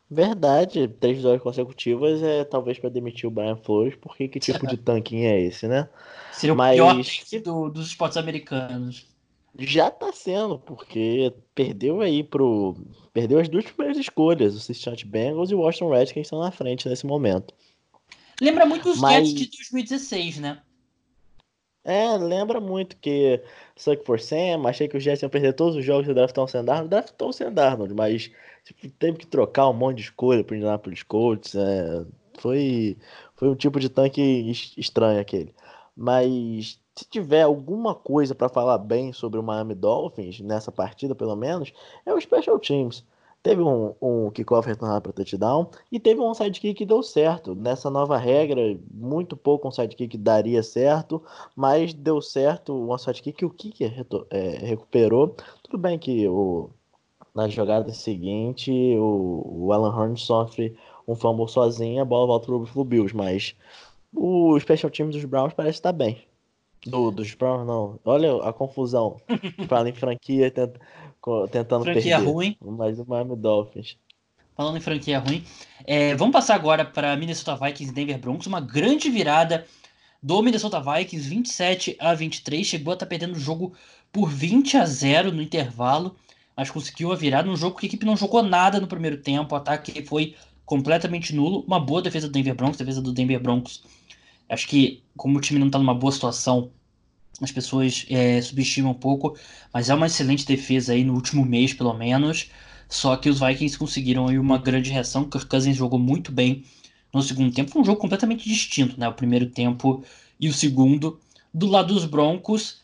Verdade, 0.09 0.87
três 0.87 1.17
vitórias 1.17 1.43
consecutivas 1.43 2.23
é 2.23 2.45
talvez 2.45 2.79
para 2.79 2.89
demitir 2.91 3.27
o 3.27 3.31
Brian 3.31 3.57
Flores, 3.57 3.97
porque 3.97 4.29
que 4.29 4.39
tipo 4.39 4.65
de 4.67 4.77
tanking 4.79 5.25
é 5.25 5.41
esse, 5.41 5.67
né? 5.67 5.89
Seria 6.33 6.55
o 6.55 6.57
Mas... 6.57 6.77
pior 6.77 7.41
do, 7.43 7.71
dos 7.71 7.89
esportes 7.89 8.17
americanos. 8.17 9.07
Já 9.59 9.91
tá 9.91 10.13
sendo, 10.13 10.59
porque 10.59 11.33
perdeu 11.55 12.03
aí 12.03 12.23
pro. 12.23 12.77
Perdeu 13.13 13.41
as 13.41 13.49
duas 13.49 13.65
primeiras 13.65 13.97
escolhas, 13.97 14.55
o 14.55 14.61
Cincinnati 14.61 15.07
Bengals 15.07 15.51
e 15.51 15.55
o 15.55 15.61
Washington 15.61 15.91
Redskins 15.91 16.27
estão 16.27 16.41
na 16.41 16.51
frente 16.51 16.89
nesse 16.89 17.07
momento. 17.07 17.55
Lembra 18.41 18.67
muito 18.67 18.91
os 18.91 19.01
Mas... 19.01 19.29
Jets 19.29 19.51
de 19.51 19.57
2016, 19.57 20.39
né? 20.39 20.61
É, 21.83 22.17
lembra 22.19 22.61
muito 22.61 22.97
que 22.97 23.41
Suck 23.77 24.05
for 24.05 24.21
Sam, 24.21 24.67
achei 24.67 24.89
que 24.89 24.97
os 24.97 25.05
Jets 25.05 25.23
iam 25.23 25.31
perder 25.31 25.53
todos 25.53 25.77
os 25.77 25.85
jogos 25.85 26.09
e 26.09 26.13
draftar 26.13 26.45
o 26.45 26.49
Sandarnold, 26.49 26.91
draftou 26.91 27.29
o 27.29 27.33
Sandarnold, 27.33 27.95
mas 27.95 28.31
tipo, 28.67 28.91
teve 28.99 29.19
que 29.19 29.27
trocar 29.27 29.69
um 29.69 29.73
monte 29.73 29.99
de 29.99 30.03
escolha 30.03 30.43
para 30.43 30.57
Indianapolis 30.57 31.03
Colts. 31.03 31.55
É, 31.55 32.05
foi, 32.39 32.99
foi 33.35 33.49
um 33.49 33.55
tipo 33.55 33.79
de 33.79 33.89
tanque 33.89 34.51
estranho 34.77 35.21
aquele. 35.21 35.55
Mas 35.97 36.81
se 36.95 37.05
tiver 37.09 37.43
alguma 37.43 37.95
coisa 37.95 38.35
para 38.35 38.49
falar 38.49 38.79
bem 38.79 39.13
sobre 39.13 39.39
o 39.39 39.43
Miami 39.43 39.75
Dolphins, 39.75 40.41
nessa 40.41 40.73
partida 40.73 41.15
pelo 41.15 41.37
menos, 41.37 41.73
é 42.05 42.13
o 42.13 42.21
Special 42.21 42.59
Teams. 42.59 43.05
Teve 43.43 43.63
um, 43.63 43.95
um 44.03 44.31
kickoff 44.31 44.67
retornado 44.67 45.03
para 45.03 45.13
touchdown 45.13 45.71
e 45.93 46.01
teve 46.01 46.21
um 46.21 46.35
sidekick 46.35 46.75
que 46.75 46.85
deu 46.85 47.01
certo. 47.01 47.55
Nessa 47.55 47.89
nova 47.89 48.17
regra, 48.19 48.77
muito 48.93 49.37
pouco 49.37 49.69
um 49.69 49.71
sidekick 49.71 50.19
daria 50.19 50.65
certo, 50.65 51.23
mas 51.55 51.95
deu 51.95 52.21
certo 52.21 52.75
um 52.75 52.99
sidekick 52.99 53.39
que 53.39 53.45
o 53.45 53.51
kicker 53.51 54.05
é, 54.31 54.41
recuperou. 54.67 55.37
Tudo 55.63 55.79
bem 55.79 55.97
que 55.97 56.27
o, 56.27 56.71
na 57.37 57.49
jogada 57.49 57.93
seguinte, 57.93 58.73
o, 58.73 59.67
o 59.67 59.73
Alan 59.73 59.95
Horn 59.95 60.17
sofre 60.17 60.75
um 61.07 61.15
fumble 61.15 61.47
sozinho, 61.47 62.01
a 62.01 62.05
bola 62.05 62.27
volta 62.27 62.47
pro 62.47 62.61
Buffalo 62.61 62.85
Bills, 62.85 63.15
mas 63.15 63.55
o 64.15 64.59
special 64.59 64.91
team 64.91 65.11
dos 65.11 65.23
Browns 65.27 65.53
parece 65.53 65.79
estar 65.79 65.93
bem. 65.93 66.25
Do, 66.87 67.11
dos 67.11 67.35
Browns, 67.35 67.67
não. 67.67 68.01
Olha 68.05 68.43
a 68.43 68.53
confusão. 68.53 69.21
Fala 69.69 69.91
em 69.91 69.93
franquia 69.93 70.51
tenta, 70.51 70.81
tentando 71.51 71.85
franquia 71.85 72.17
perder. 72.17 72.33
ruim. 72.33 72.57
Mas 72.61 72.99
o 72.99 73.05
Miami 73.07 73.37
Dolphins. 73.37 73.99
Falando 74.57 74.79
em 74.79 74.81
franquia 74.81 75.19
ruim. 75.19 75.45
É, 75.85 76.15
vamos 76.15 76.33
passar 76.33 76.55
agora 76.55 76.85
para 76.85 77.15
Minnesota 77.17 77.55
Vikings 77.57 77.93
e 77.93 77.95
Denver 77.95 78.19
Broncos. 78.19 78.47
Uma 78.47 78.61
grande 78.61 79.11
virada 79.11 79.67
do 80.23 80.41
Minnesota 80.43 80.81
Vikings, 80.81 81.29
27 81.29 81.97
a 81.99 82.15
23. 82.15 82.67
Chegou 82.67 82.93
a 82.93 82.95
estar 82.95 83.05
tá 83.05 83.11
perdendo 83.11 83.35
o 83.35 83.39
jogo 83.39 83.75
por 84.11 84.31
20 84.31 84.79
a 84.79 84.87
0 84.87 85.33
no 85.33 85.43
intervalo 85.43 86.17
mas 86.57 86.71
conseguiu 86.71 87.13
a 87.13 87.17
virada 87.17 87.49
num 87.49 87.57
jogo 87.57 87.77
que 87.77 87.87
a 87.87 87.89
equipe 87.89 88.07
não 88.07 88.17
jogou 88.17 88.43
nada 88.43 88.81
no 88.81 88.87
primeiro 88.87 89.19
tempo, 89.19 89.55
o 89.55 89.59
ataque 89.59 90.03
foi 90.05 90.35
completamente 90.65 91.35
nulo, 91.35 91.65
uma 91.67 91.79
boa 91.79 92.03
defesa 92.03 92.27
do 92.27 92.33
Denver 92.33 92.55
Broncos, 92.55 92.79
defesa 92.79 93.03
do 93.03 93.13
Denver 93.13 93.41
Broncos. 93.41 93.85
Acho 94.49 94.67
que 94.67 95.03
como 95.17 95.39
o 95.39 95.41
time 95.41 95.59
não 95.59 95.67
está 95.67 95.79
numa 95.79 95.95
boa 95.95 96.13
situação, 96.13 96.71
as 97.41 97.53
pessoas 97.53 98.07
é, 98.09 98.41
subestimam 98.41 98.93
um 98.93 98.95
pouco, 98.95 99.37
mas 99.73 99.91
é 99.91 99.95
uma 99.95 100.07
excelente 100.07 100.47
defesa 100.47 100.93
aí 100.93 101.05
no 101.05 101.15
último 101.15 101.45
mês, 101.45 101.75
pelo 101.75 101.93
menos. 101.93 102.51
Só 102.89 103.17
que 103.17 103.29
os 103.29 103.41
Vikings 103.41 103.79
conseguiram 103.79 104.29
aí 104.29 104.39
uma 104.39 104.59
grande 104.59 104.91
reação. 104.91 105.29
Kirk 105.29 105.47
Cousins 105.47 105.77
jogou 105.77 105.99
muito 105.99 106.33
bem 106.33 106.65
no 107.13 107.23
segundo 107.23 107.53
tempo. 107.53 107.71
Foi 107.71 107.83
um 107.83 107.85
jogo 107.85 108.01
completamente 108.01 108.49
distinto, 108.49 108.99
né? 108.99 109.09
O 109.09 109.13
primeiro 109.13 109.47
tempo 109.47 110.05
e 110.41 110.49
o 110.49 110.53
segundo. 110.53 111.21
Do 111.53 111.67
lado 111.67 111.95
dos 111.95 112.05
Broncos, 112.05 112.81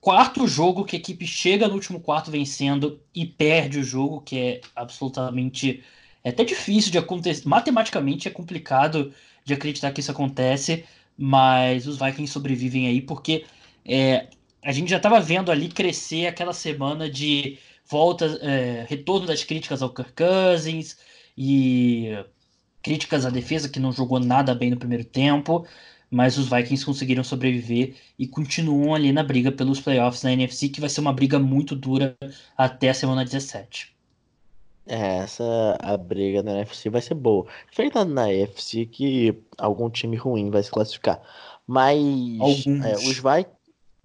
quarto 0.00 0.46
jogo 0.46 0.84
que 0.84 0.96
a 0.96 0.98
equipe 0.98 1.26
chega 1.26 1.68
no 1.68 1.74
último 1.74 2.00
quarto 2.00 2.30
vencendo 2.30 3.00
e 3.14 3.26
perde 3.26 3.78
o 3.78 3.84
jogo, 3.84 4.20
que 4.22 4.38
é 4.38 4.60
absolutamente. 4.74 5.82
É 6.24 6.30
até 6.30 6.44
difícil 6.44 6.90
de 6.90 6.98
acontecer. 6.98 7.46
Matematicamente 7.48 8.28
é 8.28 8.30
complicado 8.30 9.12
de 9.44 9.54
acreditar 9.54 9.92
que 9.92 10.00
isso 10.00 10.10
acontece, 10.10 10.84
mas 11.16 11.86
os 11.86 11.98
Vikings 11.98 12.32
sobrevivem 12.32 12.86
aí 12.86 13.00
porque 13.00 13.44
é, 13.84 14.28
a 14.62 14.72
gente 14.72 14.90
já 14.90 14.98
estava 14.98 15.20
vendo 15.20 15.50
ali 15.50 15.68
crescer 15.68 16.26
aquela 16.26 16.52
semana 16.52 17.10
de 17.10 17.58
volta, 17.88 18.26
é, 18.42 18.86
retorno 18.88 19.26
das 19.26 19.42
críticas 19.42 19.82
ao 19.82 19.92
Kirk 19.92 20.12
Cousins 20.12 20.98
e 21.36 22.10
críticas 22.82 23.26
à 23.26 23.30
defesa 23.30 23.68
que 23.68 23.80
não 23.80 23.92
jogou 23.92 24.20
nada 24.20 24.54
bem 24.54 24.70
no 24.70 24.76
primeiro 24.76 25.04
tempo, 25.04 25.66
mas 26.10 26.36
os 26.36 26.48
Vikings 26.48 26.84
conseguiram 26.84 27.22
sobreviver 27.22 27.94
e 28.18 28.26
continuam 28.26 28.94
ali 28.94 29.12
na 29.12 29.22
briga 29.22 29.52
pelos 29.52 29.80
playoffs 29.80 30.22
na 30.22 30.32
NFC, 30.32 30.68
que 30.68 30.80
vai 30.80 30.90
ser 30.90 31.00
uma 31.00 31.12
briga 31.12 31.38
muito 31.38 31.76
dura 31.76 32.16
até 32.56 32.90
a 32.90 32.94
semana 32.94 33.24
17. 33.24 33.94
É, 34.86 35.18
essa 35.18 35.78
a 35.80 35.96
briga 35.96 36.42
na 36.42 36.52
NFC 36.52 36.90
vai 36.90 37.00
ser 37.00 37.14
boa. 37.14 37.46
Diferente 37.70 37.94
na 38.04 38.32
NFC 38.32 38.86
que 38.86 39.40
algum 39.56 39.88
time 39.88 40.16
ruim 40.16 40.50
vai 40.50 40.62
se 40.62 40.70
classificar. 40.70 41.20
Mas 41.64 42.66
é, 42.66 42.94
os 42.94 43.16
Vikings. 43.18 43.60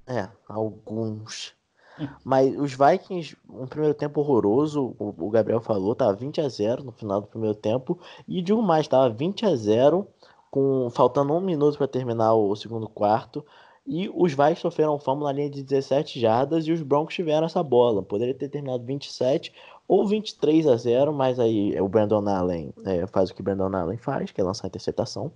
É, 0.06 0.30
alguns. 0.48 1.56
Hum. 2.00 2.08
Mas 2.24 2.56
os 2.56 2.74
Vikings, 2.74 3.36
um 3.50 3.66
primeiro 3.66 3.96
tempo 3.96 4.20
horroroso, 4.20 4.96
o, 5.00 5.30
Gabriel 5.32 5.62
falou, 5.62 5.96
tava 5.96 6.14
20 6.14 6.42
a 6.42 6.50
0 6.50 6.84
no 6.84 6.92
final 6.92 7.22
do 7.22 7.28
primeiro 7.28 7.56
tempo. 7.56 8.00
E 8.28 8.42
digo 8.42 8.62
mais, 8.62 8.88
tava 8.88 9.10
20 9.10 9.46
a 9.48 9.56
0 9.56 10.08
com 10.56 10.90
faltando 10.90 11.34
um 11.34 11.42
minuto 11.42 11.78
para 11.78 11.86
terminar 11.86 12.34
o 12.34 12.56
segundo 12.56 12.88
quarto. 12.88 13.46
E 13.86 14.10
os 14.16 14.32
Vikings 14.32 14.62
sofreram 14.62 14.98
fumble 14.98 15.26
na 15.26 15.34
linha 15.34 15.50
de 15.50 15.62
17 15.62 16.18
jardas 16.18 16.66
e 16.66 16.72
os 16.72 16.82
Broncos 16.82 17.14
tiveram 17.14 17.46
essa 17.46 17.62
bola. 17.62 18.02
Poderia 18.02 18.34
ter 18.34 18.48
terminado 18.48 18.86
27 18.86 19.54
ou 19.86 20.08
23 20.08 20.66
a 20.66 20.78
0, 20.78 21.12
mas 21.12 21.42
aí 21.42 21.78
o 21.82 21.90
Brandon 21.90 22.26
Allen 22.30 22.74
é, 22.86 23.06
faz 23.06 23.30
o 23.30 23.36
que 23.36 23.42
o 23.42 23.44
Brandon 23.44 23.76
Allen 23.76 23.98
faz, 23.98 24.32
que 24.32 24.40
é 24.40 24.44
lançar 24.46 24.68
interceptação, 24.68 25.30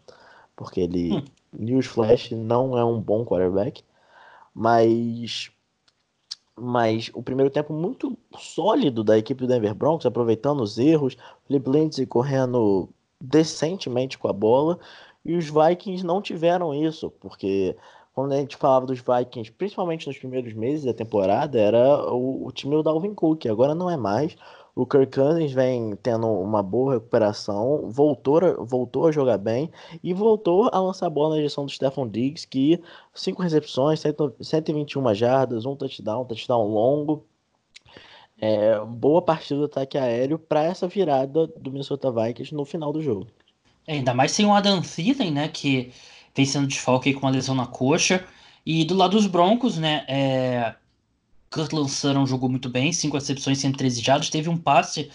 porque 0.55 0.79
ele, 0.79 1.17
hum. 1.17 1.23
newsflash, 1.51 2.31
não 2.31 2.77
é 2.77 2.85
um 2.85 3.01
bom 3.01 3.25
quarterback. 3.25 3.83
Mas 4.53 5.51
mas 6.55 7.11
o 7.13 7.21
primeiro 7.21 7.51
tempo 7.51 7.73
muito 7.73 8.17
sólido 8.37 9.03
da 9.03 9.17
equipe 9.17 9.41
do 9.41 9.47
Denver 9.47 9.75
Broncos, 9.75 10.05
aproveitando 10.05 10.61
os 10.61 10.77
erros, 10.77 11.17
Philip 11.45 11.69
Lindsay 11.69 12.05
correndo 12.05 12.89
decentemente 13.21 14.17
com 14.17 14.27
a 14.27 14.33
bola, 14.33 14.79
e 15.29 15.35
os 15.35 15.45
Vikings 15.45 16.03
não 16.03 16.23
tiveram 16.23 16.73
isso, 16.73 17.11
porque 17.19 17.75
quando 18.15 18.31
a 18.31 18.37
gente 18.37 18.57
falava 18.57 18.87
dos 18.87 18.99
Vikings, 18.99 19.51
principalmente 19.51 20.07
nos 20.07 20.17
primeiros 20.17 20.53
meses 20.53 20.85
da 20.85 20.93
temporada, 20.93 21.59
era 21.59 22.11
o, 22.11 22.47
o 22.47 22.51
time 22.51 22.75
do 22.75 22.81
Dalvin 22.81 23.13
Cook, 23.13 23.45
agora 23.45 23.75
não 23.75 23.91
é 23.91 23.95
mais. 23.95 24.35
O 24.73 24.87
Kirk 24.87 25.13
Cousins 25.15 25.51
vem 25.51 25.95
tendo 25.97 26.25
uma 26.27 26.63
boa 26.63 26.95
recuperação, 26.95 27.91
voltou, 27.91 28.39
voltou 28.65 29.05
a 29.05 29.11
jogar 29.11 29.37
bem 29.37 29.69
e 30.03 30.15
voltou 30.15 30.67
a 30.73 30.79
lançar 30.79 31.05
a 31.05 31.11
bola 31.11 31.29
na 31.29 31.35
direção 31.35 31.63
do 31.63 31.71
Stephon 31.71 32.07
Diggs, 32.07 32.47
que 32.47 32.81
cinco 33.13 33.43
recepções, 33.43 34.01
121 34.41 35.13
jardas, 35.13 35.63
um 35.67 35.75
touchdown, 35.75 36.23
um 36.23 36.25
touchdown 36.25 36.67
longo. 36.67 37.23
É, 38.41 38.79
boa 38.83 39.21
partida 39.21 39.59
do 39.59 39.65
ataque 39.67 39.95
aéreo 39.95 40.39
para 40.39 40.63
essa 40.63 40.87
virada 40.87 41.45
do 41.45 41.71
Minnesota 41.71 42.11
Vikings 42.11 42.55
no 42.55 42.65
final 42.65 42.91
do 42.91 43.01
jogo. 43.01 43.27
É, 43.89 43.93
ainda 43.93 44.13
mais 44.13 44.31
sem 44.33 44.45
o 44.45 44.53
Adam 44.53 44.83
Thielen, 44.83 45.31
né, 45.31 45.47
que 45.47 45.91
vem 46.35 46.45
sendo 46.45 46.67
desfalque 46.67 47.11
com 47.11 47.21
uma 47.21 47.31
lesão 47.31 47.55
na 47.55 47.65
coxa. 47.65 48.23
E 48.63 48.85
do 48.85 48.93
lado 48.93 49.17
dos 49.17 49.25
Broncos, 49.25 49.79
né, 49.79 50.05
é, 50.07 50.75
Kirtland 51.49 51.89
jogou 52.29 52.47
muito 52.49 52.69
bem, 52.69 52.93
5 52.93 53.17
recepções, 53.17 53.57
113 53.57 53.99
jardas, 53.99 54.29
teve 54.29 54.47
um 54.47 54.55
passe, 54.55 55.09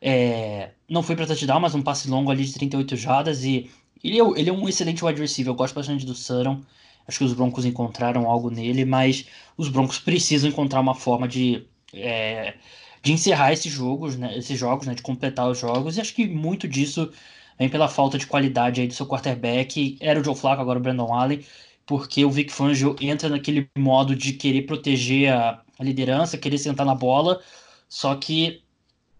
é, 0.00 0.70
não 0.88 1.02
foi 1.02 1.16
para 1.16 1.26
touchdown, 1.26 1.58
mas 1.58 1.74
um 1.74 1.82
passe 1.82 2.08
longo 2.08 2.30
ali 2.30 2.44
de 2.44 2.52
38 2.52 2.94
jardas, 2.94 3.42
e 3.42 3.68
ele 4.04 4.20
é, 4.20 4.24
ele 4.38 4.50
é 4.50 4.52
um 4.52 4.68
excelente 4.68 5.04
wide 5.04 5.20
receiver, 5.20 5.50
eu 5.50 5.56
gosto 5.56 5.74
bastante 5.74 6.06
do 6.06 6.14
Sutton, 6.14 6.62
acho 7.08 7.18
que 7.18 7.24
os 7.24 7.32
Broncos 7.32 7.64
encontraram 7.64 8.30
algo 8.30 8.50
nele, 8.50 8.84
mas 8.84 9.26
os 9.56 9.68
Broncos 9.68 9.98
precisam 9.98 10.48
encontrar 10.48 10.78
uma 10.80 10.94
forma 10.94 11.26
de, 11.26 11.66
é, 11.92 12.54
de 13.02 13.12
encerrar 13.12 13.52
esses 13.52 13.72
jogos, 13.72 14.16
né, 14.16 14.38
esses 14.38 14.56
jogos, 14.56 14.86
né, 14.86 14.94
de 14.94 15.02
completar 15.02 15.50
os 15.50 15.58
jogos, 15.58 15.96
e 15.96 16.00
acho 16.00 16.14
que 16.14 16.24
muito 16.24 16.68
disso 16.68 17.10
vem 17.58 17.68
pela 17.68 17.88
falta 17.88 18.18
de 18.18 18.26
qualidade 18.26 18.80
aí 18.80 18.86
do 18.88 18.94
seu 18.94 19.06
quarterback, 19.06 19.96
era 20.00 20.20
o 20.20 20.24
Joe 20.24 20.34
Flacco, 20.34 20.62
agora 20.62 20.78
o 20.78 20.82
Brandon 20.82 21.12
Allen, 21.12 21.44
porque 21.86 22.24
o 22.24 22.30
Vic 22.30 22.52
Fangio 22.52 22.96
entra 23.00 23.28
naquele 23.28 23.68
modo 23.76 24.14
de 24.16 24.32
querer 24.32 24.62
proteger 24.62 25.32
a, 25.32 25.62
a 25.78 25.84
liderança, 25.84 26.38
querer 26.38 26.58
sentar 26.58 26.86
na 26.86 26.94
bola, 26.94 27.40
só 27.88 28.14
que 28.14 28.62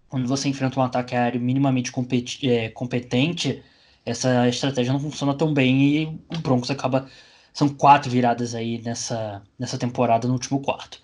quando 0.08 0.28
você 0.28 0.48
enfrenta 0.48 0.78
um 0.78 0.82
ataque 0.82 1.14
aéreo 1.14 1.40
minimamente 1.40 1.90
é, 2.42 2.68
competente, 2.68 3.62
essa 4.04 4.48
estratégia 4.48 4.92
não 4.92 5.00
funciona 5.00 5.34
tão 5.34 5.54
bem 5.54 5.82
e 5.82 6.04
o 6.28 6.38
Broncos 6.40 6.70
acaba. 6.70 7.08
São 7.54 7.68
quatro 7.68 8.10
viradas 8.10 8.54
aí 8.54 8.80
nessa, 8.82 9.42
nessa 9.58 9.78
temporada 9.78 10.26
no 10.26 10.34
último 10.34 10.60
quarto. 10.60 11.00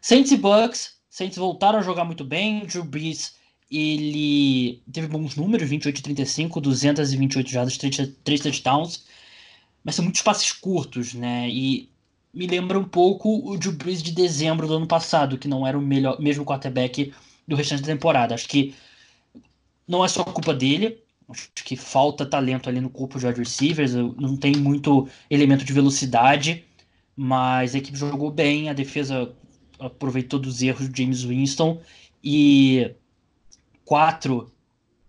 Saints 0.00 0.32
e 0.32 0.36
Bucks, 0.36 0.98
Saints 1.08 1.38
voltaram 1.38 1.78
a 1.78 1.82
jogar 1.82 2.04
muito 2.04 2.24
bem, 2.24 2.66
Drew 2.66 2.84
Brees 2.84 3.34
ele 3.70 4.82
teve 4.92 5.06
bons 5.06 5.36
números, 5.36 5.68
28 5.68 5.98
e 5.98 6.02
35, 6.02 6.60
228 6.60 7.50
jardas, 7.50 7.76
3, 7.76 8.12
3 8.24 8.40
touchdowns, 8.40 9.04
mas 9.84 9.94
são 9.94 10.04
muitos 10.04 10.22
passes 10.22 10.52
curtos, 10.52 11.14
né? 11.14 11.48
E 11.48 11.88
me 12.32 12.46
lembra 12.46 12.78
um 12.78 12.84
pouco 12.84 13.48
o 13.48 13.56
Drew 13.56 13.72
Brees 13.72 14.02
de 14.02 14.12
dezembro 14.12 14.66
do 14.66 14.74
ano 14.74 14.86
passado, 14.86 15.38
que 15.38 15.48
não 15.48 15.66
era 15.66 15.78
o 15.78 15.82
melhor, 15.82 16.20
mesmo 16.20 16.44
quarterback 16.44 17.12
do 17.46 17.56
restante 17.56 17.82
da 17.82 17.88
temporada. 17.88 18.34
Acho 18.34 18.48
que 18.48 18.74
não 19.86 20.04
é 20.04 20.08
só 20.08 20.24
culpa 20.24 20.54
dele, 20.54 20.98
acho 21.28 21.50
que 21.64 21.76
falta 21.76 22.26
talento 22.26 22.68
ali 22.68 22.80
no 22.80 22.90
corpo 22.90 23.18
de 23.18 23.26
wide 23.26 23.38
receivers, 23.38 23.94
não 23.94 24.36
tem 24.36 24.56
muito 24.56 25.08
elemento 25.28 25.64
de 25.64 25.72
velocidade, 25.72 26.64
mas 27.16 27.74
a 27.74 27.78
equipe 27.78 27.98
jogou 27.98 28.30
bem, 28.30 28.68
a 28.68 28.72
defesa 28.72 29.32
aproveitou 29.78 30.38
dos 30.38 30.62
erros 30.62 30.88
do 30.88 30.96
James 30.96 31.22
Winston 31.22 31.80
e 32.22 32.94
quatro 33.90 34.48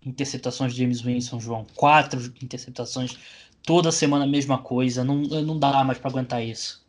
interceptações 0.04 0.74
de 0.74 0.82
James 0.82 1.02
Winston, 1.02 1.40
João, 1.40 1.68
quatro 1.76 2.20
interceptações 2.42 3.16
toda 3.62 3.92
semana 3.92 4.26
a 4.26 4.28
mesma 4.28 4.58
coisa, 4.58 5.04
não, 5.04 5.18
não 5.18 5.60
dá 5.60 5.84
mais 5.84 6.00
para 6.00 6.10
aguentar 6.10 6.44
isso. 6.44 6.84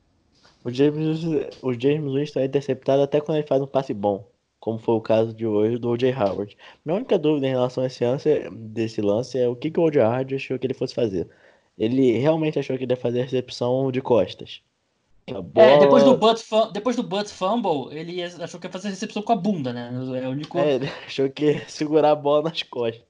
O 0.65 0.71
James, 0.71 1.21
o 1.61 1.75
James 1.75 2.15
Winston 2.15 2.41
é 2.41 2.47
interceptado 2.47 3.03
até 3.03 3.21
quando 3.21 3.37
ele 3.37 3.47
faz 3.47 3.61
um 3.61 3.67
passe 3.67 3.93
bom, 3.93 4.27
como 4.59 4.79
foi 4.79 4.95
o 4.95 5.03
caso 5.03 5.35
de 5.35 5.47
hoje 5.47 5.77
do 5.77 5.91
O.J. 5.91 6.15
Howard. 6.15 6.57
Minha 6.83 6.97
única 6.97 7.19
dúvida 7.19 7.47
em 7.47 7.51
relação 7.51 7.85
a 7.85 7.89
esse 7.89 8.03
lance, 8.03 8.49
desse 8.51 9.03
lance 9.03 9.39
é 9.39 9.47
o 9.47 9.55
que, 9.55 9.71
que 9.71 9.79
o 9.79 9.83
O.J. 9.83 10.03
Howard 10.03 10.35
achou 10.35 10.59
que 10.59 10.67
ele 10.67 10.73
fosse 10.73 10.95
fazer. 10.95 11.29
Ele 11.77 12.17
realmente 12.17 12.59
achou 12.59 12.79
que 12.79 12.85
ele 12.85 12.93
ia 12.95 12.97
fazer 12.97 13.21
a 13.21 13.25
recepção 13.25 13.93
de 13.93 14.01
costas. 14.01 14.63
É, 15.27 15.79
depois 15.79 16.03
do, 16.03 16.17
butt 16.17 16.45
depois 16.73 16.97
do 16.97 17.03
butt 17.03 17.31
fumble, 17.31 17.97
ele 17.97 18.23
achou 18.23 18.59
que 18.59 18.67
ia 18.67 18.73
fazer 18.73 18.89
a 18.89 18.91
recepção 18.91 19.23
com 19.23 19.33
a 19.33 19.37
bunda, 19.37 19.73
né? 19.73 19.91
É 20.21 20.27
o 20.27 20.31
único... 20.31 20.59
É, 20.59 20.75
ele 20.75 20.91
achou 21.07 21.31
que 21.31 21.53
ia 21.53 21.69
segurar 21.69 22.11
a 22.11 22.17
bola 22.17 22.51
nas 22.51 22.63
costas. 22.65 23.03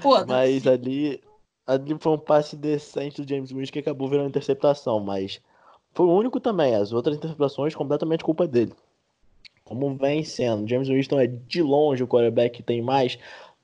Pô, 0.00 0.24
Mas 0.24 0.66
ali, 0.66 1.20
ali 1.66 1.96
foi 1.98 2.12
um 2.12 2.18
passe 2.18 2.56
decente 2.56 3.20
do 3.20 3.28
James 3.28 3.50
Winston 3.50 3.72
que 3.72 3.78
acabou 3.80 4.08
virando 4.08 4.28
interceptação, 4.28 5.00
mas 5.00 5.40
foi 5.92 6.06
o 6.06 6.16
único 6.16 6.38
também. 6.38 6.76
As 6.76 6.92
outras 6.92 7.16
interceptações 7.16 7.74
completamente 7.74 8.22
culpa 8.22 8.46
dele. 8.46 8.72
Como 9.64 9.96
vem 9.96 10.22
sendo. 10.22 10.68
James 10.68 10.88
Winston 10.88 11.20
é 11.20 11.26
de 11.26 11.60
longe 11.60 12.04
o 12.04 12.08
quarterback 12.08 12.56
que 12.56 12.62
tem 12.62 12.80
mais 12.80 13.18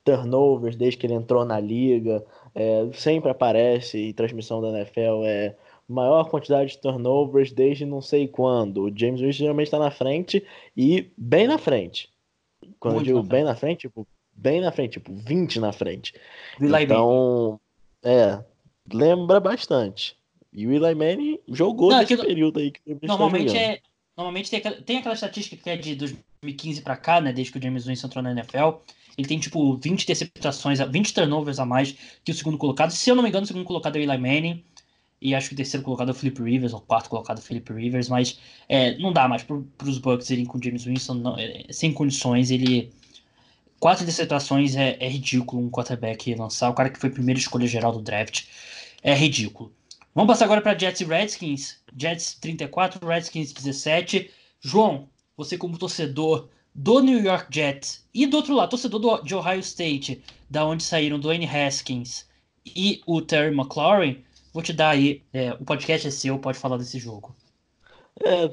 turnovers 0.04 0.76
desde 0.76 0.98
que 0.98 1.06
ele 1.06 1.14
entrou 1.14 1.44
na 1.44 1.60
liga. 1.60 2.24
É, 2.54 2.88
sempre 2.92 3.30
aparece 3.30 3.98
em 3.98 4.12
transmissão 4.12 4.60
da 4.60 4.68
NFL. 4.68 5.24
É 5.24 5.54
maior 5.88 6.28
quantidade 6.28 6.72
de 6.72 6.78
turnovers 6.78 7.52
desde 7.52 7.84
não 7.84 8.00
sei 8.00 8.26
quando. 8.26 8.84
O 8.84 8.92
James 8.98 9.20
Winston 9.20 9.44
geralmente 9.44 9.66
está 9.66 9.78
na 9.78 9.90
frente 9.90 10.44
e 10.76 11.10
bem 11.16 11.46
na 11.46 11.58
frente. 11.58 12.08
Quando 12.78 12.96
Muito 12.96 13.10
eu 13.10 13.16
digo 13.16 13.28
bem 13.28 13.44
na 13.44 13.54
frente, 13.54 13.80
tipo, 13.80 14.06
bem 14.34 14.60
na 14.60 14.72
frente, 14.72 14.92
tipo, 14.92 15.12
20 15.12 15.60
na 15.60 15.72
frente. 15.72 16.14
Então, 16.60 17.60
é, 18.02 18.42
lembra 18.92 19.40
bastante. 19.40 20.16
E 20.52 20.66
o 20.66 20.72
Eli 20.72 20.94
Manning 20.94 21.40
jogou 21.48 21.90
não, 21.90 21.98
nesse 21.98 22.16
período 22.16 22.60
aí 22.60 22.70
que 22.70 22.80
Normalmente 23.02 23.56
é. 23.56 23.80
Normalmente 24.16 24.48
tem, 24.48 24.60
tem 24.60 24.98
aquela 24.98 25.14
estatística 25.14 25.56
que 25.60 25.68
é 25.68 25.76
de 25.76 25.96
2015 25.96 26.82
para 26.82 26.96
cá, 26.96 27.20
né? 27.20 27.32
Desde 27.32 27.52
que 27.52 27.58
o 27.58 27.62
James 27.62 27.84
Winston 27.84 28.06
entrou 28.06 28.22
na 28.22 28.30
NFL. 28.30 28.78
Ele 29.18 29.26
tem, 29.26 29.40
tipo, 29.40 29.76
20 29.76 30.02
interceptações, 30.02 30.78
20 30.78 31.14
turnovers 31.14 31.58
a 31.58 31.66
mais 31.66 31.96
que 32.24 32.30
o 32.30 32.34
segundo 32.34 32.56
colocado. 32.56 32.90
Se 32.90 33.10
eu 33.10 33.16
não 33.16 33.24
me 33.24 33.28
engano, 33.28 33.44
o 33.44 33.46
segundo 33.46 33.64
colocado 33.64 33.96
é 33.96 34.00
o 34.00 34.02
Eli 34.02 34.18
Manning. 34.18 34.64
E 35.24 35.34
acho 35.34 35.48
que 35.48 35.54
o 35.54 35.56
terceiro 35.56 35.82
colocado 35.82 36.08
é 36.08 36.10
o 36.12 36.14
Philip 36.14 36.42
Rivers, 36.42 36.74
ou 36.74 36.80
o 36.80 36.82
quarto 36.82 37.08
colocado 37.08 37.38
é 37.38 37.40
o 37.40 37.42
Philip 37.42 37.72
Rivers. 37.72 38.10
Mas 38.10 38.38
é, 38.68 38.98
não 38.98 39.10
dá 39.10 39.26
mais 39.26 39.42
para 39.42 39.56
os 39.56 39.96
Bucks 39.96 40.28
irem 40.28 40.44
com 40.44 40.58
o 40.58 40.62
James 40.62 40.84
Winston. 40.84 41.14
Não, 41.14 41.38
é, 41.38 41.64
sem 41.70 41.94
condições. 41.94 42.50
Ele 42.50 42.92
quatro 43.80 44.04
interceptações 44.04 44.76
é, 44.76 44.98
é, 45.00 45.08
ridículo 45.08 45.62
um 45.62 45.70
quarterback 45.70 46.34
lançar. 46.34 46.68
O 46.68 46.74
cara 46.74 46.90
que 46.90 46.98
foi 46.98 47.08
primeira 47.08 47.40
escolha 47.40 47.66
geral 47.66 47.90
do 47.90 48.02
draft 48.02 48.44
é 49.02 49.14
ridículo. 49.14 49.72
Vamos 50.14 50.30
passar 50.30 50.44
agora 50.44 50.60
para 50.60 50.78
Jets 50.78 51.00
e 51.00 51.04
Redskins. 51.04 51.78
Jets 51.96 52.34
34, 52.34 53.06
Redskins 53.08 53.50
17. 53.50 54.30
João, 54.60 55.08
você 55.34 55.56
como 55.56 55.78
torcedor 55.78 56.50
do 56.74 57.00
New 57.00 57.24
York 57.24 57.46
Jets 57.50 58.06
e 58.12 58.26
do 58.26 58.36
outro 58.36 58.54
lado, 58.54 58.70
torcedor 58.70 59.00
do, 59.00 59.22
de 59.22 59.34
Ohio 59.34 59.60
State, 59.60 60.22
da 60.50 60.66
onde 60.66 60.82
saíram 60.82 61.18
Dwayne 61.18 61.46
Haskins 61.46 62.26
e 62.66 63.00
o 63.06 63.22
Terry 63.22 63.54
McLaurin, 63.54 64.22
vou 64.54 64.62
te 64.62 64.72
dar 64.72 64.90
aí, 64.90 65.22
é, 65.32 65.52
o 65.54 65.64
podcast 65.64 66.06
é 66.06 66.10
seu, 66.12 66.38
pode 66.38 66.58
falar 66.58 66.78
desse 66.78 66.98
jogo. 66.98 67.34
É, 68.24 68.46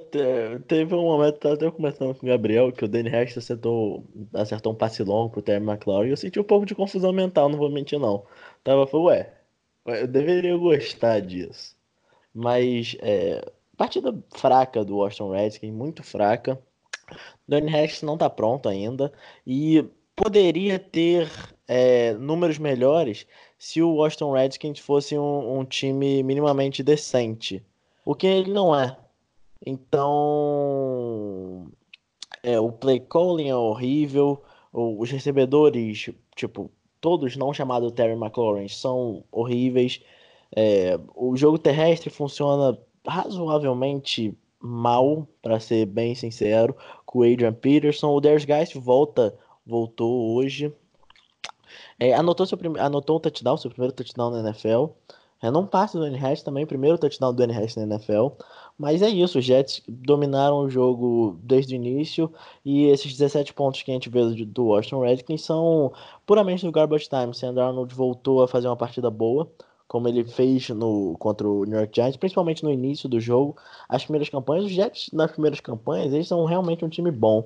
teve 0.67 0.95
um 0.95 1.03
momento, 1.03 1.37
tava 1.37 1.53
até 1.53 1.69
começando 1.69 2.15
com 2.15 2.25
o 2.25 2.29
Gabriel, 2.29 2.71
que 2.71 2.83
o 2.83 2.87
Danny 2.87 3.15
Haskins 3.15 3.37
acertou, 3.37 4.03
acertou 4.33 4.73
um 4.73 4.75
passe 4.75 5.03
longo 5.03 5.29
pro 5.29 5.41
Terry 5.43 5.63
McLaurin 5.63 6.07
e 6.07 6.11
eu 6.11 6.17
senti 6.17 6.39
um 6.39 6.43
pouco 6.43 6.65
de 6.65 6.73
confusão 6.73 7.13
mental, 7.13 7.47
não 7.47 7.59
vou 7.59 7.69
mentir 7.69 7.99
não. 7.99 8.25
Tava, 8.63 8.87
falei, 8.87 9.05
ué, 9.85 10.01
eu 10.01 10.07
deveria 10.07 10.57
gostar 10.57 11.21
disso. 11.21 11.75
Mas, 12.33 12.97
é, 13.01 13.45
partida 13.77 14.17
fraca 14.35 14.83
do 14.83 14.97
Washington 14.97 15.31
Redskins, 15.31 15.71
muito 15.71 16.01
fraca. 16.01 16.59
Danny 17.47 17.69
Haskins 17.75 18.01
não 18.01 18.17
tá 18.17 18.29
pronto 18.29 18.67
ainda 18.67 19.13
e 19.45 19.85
poderia 20.15 20.79
ter 20.79 21.29
é, 21.67 22.13
números 22.13 22.57
melhores 22.57 23.25
se 23.57 23.81
o 23.81 23.95
Washington 23.95 24.33
Redskins 24.33 24.79
fosse 24.79 25.17
um, 25.17 25.59
um, 25.59 25.65
time 25.65 26.23
minimamente 26.23 26.81
decente, 26.81 27.63
o 28.03 28.15
que 28.15 28.27
ele 28.27 28.51
não 28.51 28.75
é. 28.75 28.97
Então, 29.63 30.11
é, 32.41 32.59
o 32.59 32.71
play 32.71 32.99
calling 32.99 33.49
é 33.49 33.55
horrível, 33.55 34.41
os 34.73 35.11
recebedores, 35.11 36.09
tipo, 36.35 36.71
todos 36.99 37.35
não 37.35 37.53
chamados 37.53 37.91
Terry 37.91 38.13
McLaurin 38.13 38.67
são 38.67 39.23
horríveis. 39.31 40.01
É, 40.55 40.99
o 41.15 41.35
jogo 41.37 41.57
terrestre 41.57 42.09
funciona 42.09 42.77
razoavelmente 43.05 44.35
mal, 44.59 45.27
para 45.41 45.59
ser 45.59 45.85
bem 45.87 46.13
sincero, 46.13 46.75
com 47.05 47.19
o 47.19 47.23
Adrian 47.23 47.53
Peterson. 47.53 48.13
O 48.13 48.21
Darius 48.21 48.45
Geist 48.45 48.75
volta, 48.75 49.37
voltou 49.65 50.35
hoje. 50.35 50.73
É, 52.01 52.15
anotou, 52.15 52.47
seu 52.47 52.57
prim... 52.57 52.73
anotou 52.79 53.17
um 53.17 53.19
touchdown, 53.19 53.57
seu 53.57 53.69
primeiro 53.69 53.93
touchdown 53.93 54.31
na 54.31 54.39
NFL. 54.39 54.87
É, 55.39 55.51
não 55.51 55.67
passa 55.67 55.99
do 55.99 56.05
NHS 56.07 56.41
também, 56.41 56.65
primeiro 56.65 56.97
touchdown 56.97 57.31
do 57.31 57.43
NHS 57.43 57.75
na 57.75 57.83
NFL. 57.83 58.29
Mas 58.75 59.03
é 59.03 59.09
isso, 59.09 59.37
os 59.37 59.45
Jets 59.45 59.83
dominaram 59.87 60.61
o 60.61 60.69
jogo 60.69 61.37
desde 61.43 61.75
o 61.75 61.77
início. 61.77 62.33
E 62.65 62.85
esses 62.85 63.11
17 63.15 63.53
pontos 63.53 63.83
que 63.83 63.91
a 63.91 63.93
gente 63.93 64.09
vê 64.09 64.19
do, 64.23 64.45
do 64.47 64.65
Washington 64.65 65.01
Redskins 65.01 65.43
são 65.43 65.93
puramente 66.25 66.65
do 66.65 66.71
garbage 66.71 67.07
time. 67.07 67.35
Sam 67.35 67.53
Darnold 67.53 67.93
voltou 67.93 68.41
a 68.41 68.47
fazer 68.47 68.67
uma 68.67 68.75
partida 68.75 69.11
boa 69.11 69.47
como 69.87 70.07
ele 70.07 70.23
fez 70.23 70.69
no, 70.69 71.17
contra 71.19 71.47
o 71.47 71.65
New 71.65 71.77
York 71.77 71.93
Giants, 71.93 72.15
principalmente 72.15 72.63
no 72.63 72.71
início 72.71 73.09
do 73.09 73.19
jogo, 73.19 73.57
as 73.89 74.03
primeiras 74.05 74.29
campanhas, 74.29 74.63
os 74.63 74.71
Jets 74.71 75.09
nas 75.11 75.31
primeiras 75.31 75.59
campanhas, 75.59 76.13
eles 76.13 76.29
são 76.29 76.45
realmente 76.45 76.85
um 76.85 76.87
time 76.87 77.11
bom. 77.11 77.45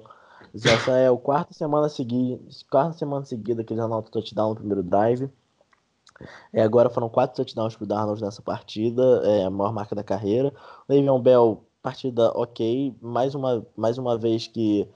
Essa 0.64 0.92
é 0.98 1.10
a 1.10 1.18
quarta 1.18 1.54
semana 1.54 1.90
seguida, 1.90 2.42
quarta 2.70 2.98
semana 2.98 3.26
seguida 3.26 3.64
que 3.64 3.74
eles 3.74 3.84
anotam 3.84 4.12
touchdown 4.12 4.50
no 4.50 4.56
primeiro 4.56 4.84
drive. 4.84 5.30
É, 6.54 6.62
agora 6.62 6.90
foram 6.90 7.10
quatro 7.10 7.36
touchdowns 7.36 7.76
pro 7.76 7.86
Darnold 7.86 8.22
nessa 8.22 8.42
partida, 8.42 9.22
é 9.26 9.44
a 9.44 9.50
maior 9.50 9.74
marca 9.74 9.94
da 9.94 10.04
carreira. 10.04 10.54
O 10.88 10.94
Le'Veon 10.94 11.20
Bell, 11.20 11.64
partida 11.82 12.32
ok, 12.32 12.96
mais 13.02 13.36
uma, 13.36 13.66
mais 13.76 13.98
uma 13.98 14.18
vez 14.18 14.48
que 14.48 14.88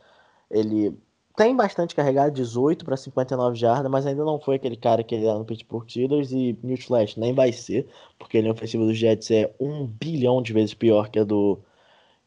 ele 0.50 0.98
tem 1.36 1.56
bastante 1.56 1.96
carregado, 1.96 2.34
18 2.34 2.86
para 2.86 2.98
59 2.98 3.58
jardas, 3.58 3.92
mas 3.92 4.06
ainda 4.06 4.24
não 4.24 4.40
foi 4.40 4.56
aquele 4.56 4.76
cara 4.78 5.04
que 5.04 5.16
ele 5.16 5.26
era 5.26 5.38
no 5.38 5.46
Pittsburgh 5.46 5.90
Steelers 5.90 6.32
e 6.32 6.58
Newsflash 6.64 7.18
nem 7.18 7.34
vai 7.34 7.52
ser, 7.52 7.88
porque 8.18 8.38
ele 8.38 8.50
ofensivo 8.50 8.86
dos 8.86 8.98
Jets 8.98 9.32
é 9.32 9.54
um 9.60 9.86
bilhão 9.86 10.42
de 10.42 10.54
vezes 10.54 10.74
pior 10.74 11.10
que 11.10 11.20
a 11.20 11.24
do 11.24 11.60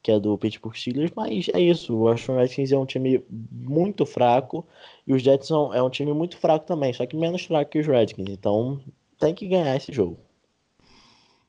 que 0.02 0.10
a 0.10 0.18
do 0.18 0.36
Pittsburgh 0.36 0.74
Steelers, 0.74 1.12
mas 1.14 1.48
é 1.54 1.60
isso, 1.60 1.94
o 1.94 2.02
Washington 2.02 2.36
Redskins 2.36 2.72
é 2.72 2.78
um 2.78 2.84
time 2.86 3.22
muito 3.50 4.04
fraco 4.04 4.66
e 5.06 5.14
os 5.14 5.22
Jets 5.22 5.50
é 5.50 5.82
um 5.82 5.90
time 5.90 6.12
muito 6.12 6.36
fraco 6.36 6.66
também, 6.66 6.92
só 6.92 7.06
que 7.06 7.16
menos 7.16 7.44
fraco 7.44 7.70
que 7.70 7.78
os 7.78 7.86
Redskins, 7.86 8.28
então 8.28 8.80
tem 9.18 9.34
que 9.34 9.46
ganhar 9.46 9.76
esse 9.76 9.92
jogo. 9.92 10.18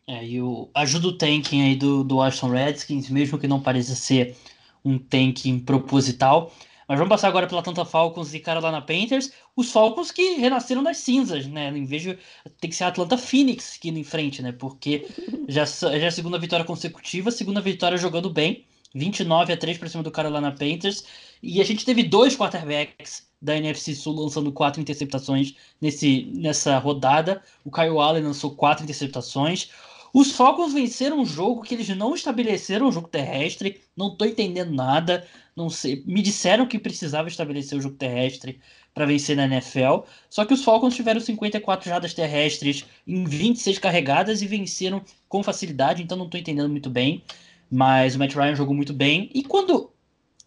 É, 0.06 0.24
e 0.24 0.42
o, 0.42 0.70
ajuda 0.74 1.08
o 1.08 1.18
tanking 1.18 1.64
aí 1.64 1.76
do, 1.76 2.04
do 2.04 2.18
Washington 2.18 2.50
Redskins, 2.50 3.10
mesmo 3.10 3.40
que 3.40 3.48
não 3.48 3.62
pareça 3.62 3.96
ser 3.96 4.36
um 4.84 5.00
tanking 5.00 5.60
proposital, 5.60 6.52
mas 6.94 7.00
vamos 7.00 7.10
passar 7.10 7.30
agora 7.30 7.48
pela 7.48 7.62
Atlanta 7.62 7.84
Falcons 7.84 8.36
e 8.36 8.40
Carolina 8.40 8.80
Panthers. 8.80 9.32
Os 9.56 9.72
Falcons 9.72 10.12
que 10.12 10.36
renasceram 10.36 10.84
das 10.84 10.98
cinzas, 10.98 11.48
né? 11.48 11.76
Em 11.76 11.86
vez 11.86 12.04
de 12.04 12.20
tem 12.62 12.70
que 12.70 12.76
ser 12.76 12.84
a 12.84 12.90
Atlanta 12.90 13.18
Phoenix 13.18 13.78
que 13.78 13.90
em 13.90 14.04
frente, 14.04 14.44
né? 14.44 14.52
Porque 14.52 15.08
já, 15.48 15.66
já 15.66 15.90
é 15.92 16.06
a 16.06 16.12
segunda 16.12 16.38
vitória 16.38 16.64
consecutiva, 16.64 17.32
segunda 17.32 17.60
vitória 17.60 17.98
jogando 17.98 18.30
bem. 18.30 18.64
29 18.94 19.54
a 19.54 19.58
3 19.58 19.80
para 19.80 19.90
cima 19.90 20.04
do 20.04 20.12
Carolina 20.12 20.52
Panthers. 20.52 21.04
E 21.42 21.60
a 21.60 21.64
gente 21.64 21.84
teve 21.84 22.04
dois 22.04 22.38
quarterbacks 22.38 23.28
da 23.42 23.58
NFC 23.58 23.96
Sul 23.96 24.14
lançando 24.14 24.52
quatro 24.52 24.80
interceptações 24.80 25.56
nesse, 25.82 26.32
nessa 26.32 26.78
rodada. 26.78 27.42
O 27.66 27.72
Kyle 27.72 27.98
Allen 27.98 28.22
lançou 28.22 28.52
quatro 28.52 28.84
interceptações. 28.84 29.72
Os 30.14 30.32
Falcons 30.34 30.74
venceram 30.74 31.22
um 31.22 31.26
jogo 31.26 31.64
que 31.64 31.74
eles 31.74 31.90
não 31.90 32.14
estabeleceram 32.14 32.88
o 32.88 32.92
jogo 32.92 33.08
terrestre. 33.08 33.82
Não 33.98 34.16
tô 34.16 34.26
entendendo 34.26 34.72
nada. 34.72 35.28
Não 35.56 35.70
sei. 35.70 36.04
Me 36.06 36.22
disseram 36.22 36.66
que 36.66 36.80
precisava 36.80 37.28
estabelecer 37.28 37.78
o 37.78 37.82
jogo 37.82 37.96
terrestre 37.96 38.60
para 38.94 39.06
vencer 39.06 39.36
na 39.36 39.46
NFL. 39.46 40.02
Só 40.30 40.46
que 40.46 40.54
os 40.54 40.64
Falcons 40.64 40.96
tiveram 40.96 41.20
54 41.20 41.90
jadas 41.90 42.14
terrestres 42.14 42.86
em 43.08 43.24
26 43.24 43.78
carregadas 43.80 44.42
e 44.42 44.48
venceram 44.48 45.04
com 45.30 45.44
facilidade. 45.44 46.02
Então 46.02 46.18
não 46.18 46.30
tô 46.30 46.38
entendendo 46.38 46.70
muito 46.70 46.90
bem. 46.90 47.24
Mas 47.70 48.16
o 48.16 48.20
Matt 48.20 48.34
Ryan 48.34 48.56
jogou 48.56 48.76
muito 48.76 48.94
bem. 48.94 49.30
E 49.34 49.44
quando, 49.44 49.92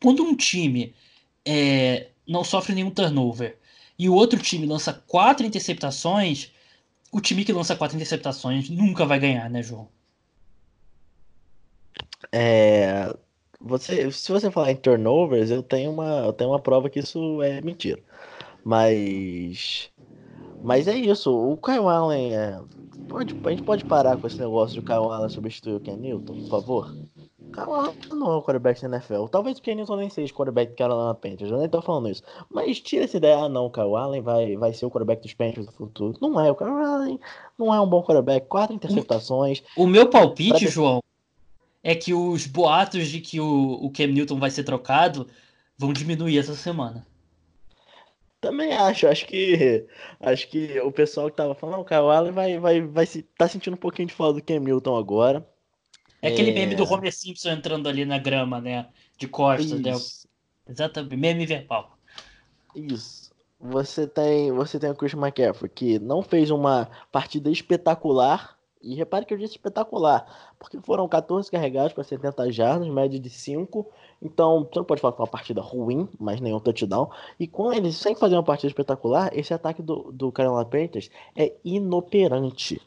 quando 0.03 0.23
um 0.23 0.37
time 0.37 0.95
é, 1.45 2.09
não 2.27 2.43
sofre 2.43 2.75
nenhum 2.75 2.91
turnover 2.91 3.59
e 3.99 4.09
o 4.09 4.15
outro 4.15 4.41
time 4.41 4.67
lança 4.67 4.93
quatro 4.93 5.47
interceptações 5.47 6.51
o 7.17 7.21
time 7.21 7.45
que 7.45 7.53
lança 7.53 7.77
quatro 7.77 7.97
interceptações 7.97 8.69
nunca 8.69 9.07
vai 9.07 9.19
ganhar, 9.19 9.49
né, 9.49 9.63
João? 9.63 9.89
É, 12.31 13.17
você, 13.61 14.11
se 14.11 14.31
você 14.31 14.51
falar 14.51 14.73
em 14.73 14.77
turnovers, 14.77 15.51
eu 15.51 15.63
tenho 15.63 15.91
uma, 15.91 16.25
eu 16.27 16.33
tenho 16.33 16.51
uma 16.51 16.61
prova 16.61 16.91
que 16.91 17.01
isso 17.01 17.43
é 17.43 17.61
mentira. 17.61 18.03
Mas, 18.65 19.91
mas 20.63 20.89
é 20.89 20.97
isso. 20.97 21.33
O 21.33 21.57
Kyle 21.57 21.89
Allen, 21.89 22.35
é, 22.35 22.61
pode, 23.09 23.37
a 23.45 23.51
gente 23.51 23.63
pode 23.63 23.85
parar 23.85 24.17
com 24.17 24.27
esse 24.27 24.39
negócio 24.39 24.75
de 24.75 24.81
o 24.81 24.83
Kyle 24.83 25.13
Allen 25.13 25.29
substituir 25.29 25.77
o 25.77 25.81
Ken 25.81 25.97
Newton, 25.97 26.35
por 26.35 26.49
favor? 26.49 26.95
Carolina 27.53 27.95
não 28.11 28.33
é 28.33 28.37
o 28.37 28.43
quarterback 28.43 28.83
da 28.83 28.97
NFL. 28.97 29.27
Talvez 29.27 29.59
o 29.59 29.63
Kenny 29.63 29.85
nem 29.97 30.11
seja 30.11 30.33
o 30.33 30.37
quarterback 30.37 30.73
do 30.73 30.77
Carolina 30.77 31.15
Panthers. 31.15 31.51
Eu 31.51 31.59
nem 31.59 31.69
tô 31.69 31.81
falando 31.81 32.11
isso. 32.11 32.23
Mas 32.51 32.81
tira 32.81 33.05
essa 33.05 33.17
ideia, 33.17 33.39
ah 33.39 33.49
não, 33.49 33.67
o 33.67 33.71
Kyle 33.71 33.95
Allen 33.95 34.21
vai, 34.21 34.57
vai 34.57 34.73
ser 34.73 34.87
o 34.87 34.91
quarterback 34.91 35.23
dos 35.23 35.35
Panthers 35.35 35.67
no 35.67 35.73
futuro. 35.73 36.19
Não 36.21 36.39
é, 36.39 36.51
o 36.51 36.55
Kyle 36.55 36.71
Allen 36.71 37.19
não 37.59 37.73
é 37.73 37.81
um 37.81 37.89
bom 37.89 38.03
quarterback. 38.03 38.47
Quatro 38.47 38.75
interceptações. 38.75 39.63
O 39.77 39.87
meu 39.87 40.09
palpite, 40.09 40.59
pra... 40.61 40.69
João, 40.69 41.01
é 41.87 41.95
que 41.95 42.13
os 42.13 42.49
boatos 42.49 43.07
de 43.07 43.21
que 43.21 43.39
o, 43.39 43.75
o 43.75 43.93
Cam 43.93 44.09
Newton 44.09 44.41
vai 44.41 44.51
ser 44.51 44.65
trocado 44.65 45.29
vão 45.79 45.93
diminuir 45.93 46.37
essa 46.37 46.57
semana. 46.57 47.07
Também 48.41 48.73
acho, 48.73 49.07
acho 49.07 49.25
que 49.25 49.87
acho 50.19 50.49
que 50.49 50.81
o 50.81 50.91
pessoal 50.91 51.31
que 51.31 51.37
tava 51.37 51.55
falando, 51.55 51.83
o 51.83 51.85
Kyle 51.85 52.11
Allen 52.11 52.33
vai, 52.33 52.59
vai, 52.59 52.81
vai 52.81 53.07
se, 53.07 53.23
tá 53.23 53.47
sentindo 53.47 53.75
um 53.75 53.79
pouquinho 53.79 54.09
de 54.09 54.15
falta 54.15 54.41
do 54.41 54.45
Cam 54.45 54.59
Newton 54.59 54.97
agora. 54.97 55.49
É 56.21 56.27
aquele 56.27 56.51
meme 56.51 56.75
do 56.75 56.83
é. 56.83 56.87
Homer 56.87 57.13
Simpson 57.13 57.51
entrando 57.51 57.89
ali 57.89 58.05
na 58.05 58.19
grama, 58.19 58.61
né? 58.61 58.89
De 59.17 59.29
costas, 59.29 59.81
né? 59.81 59.93
Exatamente, 60.69 61.17
meme 61.17 61.47
verbal. 61.47 61.97
Isso. 62.75 63.31
Você 63.61 64.09
tem, 64.09 64.51
você 64.51 64.77
tem 64.81 64.91
o 64.91 64.95
Chris 64.97 65.15
McCaffrey, 65.15 65.71
que 65.73 65.99
não 66.01 66.21
fez 66.21 66.51
uma 66.51 66.91
partida 67.13 67.49
espetacular. 67.49 68.56
E 68.83 68.95
repare 68.95 69.25
que 69.25 69.35
eu 69.35 69.39
disse 69.39 69.55
espetacular, 69.55 70.53
porque 70.59 70.79
foram 70.81 71.09
14 71.09 71.51
carregados 71.51 71.93
para 71.93 72.05
70 72.05 72.53
jardas, 72.53 72.89
média 72.89 73.19
de 73.19 73.31
5. 73.31 73.87
Então, 74.23 74.69
você 74.71 74.79
não 74.79 74.85
pode 74.85 75.01
falar 75.01 75.13
que 75.13 75.17
foi 75.17 75.25
uma 75.25 75.31
partida 75.31 75.61
ruim, 75.61 76.09
mas 76.21 76.41
nenhum 76.41 76.61
touchdown. 76.61 77.11
E 77.41 77.47
com 77.47 77.73
eles, 77.73 77.97
sem 77.97 78.15
fazer 78.15 78.37
uma 78.37 78.43
partida 78.43 78.69
espetacular, 78.69 79.31
esse 79.37 79.53
ataque 79.53 79.83
do, 79.83 80.13
do 80.13 80.31
Carolina 80.31 80.65
Panthers 80.65 81.11
é 81.35 81.55
inoperante. 81.65 82.81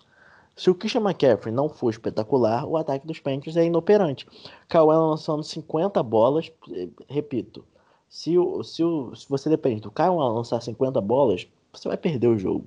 Se 0.56 0.70
o 0.70 0.76
Christian 0.76 1.02
McCaffrey 1.02 1.54
não 1.54 1.70
for 1.70 1.90
espetacular, 1.90 2.66
o 2.66 2.76
ataque 2.76 3.08
dos 3.08 3.20
Panthers 3.20 3.56
é 3.56 3.64
inoperante. 3.64 4.28
Kawhi 4.68 4.96
lançando 4.96 5.42
50 5.42 6.04
bolas, 6.04 6.52
eh, 6.72 6.90
repito, 7.08 7.66
se, 8.10 8.38
o, 8.38 8.62
se, 8.62 8.84
o, 8.84 9.16
se 9.16 9.28
você 9.30 9.50
depende 9.50 9.80
do 9.80 9.90
Kawhi 9.90 10.18
lançar 10.18 10.62
50 10.62 11.00
bolas, 11.00 11.48
você 11.72 11.88
vai 11.88 11.96
perder 11.96 12.28
o 12.28 12.38
jogo. 12.38 12.66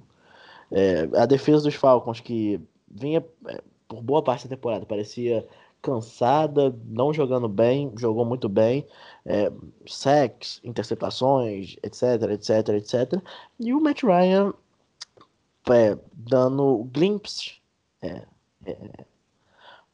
É, 0.70 1.06
a 1.14 1.26
defesa 1.26 1.64
dos 1.64 1.74
Falcons, 1.74 2.18
que 2.18 2.58
vinha 2.92 3.24
é, 3.46 3.62
por 3.88 4.02
boa 4.02 4.22
parte 4.22 4.46
da 4.46 4.56
temporada, 4.56 4.86
parecia 4.86 5.46
cansada, 5.82 6.74
não 6.86 7.12
jogando 7.12 7.48
bem, 7.48 7.92
jogou 7.96 8.24
muito 8.24 8.48
bem, 8.48 8.86
é, 9.26 9.52
sacks, 9.86 10.60
interceptações, 10.62 11.76
etc, 11.82 12.30
etc, 12.30 12.68
etc. 12.68 13.22
E 13.58 13.74
o 13.74 13.80
Matt 13.80 14.04
Ryan 14.04 14.54
é, 15.70 15.98
dando 16.12 16.84
glimpses, 16.92 17.60
é, 18.00 18.22
é, 18.64 19.04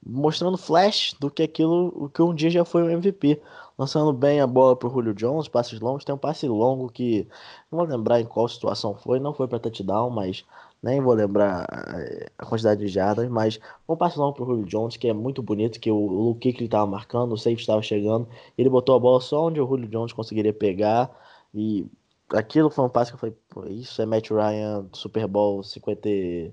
mostrando 0.04 0.56
flash 0.58 1.14
do 1.18 1.30
que 1.30 1.42
aquilo 1.42 1.92
o 1.96 2.08
que 2.08 2.22
um 2.22 2.34
dia 2.34 2.50
já 2.50 2.64
foi 2.64 2.82
o 2.82 2.90
MVP, 2.90 3.40
lançando 3.78 4.12
bem 4.12 4.40
a 4.40 4.46
bola 4.46 4.76
para 4.76 4.88
o 4.88 4.92
Julio 4.92 5.14
Jones, 5.14 5.48
passes 5.48 5.80
longos, 5.80 6.04
tem 6.04 6.14
um 6.14 6.18
passe 6.18 6.46
longo 6.48 6.90
que 6.90 7.26
não 7.70 7.78
vou 7.78 7.88
lembrar 7.88 8.20
em 8.20 8.26
qual 8.26 8.48
situação 8.48 8.94
foi, 8.94 9.20
não 9.20 9.32
foi 9.32 9.48
para 9.48 9.58
touchdown, 9.58 10.10
mas 10.10 10.44
nem 10.82 11.00
vou 11.00 11.14
lembrar 11.14 11.66
eh, 11.96 12.30
a 12.38 12.46
quantidade 12.46 12.80
de 12.80 12.88
jardas, 12.88 13.28
mas 13.28 13.58
um 13.88 13.96
passe 13.96 14.18
longo 14.18 14.34
pro 14.34 14.46
Julio 14.46 14.64
Jones, 14.64 14.96
que 14.96 15.08
é 15.08 15.12
muito 15.12 15.42
bonito, 15.42 15.80
que 15.80 15.90
o 15.90 16.06
Luke 16.06 16.40
Kuechly 16.40 16.66
estava 16.66 16.86
marcando, 16.86 17.32
o 17.32 17.36
safety 17.36 17.60
estava 17.60 17.82
chegando, 17.82 18.28
ele 18.56 18.68
botou 18.68 18.94
a 18.94 18.98
bola 18.98 19.20
só 19.20 19.46
onde 19.46 19.60
o 19.60 19.66
Julio 19.66 19.88
Jones 19.88 20.12
conseguiria 20.12 20.52
pegar, 20.52 21.10
e 21.52 21.86
aquilo 22.30 22.70
foi 22.70 22.84
um 22.84 22.88
passe 22.88 23.10
que 23.10 23.16
eu 23.16 23.20
falei, 23.20 23.36
Pô, 23.48 23.66
isso 23.66 24.00
é 24.00 24.06
Matt 24.06 24.30
Ryan 24.30 24.86
Super 24.92 25.26
Bowl 25.26 25.62
51. 25.62 26.52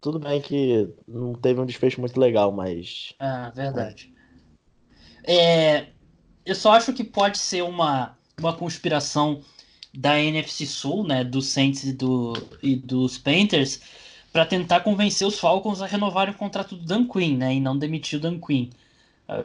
Tudo 0.00 0.18
bem 0.18 0.40
que 0.40 0.88
não 1.06 1.34
teve 1.34 1.60
um 1.60 1.66
desfecho 1.66 2.00
muito 2.00 2.18
legal, 2.18 2.50
mas... 2.50 3.14
Ah, 3.18 3.50
verdade. 3.54 4.12
É, 5.24 5.88
eu 6.44 6.54
só 6.54 6.72
acho 6.72 6.92
que 6.92 7.04
pode 7.04 7.38
ser 7.38 7.62
uma, 7.62 8.16
uma 8.38 8.56
conspiração 8.56 9.42
da 9.92 10.18
NFC 10.20 10.66
Sul, 10.66 11.04
né, 11.06 11.24
dos 11.24 11.46
Saints 11.46 11.84
e, 11.84 11.92
do, 11.92 12.34
e 12.62 12.76
dos 12.76 13.18
Panthers, 13.18 13.80
para 14.32 14.46
tentar 14.46 14.80
convencer 14.80 15.26
os 15.26 15.38
Falcons 15.38 15.82
a 15.82 15.86
renovarem 15.86 16.34
o 16.34 16.36
contrato 16.36 16.76
do 16.76 16.84
Dan 16.84 17.06
Quinn, 17.06 17.36
né, 17.36 17.54
e 17.54 17.60
não 17.60 17.76
demitir 17.76 18.18
o 18.18 18.22
Dan 18.22 18.38
Quinn. 18.38 18.70
Ah, 19.28 19.44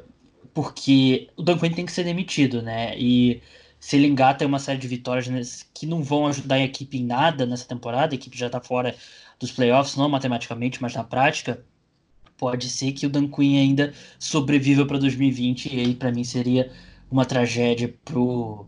porque 0.53 1.29
o 1.35 1.43
Dan 1.43 1.57
Quinn 1.57 1.73
tem 1.73 1.85
que 1.85 1.91
ser 1.91 2.03
demitido, 2.03 2.61
né, 2.61 2.97
e 2.97 3.41
se 3.79 3.95
ele 3.97 4.07
engata 4.07 4.45
uma 4.45 4.59
série 4.59 4.79
de 4.79 4.87
vitórias 4.87 5.67
que 5.73 5.85
não 5.85 6.03
vão 6.03 6.27
ajudar 6.27 6.55
a 6.55 6.63
equipe 6.63 6.97
em 6.97 7.05
nada 7.05 7.45
nessa 7.45 7.67
temporada, 7.67 8.15
a 8.15 8.17
equipe 8.17 8.37
já 8.37 8.47
está 8.47 8.59
fora 8.59 8.95
dos 9.39 9.51
playoffs, 9.51 9.95
não 9.95 10.09
matematicamente, 10.09 10.81
mas 10.81 10.93
na 10.93 11.03
prática, 11.03 11.63
pode 12.37 12.69
ser 12.69 12.91
que 12.93 13.05
o 13.05 13.09
Dan 13.09 13.27
Quinn 13.29 13.57
ainda 13.59 13.93
sobreviva 14.19 14.85
para 14.85 14.97
2020 14.97 15.73
e 15.73 15.79
aí 15.79 15.95
para 15.95 16.11
mim 16.11 16.23
seria 16.23 16.71
uma 17.09 17.25
tragédia 17.25 17.93
pro 18.03 18.67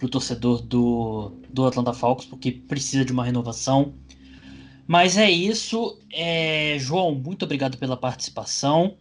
para 0.00 0.06
o 0.06 0.10
torcedor 0.10 0.62
do, 0.62 1.32
do 1.50 1.66
Atlanta 1.66 1.92
Falcons, 1.92 2.24
porque 2.24 2.50
precisa 2.50 3.04
de 3.04 3.12
uma 3.12 3.24
renovação. 3.24 3.94
Mas 4.86 5.18
é 5.18 5.30
isso. 5.30 6.00
É, 6.10 6.76
João, 6.78 7.14
muito 7.14 7.44
obrigado 7.44 7.76
pela 7.76 7.96
participação 7.96 8.96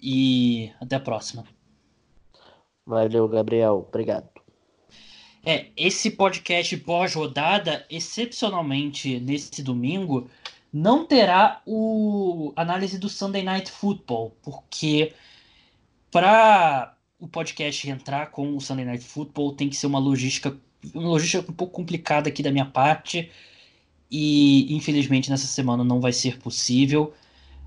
e 0.00 0.70
até 0.80 0.96
a 0.96 1.00
próxima. 1.00 1.44
Valeu, 2.86 3.26
Gabriel. 3.26 3.86
Obrigado. 3.88 4.28
É, 5.44 5.66
esse 5.76 6.10
podcast 6.10 6.76
pós-rodada, 6.78 7.84
excepcionalmente 7.90 9.18
nesse 9.18 9.62
domingo, 9.62 10.28
não 10.72 11.06
terá 11.06 11.62
o 11.66 12.52
análise 12.54 12.98
do 12.98 13.08
Sunday 13.08 13.42
Night 13.42 13.70
Football, 13.70 14.36
porque 14.42 15.12
para 16.10 16.93
o 17.24 17.28
podcast 17.28 17.88
entrar 17.88 18.30
com 18.30 18.54
o 18.54 18.60
Sunday 18.60 18.84
Night 18.84 19.02
Football 19.02 19.54
tem 19.54 19.70
que 19.70 19.76
ser 19.76 19.86
uma 19.86 19.98
logística, 19.98 20.54
uma 20.94 21.08
logística 21.08 21.50
um 21.50 21.54
pouco 21.54 21.72
complicada 21.72 22.28
aqui 22.28 22.42
da 22.42 22.52
minha 22.52 22.66
parte. 22.66 23.30
E 24.10 24.74
infelizmente 24.74 25.30
nessa 25.30 25.46
semana 25.46 25.82
não 25.82 26.02
vai 26.02 26.12
ser 26.12 26.38
possível. 26.38 27.14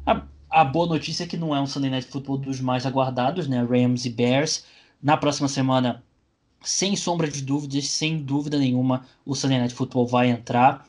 A, 0.05 0.23
a 0.49 0.63
boa 0.63 0.85
notícia 0.85 1.23
é 1.23 1.27
que 1.27 1.35
não 1.35 1.55
é 1.55 1.59
um 1.59 1.65
Sunday 1.65 1.89
Night 1.89 2.07
Football 2.07 2.37
dos 2.37 2.61
mais 2.61 2.85
aguardados, 2.85 3.47
né? 3.47 3.63
Rams 3.63 4.05
e 4.05 4.11
Bears. 4.11 4.63
Na 5.01 5.17
próxima 5.17 5.47
semana, 5.47 6.03
sem 6.61 6.95
sombra 6.95 7.27
de 7.27 7.41
dúvidas, 7.41 7.87
sem 7.87 8.19
dúvida 8.19 8.59
nenhuma, 8.59 9.05
o 9.25 9.33
Sunday 9.33 9.57
Night 9.57 9.73
Football 9.73 10.05
vai 10.05 10.29
entrar. 10.29 10.87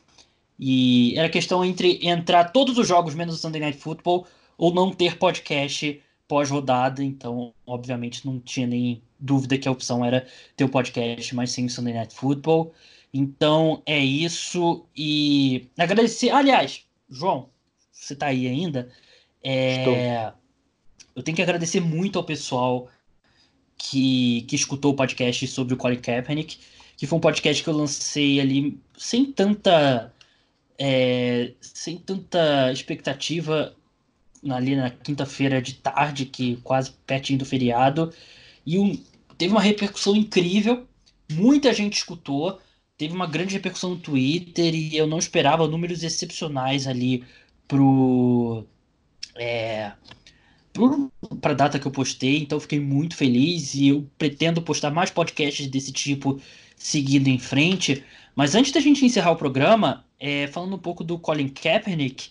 E 0.58 1.14
era 1.16 1.30
questão 1.30 1.64
entre 1.64 2.06
entrar 2.06 2.52
todos 2.52 2.76
os 2.76 2.86
jogos 2.86 3.14
menos 3.14 3.34
o 3.34 3.38
Sunday 3.38 3.62
Night 3.62 3.78
Football 3.78 4.26
ou 4.58 4.74
não 4.74 4.92
ter 4.92 5.16
podcast 5.16 6.02
pós-rodada, 6.28 7.02
então, 7.02 7.54
obviamente, 7.66 8.26
não 8.26 8.38
tinha 8.38 8.66
nem 8.66 9.02
dúvida 9.18 9.58
que 9.58 9.66
a 9.66 9.72
opção 9.72 10.04
era 10.04 10.26
ter 10.54 10.64
o 10.64 10.68
podcast, 10.68 11.34
mas 11.34 11.50
sem 11.50 11.64
o 11.66 11.70
Sunday 11.70 11.94
Night 11.94 12.14
Football. 12.14 12.72
Então, 13.12 13.82
é 13.86 13.98
isso. 13.98 14.86
E 14.94 15.68
agradecer. 15.78 16.30
Aliás, 16.30 16.84
João, 17.10 17.48
você 17.90 18.14
tá 18.14 18.26
aí 18.26 18.46
ainda? 18.46 18.90
É... 19.42 20.32
Eu 21.16 21.22
tenho 21.22 21.34
que 21.34 21.42
agradecer 21.42 21.80
muito 21.80 22.18
ao 22.18 22.24
pessoal 22.24 22.88
que, 23.76 24.42
que 24.42 24.54
escutou 24.54 24.92
o 24.92 24.96
podcast 24.96 25.46
sobre 25.48 25.74
o 25.74 25.76
Colin 25.76 25.96
Kaepernick, 25.96 26.58
que 26.96 27.06
foi 27.06 27.18
um 27.18 27.20
podcast 27.20 27.62
que 27.62 27.68
eu 27.68 27.76
lancei 27.76 28.40
ali 28.40 28.78
sem 28.96 29.32
tanta. 29.32 30.12
É, 30.80 31.54
sem 31.60 31.96
tanta 31.96 32.70
expectativa 32.70 33.74
ali 34.50 34.76
na 34.76 34.90
quinta-feira 34.90 35.60
de 35.60 35.74
tarde, 35.74 36.26
que 36.26 36.56
quase 36.58 36.92
pertinho 37.06 37.38
do 37.38 37.44
feriado, 37.44 38.12
e 38.64 38.78
um, 38.78 38.96
teve 39.36 39.52
uma 39.52 39.60
repercussão 39.60 40.14
incrível, 40.14 40.86
muita 41.32 41.72
gente 41.72 41.96
escutou, 41.96 42.60
teve 42.96 43.14
uma 43.14 43.26
grande 43.26 43.54
repercussão 43.54 43.90
no 43.90 43.98
Twitter 43.98 44.74
e 44.74 44.96
eu 44.96 45.06
não 45.06 45.18
esperava 45.18 45.66
números 45.68 46.02
excepcionais 46.02 46.86
ali 46.86 47.24
pro 47.66 48.64
é, 49.36 49.92
para 51.40 51.52
a 51.52 51.54
data 51.54 51.78
que 51.78 51.86
eu 51.86 51.92
postei, 51.92 52.38
então 52.38 52.60
fiquei 52.60 52.80
muito 52.80 53.16
feliz 53.16 53.74
e 53.74 53.88
eu 53.88 54.08
pretendo 54.16 54.62
postar 54.62 54.90
mais 54.90 55.10
podcasts 55.10 55.66
desse 55.66 55.92
tipo 55.92 56.40
seguindo 56.76 57.28
em 57.28 57.38
frente. 57.38 58.04
Mas 58.34 58.54
antes 58.54 58.72
da 58.72 58.80
gente 58.80 59.04
encerrar 59.04 59.32
o 59.32 59.36
programa, 59.36 60.04
é, 60.18 60.46
falando 60.48 60.76
um 60.76 60.78
pouco 60.78 61.02
do 61.02 61.18
Colin 61.18 61.48
Kaepernick, 61.48 62.30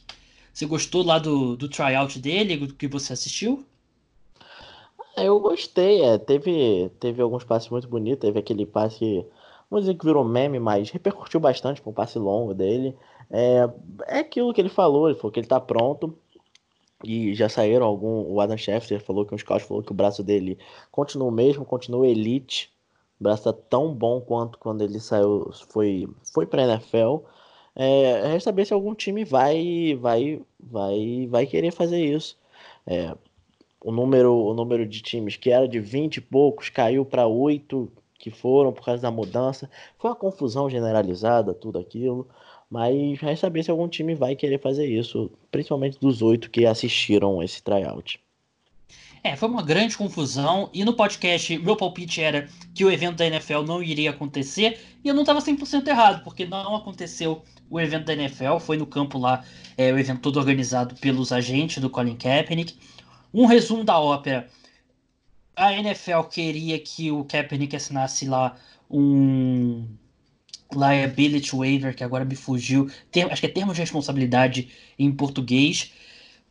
você 0.58 0.66
gostou 0.66 1.03
lá 1.03 1.20
do, 1.20 1.55
do 1.55 1.70
tryout 1.70 2.18
dele, 2.18 2.58
do 2.58 2.74
que 2.74 2.88
você 2.88 3.14
assistiu? 3.14 3.64
Ah, 5.16 5.24
eu 5.24 5.39
gostei, 5.39 6.01
é. 6.01 6.18
Teve, 6.18 6.89
teve 6.99 7.22
alguns 7.22 7.43
passes 7.43 7.70
muito 7.70 7.88
bonitos. 7.88 8.22
Teve 8.22 8.39
aquele 8.39 8.66
passe, 8.66 9.24
vamos 9.70 9.86
dizer 9.86 9.95
que 9.95 10.03
virou 10.03 10.24
meme, 10.26 10.58
mas 10.60 10.89
repercutiu 10.89 11.39
bastante 11.39 11.80
com 11.80 11.91
o 11.91 11.93
passe 11.93 12.18
longo 12.18 12.55
dele. 12.55 12.95
É, 13.30 13.70
é 14.08 14.20
aquilo 14.20 14.51
que 14.51 14.60
ele 14.60 14.70
falou, 14.70 15.08
ele 15.08 15.20
falou 15.20 15.32
que 15.32 15.39
ele 15.39 15.47
tá 15.47 15.60
pronto. 15.60 16.18
E 17.03 17.36
já 17.36 17.47
saíram 17.47 17.86
algum. 17.86 18.24
O 18.28 18.41
Adam 18.41 18.58
Schefter 18.58 18.99
falou 18.99 19.28
que 19.28 19.36
um 19.36 19.38
scout 19.38 19.64
falou 19.64 19.84
que 19.84 19.91
o 19.91 19.95
braço 19.95 20.24
dele 20.24 20.58
continua 20.91 21.28
o 21.28 21.32
mesmo, 21.32 21.66
continua 21.66 22.08
elite. 22.08 22.72
O 23.20 23.24
braço 23.24 23.43
tá 23.43 23.53
tão 23.53 23.93
bom 23.93 24.20
quanto 24.20 24.58
quando 24.58 24.82
ele 24.82 24.99
saiu, 24.99 25.51
foi, 25.70 26.10
foi 26.34 26.47
pra 26.47 26.64
NFL. 26.64 27.18
É, 27.80 28.39
saber 28.39 28.65
se 28.65 28.73
algum 28.73 28.95
time 28.95 29.23
vai, 29.23 29.95
vai, 30.01 30.41
vai, 30.59 31.28
vai 31.30 31.45
querer 31.45 31.71
fazer 31.71 32.03
isso. 32.03 32.36
É, 32.88 33.15
o 33.80 33.91
número, 33.91 34.34
o 34.34 34.53
número 34.55 34.84
de 34.88 34.99
times 34.99 35.36
que 35.36 35.51
era 35.51 35.67
de 35.67 35.80
20 35.80 36.17
e 36.17 36.21
poucos 36.21 36.69
caiu 36.69 37.05
para 37.05 37.28
8 37.28 37.91
que 38.17 38.32
foram 38.32 38.73
por 38.73 38.84
causa 38.84 39.03
da 39.03 39.11
mudança. 39.11 39.69
Foi 39.99 40.09
uma 40.09 40.15
confusão 40.15 40.67
generalizada, 40.67 41.53
tudo 41.53 41.78
aquilo. 41.78 42.28
Mas 42.67 43.19
resta 43.19 43.47
saber 43.47 43.63
se 43.63 43.69
algum 43.69 43.88
time 43.88 44.15
vai 44.15 44.36
querer 44.36 44.59
fazer 44.59 44.88
isso, 44.88 45.32
principalmente 45.51 45.99
dos 45.99 46.21
oito 46.23 46.49
que 46.49 46.65
assistiram 46.65 47.41
esse 47.41 47.61
tryout. 47.61 48.19
É, 49.23 49.36
foi 49.36 49.47
uma 49.47 49.61
grande 49.61 49.95
confusão. 49.95 50.69
E 50.73 50.84
no 50.84 50.93
podcast, 50.93 51.57
meu 51.59 51.75
palpite 51.75 52.21
era 52.21 52.49
que 52.73 52.84
o 52.84 52.91
evento 52.91 53.17
da 53.17 53.28
NFL 53.28 53.61
não 53.61 53.82
iria 53.84 54.09
acontecer. 54.09 54.80
E 55.03 55.07
eu 55.07 55.13
não 55.13 55.21
estava 55.21 55.39
100% 55.39 55.88
errado, 55.88 56.23
porque 56.23 56.45
não 56.45 56.75
aconteceu 56.75 57.41
o 57.70 57.80
evento 57.80 58.05
da 58.05 58.13
NFL. 58.13 58.57
Foi 58.59 58.78
no 58.78 58.86
campo 58.86 59.18
lá, 59.18 59.43
é, 59.78 59.91
o 59.91 59.97
evento 59.97 60.22
todo 60.22 60.38
organizado 60.38 60.95
pelos 60.95 61.32
agentes 61.32 61.82
do 61.82 61.89
Colin 61.89 62.15
Kaepernick. 62.15 62.76
Um 63.34 63.45
resumo 63.45 63.84
da 63.84 63.99
ópera. 63.99 64.47
A 65.55 65.74
NFL 65.74 66.24
queria 66.32 66.80
que 66.80 67.11
o 67.11 67.24
Kaepernick 67.26 67.76
assinasse 67.76 68.28
lá 68.28 68.55
um 68.89 69.88
liability 70.74 71.55
waiver, 71.55 71.95
que 71.95 72.03
agora 72.03 72.26
me 72.26 72.36
fugiu. 72.36 72.89
acho 73.32 73.41
que 73.41 73.47
é 73.47 73.49
termo 73.49 73.74
de 73.74 73.80
responsabilidade 73.80 74.70
em 74.99 75.11
português 75.11 75.91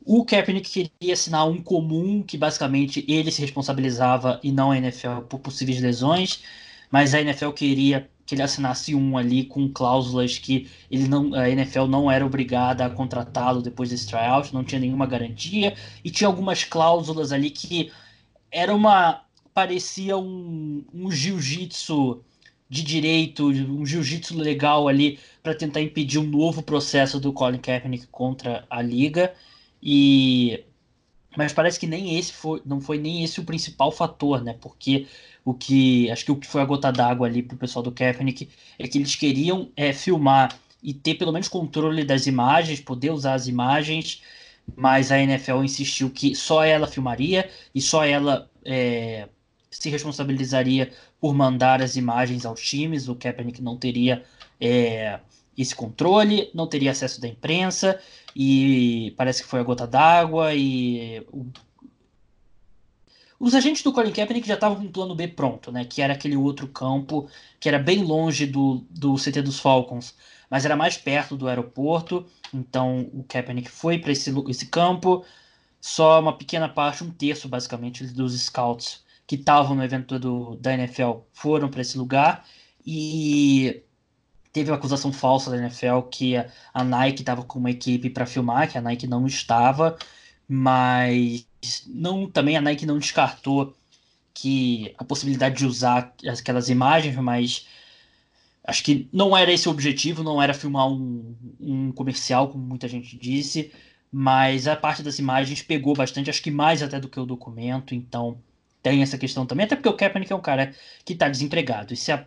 o 0.07 0.25
Kaepernick 0.25 0.71
queria 0.71 1.14
assinar 1.14 1.49
um 1.49 1.61
comum, 1.61 2.23
que 2.23 2.39
basicamente 2.39 3.05
ele 3.09 3.33
se 3.33 3.41
responsabilizava 3.41 4.39
e 4.41 4.53
não 4.53 4.71
a 4.71 4.79
NFL 4.79 5.23
por 5.29 5.41
possíveis 5.41 5.81
lesões, 5.81 6.45
mas 6.89 7.12
a 7.12 7.21
NFL 7.21 7.51
queria 7.51 8.09
que 8.27 8.35
ele 8.35 8.43
assinasse 8.43 8.95
um 8.95 9.16
ali 9.16 9.45
com 9.45 9.68
cláusulas 9.68 10.37
que 10.37 10.68
ele 10.91 11.07
não, 11.07 11.33
a 11.33 11.49
NFL 11.49 11.87
não 11.87 12.11
era 12.11 12.27
obrigada 12.27 12.85
a 12.85 12.91
contratá-lo 12.91 13.62
depois 13.62 13.91
desse 13.91 14.09
tryout, 14.09 14.53
não 14.53 14.64
tinha 14.64 14.81
nenhuma 14.81 15.07
garantia, 15.07 15.77
e 16.05 16.11
tinha 16.11 16.27
algumas 16.27 16.64
cláusulas 16.64 17.31
ali 17.33 17.51
que 17.51 17.93
era 18.51 18.74
uma. 18.74 19.22
parecia 19.55 20.18
um, 20.18 20.85
um 20.93 21.11
jiu-jitsu 21.11 22.22
de 22.68 22.83
direito, 22.83 23.47
um 23.47 23.87
jiu-jitsu 23.87 24.37
legal 24.37 24.89
ali 24.89 25.20
para 25.43 25.55
tentar 25.55 25.81
impedir 25.81 26.18
um 26.18 26.27
novo 26.27 26.62
processo 26.62 27.20
do 27.20 27.33
Colin 27.33 27.59
Kaepernick 27.59 28.09
contra 28.09 28.66
a 28.68 28.83
liga. 28.83 29.33
E 29.81 30.64
mas 31.37 31.53
parece 31.53 31.79
que 31.79 31.87
nem 31.87 32.18
esse 32.18 32.33
foi, 32.33 32.62
não 32.64 32.81
foi 32.81 32.99
nem 32.99 33.22
esse 33.22 33.39
o 33.41 33.45
principal 33.45 33.93
fator, 33.93 34.43
né? 34.43 34.57
Porque 34.61 35.07
o 35.47 35.55
que 35.55 36.11
acho 36.11 36.24
que 36.24 36.32
o 36.32 36.36
que 36.36 36.47
foi 36.47 36.61
a 36.61 36.64
gota 36.64 36.90
d'água 36.90 37.28
ali 37.28 37.40
pro 37.40 37.57
pessoal 37.57 37.80
do 37.80 37.92
Kaepernick 37.92 38.49
é 38.76 38.88
que 38.88 38.99
eles 38.99 39.14
queriam 39.14 39.70
é, 39.76 39.92
filmar 39.92 40.59
e 40.82 40.92
ter 40.92 41.14
pelo 41.14 41.32
menos 41.32 41.47
controle 41.47 42.05
das 42.05 42.26
imagens, 42.26 42.80
poder 42.80 43.12
usar 43.12 43.34
as 43.34 43.47
imagens, 43.47 44.22
mas 44.74 45.12
a 45.12 45.18
NFL 45.20 45.62
insistiu 45.62 46.11
que 46.11 46.34
só 46.34 46.64
ela 46.64 46.88
filmaria 46.88 47.49
e 47.72 47.80
só 47.80 48.05
ela 48.05 48.51
é, 48.64 49.28
se 49.70 49.88
responsabilizaria 49.88 50.92
por 51.20 51.32
mandar 51.32 51.80
as 51.80 51.94
imagens 51.94 52.44
aos 52.44 52.61
times. 52.61 53.09
O 53.09 53.14
Kaepernick 53.14 53.62
não 53.62 53.76
teria 53.76 54.24
é, 54.61 55.20
esse 55.57 55.76
controle, 55.76 56.51
não 56.53 56.66
teria 56.66 56.90
acesso 56.90 57.20
da 57.20 57.28
imprensa 57.28 58.01
e 58.34 59.14
parece 59.16 59.44
que 59.44 59.49
foi 59.49 59.61
a 59.61 59.62
gota 59.62 59.86
d'água 59.86 60.53
e 60.55 61.24
o... 61.32 61.47
os 63.39 63.55
agentes 63.55 63.82
do 63.82 63.93
Colin 63.93 64.12
Kaepernick 64.12 64.47
já 64.47 64.55
estavam 64.55 64.78
com 64.78 64.84
um 64.84 64.93
plano 64.93 65.14
B 65.14 65.28
pronto, 65.28 65.70
né? 65.70 65.84
Que 65.84 66.03
era 66.03 66.14
aquele 66.14 66.37
outro 66.37 66.68
campo 66.68 67.28
que 67.61 67.68
era 67.68 67.78
bem 67.78 68.03
longe 68.03 68.47
do, 68.47 68.84
do 68.91 69.14
CT 69.16 69.43
dos 69.43 69.59
Falcons, 69.61 70.14
mas 70.51 70.64
era 70.64 70.76
mais 70.76 70.97
perto 70.97 71.37
do 71.37 71.49
aeroporto. 71.49 72.26
Então 72.53 73.11
o 73.12 73.24
Kaepernick 73.24 73.70
foi 73.70 73.99
para 73.99 74.12
esse, 74.12 74.32
esse 74.49 74.66
campo. 74.66 75.24
Só 75.80 76.20
uma 76.20 76.37
pequena 76.37 76.68
parte, 76.68 77.05
um 77.05 77.11
terço 77.11 77.49
basicamente 77.49 78.05
dos 78.05 78.39
scouts 78.41 79.05
que 79.26 79.37
estavam 79.37 79.76
no 79.76 79.84
evento 79.84 80.18
do, 80.18 80.57
da 80.57 80.72
NFL 80.74 81.18
foram 81.32 81.68
para 81.68 81.80
esse 81.80 81.99
lugar. 81.99 82.45
E 82.87 83.82
teve 84.53 84.70
uma 84.70 84.76
acusação 84.78 85.12
falsa 85.12 85.51
da 85.51 85.59
NFL 85.59 86.01
que 86.11 86.34
a, 86.72 86.84
Nike 86.84 87.20
estava 87.20 87.43
com 87.43 87.59
uma 87.59 87.70
equipe 87.70 88.09
para 88.09 88.24
filmar, 88.24 88.70
que 88.70 88.78
a 88.78 88.80
Nike 88.80 89.07
não 89.07 89.26
estava, 89.26 89.99
mas 90.49 91.47
não 91.86 92.30
também 92.30 92.57
a 92.57 92.61
Nike 92.61 92.86
não 92.86 92.99
descartou 92.99 93.74
que 94.34 94.94
a 94.99 95.05
possibilidade 95.05 95.57
de 95.57 95.66
usar 95.66 96.14
aquelas 96.28 96.68
imagens, 96.68 97.16
mas 97.16 97.66
acho 98.64 98.82
que 98.84 99.09
não 99.12 99.36
era 99.36 99.53
esse 99.53 99.68
o 99.68 99.72
objetivo, 99.72 100.22
não 100.22 100.42
era 100.42 100.55
filmar 100.55 100.88
um, 100.88 101.34
um 101.61 101.92
comercial, 101.92 102.49
como 102.49 102.64
muita 102.64 102.88
gente 102.88 103.16
disse, 103.16 103.72
mas 104.12 104.68
a 104.68 104.76
parte 104.76 105.03
das 105.03 105.18
imagens 105.18 105.62
pegou 105.62 105.94
bastante, 105.94 106.30
acho 106.30 106.42
que 106.42 106.51
mais 106.51 106.82
até 106.82 107.01
do 107.01 107.09
que 107.09 107.18
o 107.18 107.26
documento, 107.26 107.94
então 107.94 108.38
tem 108.82 109.03
essa 109.03 109.18
questão 109.18 109.47
também, 109.47 109.66
até 109.66 109.76
porque 109.76 109.88
o 109.88 109.97
Kaepernick 109.97 110.32
é 110.32 110.36
um 110.36 110.40
cara 110.40 110.74
que 111.05 111.14
está 111.14 111.28
desempregado, 111.28 111.94
e 111.94 111.97
se 111.97 112.12
a 112.12 112.26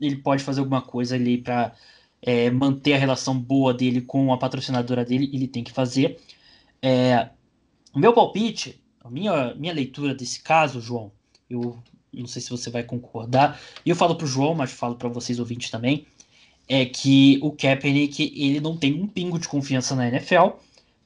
ele 0.00 0.16
pode 0.16 0.42
fazer 0.42 0.60
alguma 0.60 0.82
coisa 0.82 1.14
ali 1.14 1.38
para 1.38 1.74
é, 2.22 2.50
manter 2.50 2.94
a 2.94 2.98
relação 2.98 3.38
boa 3.38 3.72
dele 3.72 4.00
com 4.00 4.32
a 4.32 4.38
patrocinadora 4.38 5.04
dele, 5.04 5.30
ele 5.32 5.48
tem 5.48 5.64
que 5.64 5.72
fazer. 5.72 6.20
É, 6.82 7.30
o 7.96 7.98
meu 7.98 8.12
palpite, 8.12 8.78
a 9.02 9.10
minha, 9.10 9.54
minha 9.54 9.72
leitura 9.72 10.14
desse 10.14 10.42
caso, 10.42 10.82
João, 10.82 11.10
eu 11.48 11.82
não 12.12 12.26
sei 12.26 12.42
se 12.42 12.50
você 12.50 12.68
vai 12.68 12.82
concordar, 12.82 13.58
e 13.86 13.88
eu 13.88 13.96
falo 13.96 14.14
para 14.14 14.26
o 14.26 14.28
João, 14.28 14.54
mas 14.54 14.70
falo 14.70 14.96
para 14.96 15.08
vocês 15.08 15.38
ouvintes 15.38 15.70
também, 15.70 16.06
é 16.68 16.84
que 16.84 17.38
o 17.40 17.52
Kaepernick 17.52 18.34
ele 18.36 18.60
não 18.60 18.76
tem 18.76 18.92
um 18.92 19.06
pingo 19.06 19.38
de 19.38 19.48
confiança 19.48 19.96
na 19.96 20.08
NFL, 20.08 20.58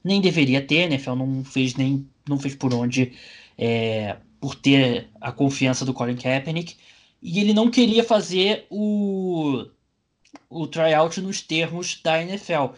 nem 0.03 0.19
deveria 0.19 0.61
ter, 0.61 0.81
a 0.81 0.85
NFL 0.87 1.15
não 1.15 1.45
fez 1.45 1.75
nem 1.75 2.05
não 2.27 2.37
fez 2.37 2.55
por 2.55 2.73
onde 2.73 3.13
é, 3.57 4.17
por 4.41 4.53
ter 4.53 5.07
a 5.21 5.31
confiança 5.31 5.85
do 5.85 5.93
Colin 5.93 6.17
Kaepernick 6.17 6.75
e 7.21 7.39
ele 7.39 7.53
não 7.53 7.71
queria 7.71 8.03
fazer 8.03 8.65
o, 8.69 9.65
o 10.49 10.67
tryout 10.67 11.21
nos 11.21 11.39
termos 11.39 12.01
da 12.03 12.21
NFL. 12.21 12.75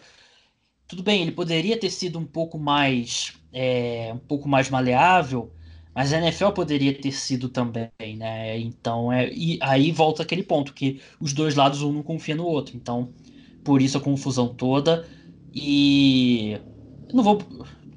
Tudo 0.86 1.02
bem, 1.02 1.22
ele 1.22 1.32
poderia 1.32 1.76
ter 1.76 1.90
sido 1.90 2.16
um 2.16 2.26
pouco 2.26 2.58
mais 2.58 3.34
é, 3.54 4.12
um 4.14 4.18
pouco 4.20 4.48
mais 4.48 4.70
maleável, 4.70 5.54
mas 5.94 6.12
a 6.12 6.18
NFL 6.18 6.52
poderia 6.52 6.98
ter 7.00 7.12
sido 7.12 7.48
também, 7.50 7.90
né? 8.18 8.58
Então 8.58 9.12
é 9.12 9.30
e 9.32 9.58
aí 9.62 9.92
volta 9.92 10.22
aquele 10.24 10.42
ponto 10.44 10.74
que 10.74 11.02
os 11.20 11.32
dois 11.34 11.54
lados 11.56 11.82
um 11.82 11.92
não 11.92 12.02
confia 12.04 12.36
no 12.36 12.46
outro. 12.46 12.76
Então 12.76 13.14
por 13.64 13.82
isso 13.82 13.98
a 13.98 14.02
confusão 14.02 14.54
toda 14.54 15.08
e 15.54 16.60
não 17.12 17.22
vou 17.24 17.38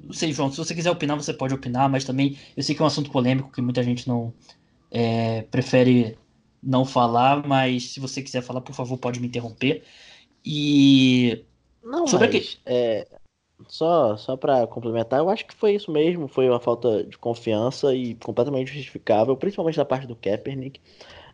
não 0.02 0.14
sei, 0.14 0.32
João, 0.32 0.50
se 0.50 0.56
você 0.58 0.74
quiser 0.74 0.90
opinar, 0.90 1.16
você 1.16 1.34
pode 1.34 1.54
opinar, 1.54 1.90
mas 1.90 2.04
também 2.04 2.38
eu 2.56 2.62
sei 2.62 2.74
que 2.74 2.82
é 2.82 2.84
um 2.84 2.88
assunto 2.88 3.10
polêmico 3.10 3.52
que 3.52 3.60
muita 3.62 3.82
gente 3.82 4.08
não 4.08 4.34
é, 4.90 5.42
prefere 5.42 6.18
não 6.62 6.84
falar, 6.84 7.46
mas 7.46 7.92
se 7.92 8.00
você 8.00 8.22
quiser 8.22 8.42
falar, 8.42 8.60
por 8.62 8.74
favor, 8.74 8.98
pode 8.98 9.20
me 9.20 9.28
interromper. 9.28 9.84
E 10.44 11.44
não, 11.82 12.06
sobre 12.06 12.28
mas, 12.28 12.60
é, 12.66 13.17
só 13.66 14.16
só 14.16 14.36
para 14.36 14.66
complementar, 14.66 15.18
eu 15.20 15.28
acho 15.28 15.46
que 15.46 15.54
foi 15.54 15.74
isso 15.74 15.90
mesmo, 15.90 16.28
foi 16.28 16.48
uma 16.48 16.60
falta 16.60 17.04
de 17.04 17.18
confiança 17.18 17.94
e 17.94 18.14
completamente 18.16 18.72
justificável, 18.72 19.36
principalmente 19.36 19.76
da 19.76 19.84
parte 19.84 20.06
do 20.06 20.16
Kaepernick. 20.16 20.80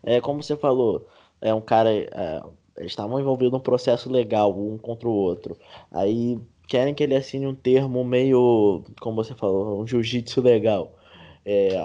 É, 0.03 0.21
como 0.21 0.43
você 0.43 0.57
falou, 0.57 1.07
é 1.41 1.53
um 1.55 1.61
cara, 1.61 1.91
é, 1.93 2.43
eles 2.77 2.93
estavam 2.93 3.21
envolvidos 3.21 3.53
num 3.53 3.61
processo 3.61 4.11
legal 4.11 4.59
um 4.59 4.79
contra 4.79 5.09
o 5.09 5.13
outro. 5.13 5.57
Aí 5.91 6.39
querem 6.69 6.95
que 6.95 7.03
ele 7.03 7.15
assine 7.15 7.47
um 7.47 7.55
termo 7.55 8.05
meio, 8.05 8.85
como 9.01 9.17
você 9.17 9.35
falou, 9.35 9.81
um 9.83 9.87
jiu-jitsu 9.87 10.41
legal. 10.41 10.95
É, 11.45 11.77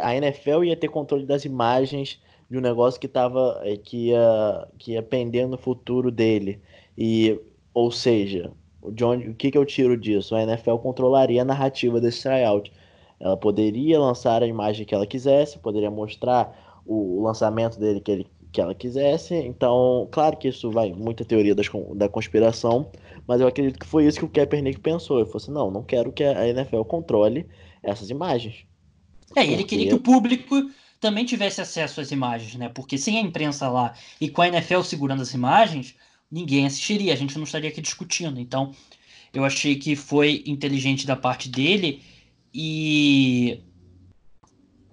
a 0.00 0.14
NFL 0.14 0.64
ia 0.64 0.76
ter 0.76 0.88
controle 0.88 1.24
das 1.26 1.44
imagens 1.44 2.20
de 2.50 2.58
um 2.58 2.60
negócio 2.60 3.00
que 3.00 3.08
tava 3.08 3.60
é, 3.64 3.76
que 3.76 4.08
ia 4.08 4.68
que 4.78 4.92
ia 4.92 5.02
pender 5.02 5.48
no 5.48 5.56
futuro 5.56 6.10
dele. 6.10 6.60
E 6.98 7.40
ou 7.72 7.90
seja, 7.90 8.52
de 8.92 9.04
onde, 9.04 9.28
o 9.28 9.34
que, 9.34 9.50
que 9.50 9.58
eu 9.58 9.64
tiro 9.64 9.96
disso? 9.96 10.34
A 10.34 10.42
NFL 10.42 10.76
controlaria 10.76 11.42
a 11.42 11.44
narrativa 11.44 12.00
desse 12.00 12.22
tryout. 12.22 12.72
Ela 13.18 13.36
poderia 13.36 13.98
lançar 13.98 14.42
a 14.42 14.46
imagem 14.46 14.86
que 14.86 14.94
ela 14.94 15.06
quisesse, 15.06 15.58
poderia 15.58 15.90
mostrar 15.90 16.80
o, 16.86 17.22
lançamento 17.22 17.78
dele 17.78 18.00
que, 18.00 18.10
ele, 18.10 18.26
que 18.50 18.60
ela 18.60 18.74
quisesse. 18.74 19.34
Então, 19.34 20.08
claro 20.10 20.36
que 20.36 20.48
isso 20.48 20.70
vai 20.70 20.92
muita 20.92 21.24
teoria 21.24 21.54
das, 21.54 21.66
da 21.94 22.08
conspiração, 22.08 22.90
mas 23.26 23.40
eu 23.40 23.46
acredito 23.46 23.78
que 23.78 23.86
foi 23.86 24.06
isso 24.06 24.18
que 24.18 24.24
o 24.24 24.28
Kaepernick 24.28 24.80
pensou. 24.80 25.18
Ele 25.18 25.26
falou 25.26 25.36
assim: 25.36 25.52
não, 25.52 25.70
não 25.70 25.82
quero 25.82 26.10
que 26.10 26.24
a 26.24 26.48
NFL 26.48 26.82
controle 26.82 27.46
essas 27.82 28.08
imagens. 28.08 28.64
É, 29.36 29.44
ele 29.44 29.64
queria 29.64 29.88
que 29.88 29.94
o 29.94 30.00
público 30.00 30.56
também 31.00 31.24
tivesse 31.24 31.60
acesso 31.60 32.00
às 32.00 32.10
imagens, 32.10 32.54
né? 32.56 32.68
Porque 32.68 32.98
sem 32.98 33.18
a 33.18 33.20
imprensa 33.20 33.68
lá 33.68 33.94
e 34.20 34.28
com 34.28 34.42
a 34.42 34.48
NFL 34.48 34.82
segurando 34.82 35.22
as 35.22 35.32
imagens, 35.32 35.94
ninguém 36.30 36.66
assistiria, 36.66 37.12
a 37.12 37.16
gente 37.16 37.36
não 37.36 37.44
estaria 37.44 37.70
aqui 37.70 37.80
discutindo. 37.80 38.38
Então, 38.38 38.74
eu 39.32 39.44
achei 39.44 39.76
que 39.76 39.96
foi 39.96 40.42
inteligente 40.46 41.06
da 41.06 41.16
parte 41.16 41.48
dele 41.48 42.02
e 42.52 43.62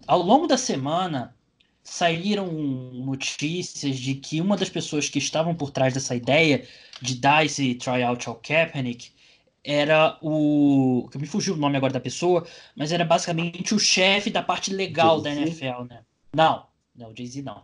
ao 0.06 0.22
longo 0.22 0.48
da 0.48 0.58
semana 0.58 1.36
saíram 1.84 2.52
notícias 2.52 3.98
de 3.98 4.16
que 4.16 4.42
uma 4.42 4.58
das 4.58 4.70
pessoas 4.70 5.10
que 5.10 5.20
estavam 5.20 5.56
por 5.56 5.72
trás 5.72 5.94
dessa 5.94 6.16
ideia 6.16 6.68
de 7.02 7.16
dar 7.16 7.46
esse 7.46 7.76
tryout 7.76 8.28
ao 8.28 8.36
Kaepernick 8.36 9.12
era 9.64 10.18
o. 10.22 11.10
que 11.12 11.18
me 11.18 11.28
fugiu 11.28 11.54
o 11.54 11.58
nome 11.58 11.78
agora 11.78 11.92
da 11.92 12.00
pessoa, 12.00 12.46
mas 12.76 12.92
era 12.92 13.04
basicamente 13.04 13.74
o 13.74 13.80
chefe 13.80 14.30
da 14.30 14.42
parte 14.42 14.74
legal 14.74 15.22
da 15.22 15.34
NFL, 15.34 15.84
né? 15.90 16.04
Não, 16.34 16.68
não, 16.96 17.12
o 17.12 17.16
Jay-Z 17.16 17.42
não. 17.42 17.64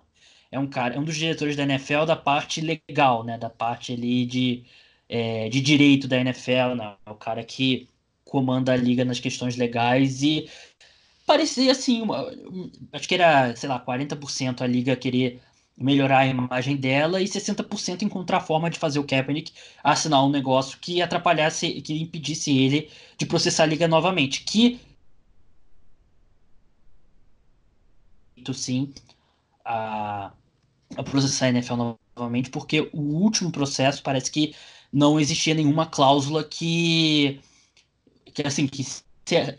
É 0.53 0.59
um 0.59 0.67
cara, 0.67 0.95
é 0.95 0.99
um 0.99 1.03
dos 1.03 1.15
diretores 1.17 1.55
da 1.55 1.63
NFL 1.63 2.05
da 2.05 2.15
parte 2.15 2.61
legal, 2.61 3.23
né? 3.23 3.37
Da 3.39 3.49
parte 3.49 3.93
ali 3.93 4.25
de, 4.25 4.63
é, 5.09 5.49
de 5.49 5.59
direito 5.61 6.07
da 6.07 6.17
NFL, 6.19 6.75
né? 6.77 6.95
O 7.07 7.15
cara 7.15 7.43
que 7.43 7.89
comanda 8.23 8.71
a 8.73 8.75
liga 8.77 9.03
nas 9.03 9.19
questões 9.19 9.55
legais 9.57 10.21
e 10.23 10.49
parecia 11.25 11.71
assim, 11.71 12.01
uma, 12.01 12.31
acho 12.91 13.07
que 13.07 13.15
era, 13.15 13.55
sei 13.55 13.69
lá, 13.69 13.79
40% 13.79 14.61
a 14.61 14.67
liga 14.67 14.95
querer 14.95 15.41
melhorar 15.77 16.19
a 16.19 16.27
imagem 16.27 16.75
dela 16.77 17.21
e 17.21 17.25
60% 17.25 18.03
encontrar 18.03 18.41
forma 18.41 18.69
de 18.69 18.77
fazer 18.77 18.99
o 18.99 19.03
Kaepernick 19.03 19.51
assinar 19.83 20.23
um 20.23 20.29
negócio 20.29 20.77
que 20.79 21.01
atrapalhasse, 21.01 21.81
que 21.81 21.99
impedisse 22.01 22.55
ele 22.55 22.89
de 23.17 23.25
processar 23.25 23.63
a 23.63 23.67
liga 23.67 23.87
novamente, 23.87 24.43
que 24.43 24.79
sim 28.53 28.93
a, 29.65 30.31
a 30.97 31.03
processar 31.03 31.47
a 31.47 31.49
NFL 31.49 31.75
novamente, 32.15 32.49
porque 32.49 32.89
o 32.93 33.01
último 33.01 33.51
processo 33.51 34.01
parece 34.03 34.31
que 34.31 34.55
não 34.91 35.19
existia 35.19 35.53
nenhuma 35.53 35.85
cláusula 35.85 36.43
que 36.43 37.39
que 38.33 38.45
assim 38.45 38.67
que, 38.67 38.83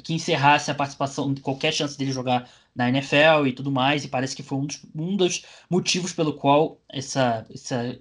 que 0.02 0.14
encerrasse 0.14 0.70
a 0.70 0.74
participação, 0.74 1.34
qualquer 1.36 1.72
chance 1.72 1.96
dele 1.96 2.12
jogar 2.12 2.48
na 2.74 2.88
NFL 2.88 3.46
e 3.46 3.52
tudo 3.52 3.70
mais, 3.70 4.04
e 4.04 4.08
parece 4.08 4.34
que 4.34 4.42
foi 4.42 4.58
um 4.58 4.66
dos, 4.66 4.84
um 4.94 5.16
dos 5.16 5.44
motivos 5.70 6.12
pelo 6.12 6.34
qual 6.34 6.80
essa, 6.88 7.46
essa 7.52 7.98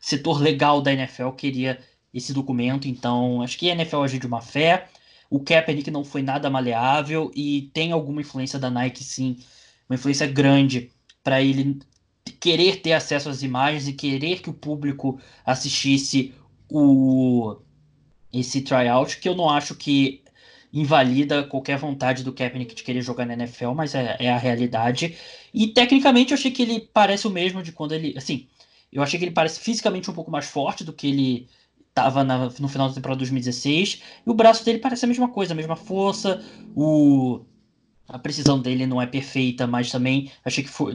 setor 0.00 0.40
legal 0.40 0.80
da 0.80 0.92
NFL 0.92 1.30
queria 1.30 1.78
esse 2.12 2.32
documento. 2.32 2.88
Então, 2.88 3.42
acho 3.42 3.58
que 3.58 3.70
a 3.70 3.74
NFL 3.74 4.02
agiu 4.02 4.20
de 4.20 4.26
uma 4.26 4.40
fé. 4.40 4.88
O 5.30 5.40
Kaepernick 5.40 5.90
não 5.90 6.04
foi 6.04 6.22
nada 6.22 6.50
maleável 6.50 7.30
e 7.34 7.70
tem 7.72 7.92
alguma 7.92 8.20
influência 8.20 8.58
da 8.58 8.70
Nike, 8.70 9.04
sim, 9.04 9.36
uma 9.88 9.94
influência 9.96 10.26
grande 10.26 10.90
para 11.22 11.42
ele 11.42 11.78
querer 12.32 12.80
ter 12.80 12.92
acesso 12.92 13.28
às 13.28 13.42
imagens 13.42 13.88
e 13.88 13.92
querer 13.92 14.40
que 14.40 14.50
o 14.50 14.54
público 14.54 15.20
assistisse 15.44 16.34
o 16.70 17.56
esse 18.32 18.60
tryout, 18.60 19.18
que 19.18 19.28
eu 19.28 19.34
não 19.34 19.48
acho 19.48 19.74
que 19.74 20.22
invalida 20.72 21.44
qualquer 21.44 21.78
vontade 21.78 22.22
do 22.22 22.32
Kaepernick 22.32 22.74
de 22.74 22.82
querer 22.82 23.02
jogar 23.02 23.24
na 23.24 23.32
NFL, 23.32 23.72
mas 23.72 23.94
é, 23.94 24.16
é, 24.20 24.30
a 24.30 24.36
realidade. 24.36 25.16
E 25.52 25.68
tecnicamente 25.68 26.32
eu 26.32 26.38
achei 26.38 26.50
que 26.50 26.62
ele 26.62 26.80
parece 26.92 27.26
o 27.26 27.30
mesmo 27.30 27.62
de 27.62 27.72
quando 27.72 27.92
ele. 27.92 28.14
Assim, 28.16 28.46
eu 28.92 29.02
achei 29.02 29.18
que 29.18 29.24
ele 29.24 29.32
parece 29.32 29.60
fisicamente 29.60 30.10
um 30.10 30.14
pouco 30.14 30.30
mais 30.30 30.46
forte 30.46 30.84
do 30.84 30.92
que 30.92 31.06
ele 31.08 31.48
estava 31.88 32.22
no 32.22 32.68
final 32.68 32.88
da 32.88 32.94
temporada 32.94 33.18
2016. 33.18 34.02
E 34.26 34.30
o 34.30 34.34
braço 34.34 34.64
dele 34.64 34.78
parece 34.78 35.04
a 35.04 35.08
mesma 35.08 35.28
coisa, 35.28 35.52
a 35.52 35.56
mesma 35.56 35.76
força. 35.76 36.44
O, 36.76 37.40
a 38.08 38.18
precisão 38.18 38.58
dele 38.58 38.86
não 38.86 39.00
é 39.00 39.06
perfeita, 39.06 39.66
mas 39.66 39.90
também 39.90 40.32
achei 40.44 40.64
que 40.64 40.70
foi 40.70 40.94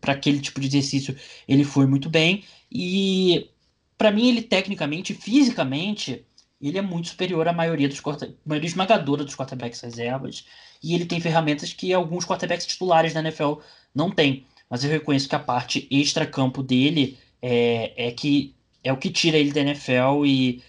para 0.00 0.12
aquele 0.12 0.40
tipo 0.40 0.60
de 0.60 0.68
exercício 0.68 1.16
ele 1.48 1.64
foi 1.64 1.86
muito 1.86 2.08
bem. 2.08 2.44
E 2.70 3.50
para 3.98 4.12
mim 4.12 4.28
ele 4.28 4.42
tecnicamente, 4.42 5.12
fisicamente, 5.12 6.24
ele 6.60 6.78
é 6.78 6.82
muito 6.82 7.08
superior 7.08 7.48
à 7.48 7.52
maioria 7.52 7.88
dos 7.88 8.00
maioria 8.46 8.68
esmagadora 8.68 9.24
dos 9.24 9.34
quarterbacks 9.34 9.80
reservas. 9.80 10.46
E 10.82 10.94
ele 10.94 11.04
tem 11.04 11.20
ferramentas 11.20 11.72
que 11.72 11.92
alguns 11.92 12.24
quarterbacks 12.24 12.66
titulares 12.66 13.12
da 13.12 13.20
NFL 13.20 13.54
não 13.94 14.10
têm. 14.10 14.44
Mas 14.70 14.84
eu 14.84 14.90
reconheço 14.90 15.28
que 15.28 15.34
a 15.34 15.40
parte 15.40 15.86
extra-campo 15.90 16.62
dele 16.62 17.18
é, 17.42 18.08
é 18.08 18.10
que 18.12 18.54
é 18.82 18.92
o 18.92 18.96
que 18.96 19.10
tira 19.10 19.36
ele 19.36 19.52
da 19.52 19.62
NFL 19.62 20.24
e 20.26 20.62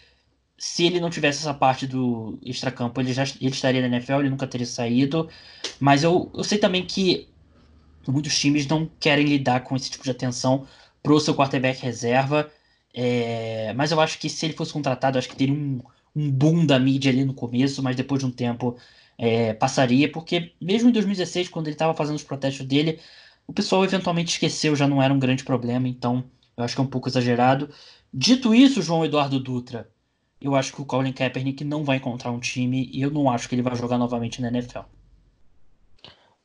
se 0.58 0.86
ele 0.86 1.00
não 1.00 1.10
tivesse 1.10 1.40
essa 1.40 1.54
parte 1.54 1.86
do 1.86 2.38
extracampo, 2.42 3.00
ele 3.02 3.14
já 3.14 3.24
ele 3.24 3.50
estaria 3.50 3.82
na 3.82 3.88
NFL, 3.88 4.20
ele 4.22 4.30
nunca 4.30 4.48
teria 4.48 4.66
saído. 4.66 5.30
Mas 5.80 6.04
eu, 6.04 6.32
eu 6.34 6.44
sei 6.44 6.58
também 6.58 6.86
que 6.86 7.28
muitos 8.08 8.38
times 8.38 8.68
não 8.68 8.90
querem 9.00 9.26
lidar 9.26 9.62
com 9.62 9.76
esse 9.76 9.90
tipo 9.90 10.04
de 10.04 10.12
atenção 10.12 10.68
pro 11.04 11.20
seu 11.20 11.36
quarterback 11.36 11.82
reserva. 11.82 12.52
É, 12.94 13.74
mas 13.74 13.92
eu 13.92 14.00
acho 14.00 14.18
que 14.20 14.30
se 14.30 14.46
ele 14.46 14.54
fosse 14.54 14.72
contratado, 14.72 15.18
acho 15.18 15.28
que 15.28 15.36
teria 15.36 15.54
um, 15.54 15.82
um 16.16 16.32
boom 16.32 16.66
da 16.66 16.80
mídia 16.80 17.12
ali 17.12 17.26
no 17.26 17.34
começo, 17.34 17.84
mas 17.84 17.96
depois 17.96 18.20
de 18.22 18.26
um 18.26 18.32
tempo 18.32 18.78
é, 19.18 19.54
passaria, 19.54 20.12
porque 20.12 20.54
mesmo 20.62 20.90
em 20.90 20.92
2016, 20.94 21.50
quando 21.50 21.68
ele 21.68 21.76
estava 21.76 21.94
fazendo 21.94 22.16
os 22.16 22.24
protestos 22.24 22.66
dele, 22.66 23.00
o 23.48 23.54
pessoal 23.54 23.84
eventualmente 23.84 24.32
esqueceu, 24.32 24.76
já 24.76 24.88
não 24.88 25.02
era 25.02 25.14
um 25.14 25.20
grande 25.20 25.44
problema, 25.44 25.88
então 25.88 26.24
eu 26.58 26.64
acho 26.64 26.76
que 26.76 26.82
é 26.82 26.84
um 26.84 26.88
pouco 26.88 27.10
exagerado. 27.10 27.70
Dito 28.14 28.56
isso, 28.56 28.82
João 28.82 29.06
Eduardo 29.06 29.40
Dutra, 29.40 29.90
eu 30.46 30.56
acho 30.56 30.74
que 30.74 30.82
o 30.82 30.86
Colin 30.86 31.12
Kaepernick 31.12 31.64
não 31.64 31.84
vai 31.84 31.98
encontrar 31.98 32.32
um 32.32 32.40
time 32.40 32.90
e 32.94 33.02
eu 33.02 33.10
não 33.10 33.30
acho 33.30 33.50
que 33.50 33.56
ele 33.56 33.64
vai 33.64 33.76
jogar 33.76 33.98
novamente 33.98 34.42
na 34.42 34.50
NFL. 34.50 34.82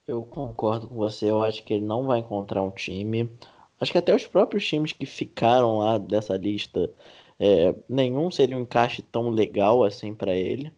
Eu 0.07 0.23
concordo 0.23 0.89
com 0.89 0.95
você, 0.95 1.31
eu 1.31 1.43
acho 1.43 1.63
que 1.63 1.75
ele 1.75 1.85
não 1.85 2.07
vai 2.07 2.21
encontrar 2.21 2.63
um 2.63 2.71
time. 2.71 3.31
Acho 3.79 3.93
que 3.93 3.99
até 3.99 4.15
os 4.15 4.27
próprios 4.27 4.67
times 4.67 4.93
que 4.93 5.05
ficaram 5.05 5.79
lá 5.79 5.99
dessa 5.99 6.37
lista, 6.37 6.91
é, 7.39 7.75
nenhum 7.89 8.31
seria 8.31 8.57
um 8.57 8.63
encaixe 8.63 9.03
tão 9.03 9.29
legal 9.29 9.85
assim 9.85 10.15
para 10.15 10.35
ele. 10.35 10.73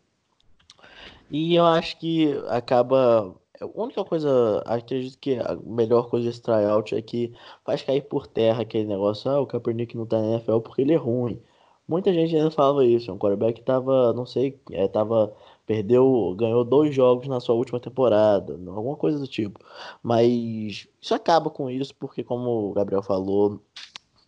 E 1.30 1.54
eu 1.54 1.64
acho 1.64 1.98
que 1.98 2.32
acaba. 2.48 3.34
A 3.60 3.66
única 3.80 4.04
coisa, 4.04 4.62
acredito 4.66 5.16
que 5.18 5.36
a 5.38 5.56
melhor 5.64 6.10
coisa 6.10 6.26
desse 6.26 6.42
tryout 6.42 6.94
é 6.94 7.00
que 7.00 7.32
faz 7.64 7.82
cair 7.82 8.02
por 8.02 8.26
terra 8.26 8.62
aquele 8.62 8.86
negócio, 8.86 9.30
ah, 9.30 9.40
o 9.40 9.46
Kaepernick 9.46 9.96
não 9.96 10.04
tá 10.04 10.20
na 10.20 10.32
NFL 10.32 10.58
porque 10.58 10.82
ele 10.82 10.92
é 10.92 10.96
ruim. 10.96 11.40
Muita 11.92 12.10
gente 12.10 12.34
ainda 12.34 12.50
falava 12.50 12.86
isso. 12.86 13.12
Um 13.12 13.18
quarterback 13.18 13.60
tava, 13.62 14.14
não 14.14 14.24
sei, 14.24 14.58
é, 14.70 14.88
tava, 14.88 15.34
perdeu, 15.66 16.34
ganhou 16.38 16.64
dois 16.64 16.94
jogos 16.94 17.28
na 17.28 17.38
sua 17.38 17.54
última 17.54 17.78
temporada, 17.78 18.54
alguma 18.54 18.96
coisa 18.96 19.18
do 19.18 19.26
tipo. 19.26 19.60
Mas 20.02 20.88
isso 20.98 21.14
acaba 21.14 21.50
com 21.50 21.68
isso, 21.68 21.94
porque 21.96 22.24
como 22.24 22.70
o 22.70 22.72
Gabriel 22.72 23.02
falou, 23.02 23.60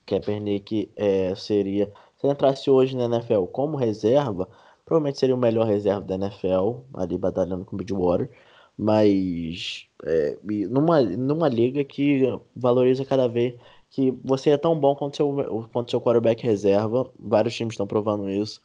Kaepernick 0.04 0.90
é, 0.94 1.34
seria, 1.34 1.90
se 2.18 2.28
entrasse 2.28 2.68
hoje 2.68 2.94
na 2.94 3.04
NFL 3.06 3.44
como 3.46 3.78
reserva, 3.78 4.46
provavelmente 4.84 5.18
seria 5.18 5.34
o 5.34 5.38
melhor 5.38 5.66
reserva 5.66 6.02
da 6.02 6.16
NFL, 6.16 6.80
ali 6.92 7.16
batalhando 7.16 7.64
com 7.64 7.76
o 7.76 7.78
Bridgewater. 7.78 8.30
Mas 8.76 9.86
é, 10.04 10.36
numa, 10.68 11.00
numa 11.00 11.48
liga 11.48 11.82
que 11.82 12.22
valoriza 12.54 13.06
cada 13.06 13.26
vez 13.26 13.54
que 13.94 14.10
você 14.24 14.50
é 14.50 14.56
tão 14.56 14.76
bom 14.76 14.96
quanto 14.96 15.16
seu, 15.16 15.68
quanto 15.72 15.88
seu 15.88 16.00
quarterback 16.00 16.42
reserva. 16.42 17.08
Vários 17.16 17.54
times 17.54 17.74
estão 17.74 17.86
provando 17.86 18.28
isso. 18.28 18.60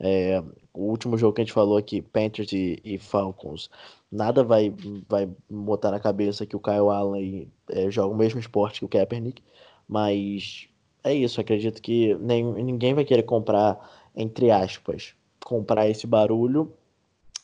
É, 0.00 0.42
o 0.72 0.84
último 0.84 1.18
jogo 1.18 1.34
que 1.34 1.42
a 1.42 1.44
gente 1.44 1.52
falou 1.52 1.76
aqui, 1.76 2.00
Panthers 2.00 2.50
e, 2.54 2.80
e, 2.82 2.96
Falcons, 2.96 3.68
nada 4.10 4.42
vai, 4.42 4.74
vai 5.06 5.28
botar 5.50 5.90
na 5.90 6.00
cabeça 6.00 6.46
que 6.46 6.56
o 6.56 6.58
Kyle 6.60 6.88
Allen 6.88 7.52
é, 7.68 7.90
joga 7.90 8.14
o 8.14 8.16
mesmo 8.16 8.40
esporte 8.40 8.78
que 8.78 8.86
o 8.86 8.88
Kaepernick, 8.88 9.42
mas 9.86 10.68
é 11.04 11.12
isso. 11.12 11.38
Acredito 11.38 11.82
que 11.82 12.14
nem, 12.14 12.42
ninguém 12.42 12.94
vai 12.94 13.04
querer 13.04 13.24
comprar, 13.24 13.78
entre 14.16 14.50
aspas, 14.50 15.14
comprar 15.44 15.86
esse 15.86 16.06
barulho. 16.06 16.72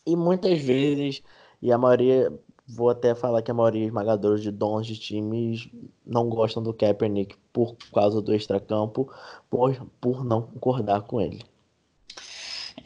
E 0.07 0.17
muitas 0.17 0.59
vezes, 0.61 1.23
e 1.61 1.71
a 1.71 1.77
maioria 1.77 2.33
Vou 2.69 2.91
até 2.91 3.15
falar 3.15 3.41
que 3.41 3.51
a 3.51 3.55
maioria 3.55 3.87
esmagadora 3.87 4.39
de 4.39 4.51
dons 4.51 4.87
de 4.87 4.99
times 4.99 5.69
não 6.07 6.29
gostam 6.29 6.63
do 6.63 6.75
Kaepernick 6.75 7.35
por 7.53 7.75
causa 7.95 8.21
do 8.21 8.35
extracampo, 8.35 9.11
por, 9.49 9.75
por 9.99 10.23
não 10.23 10.43
concordar 10.43 11.01
com 11.03 11.19
ele. 11.21 11.43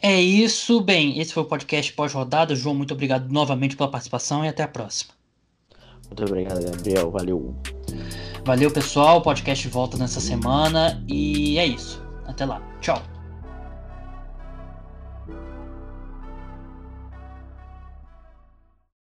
É 0.01 0.21
isso. 0.21 0.81
Bem, 0.81 1.19
esse 1.19 1.33
foi 1.33 1.43
o 1.43 1.47
podcast 1.47 1.93
pós-rodada. 1.95 2.55
João, 2.55 2.75
muito 2.75 2.95
obrigado 2.95 3.29
novamente 3.29 3.77
pela 3.77 3.91
participação 3.91 4.45
e 4.45 4.49
até 4.49 4.63
a 4.63 4.69
próxima. 4.69 5.13
Muito 6.07 6.25
obrigado, 6.25 6.63
Gabriel. 6.65 7.11
Valeu. 7.11 7.55
Valeu, 8.45 8.71
pessoal. 8.71 9.19
O 9.19 9.23
podcast 9.23 9.67
volta 9.69 9.97
nessa 9.97 10.21
semana 10.21 11.03
e 11.09 11.59
é 11.59 11.67
isso. 11.67 12.03
Até 12.27 12.45
lá. 12.45 12.61
Tchau. 12.81 13.12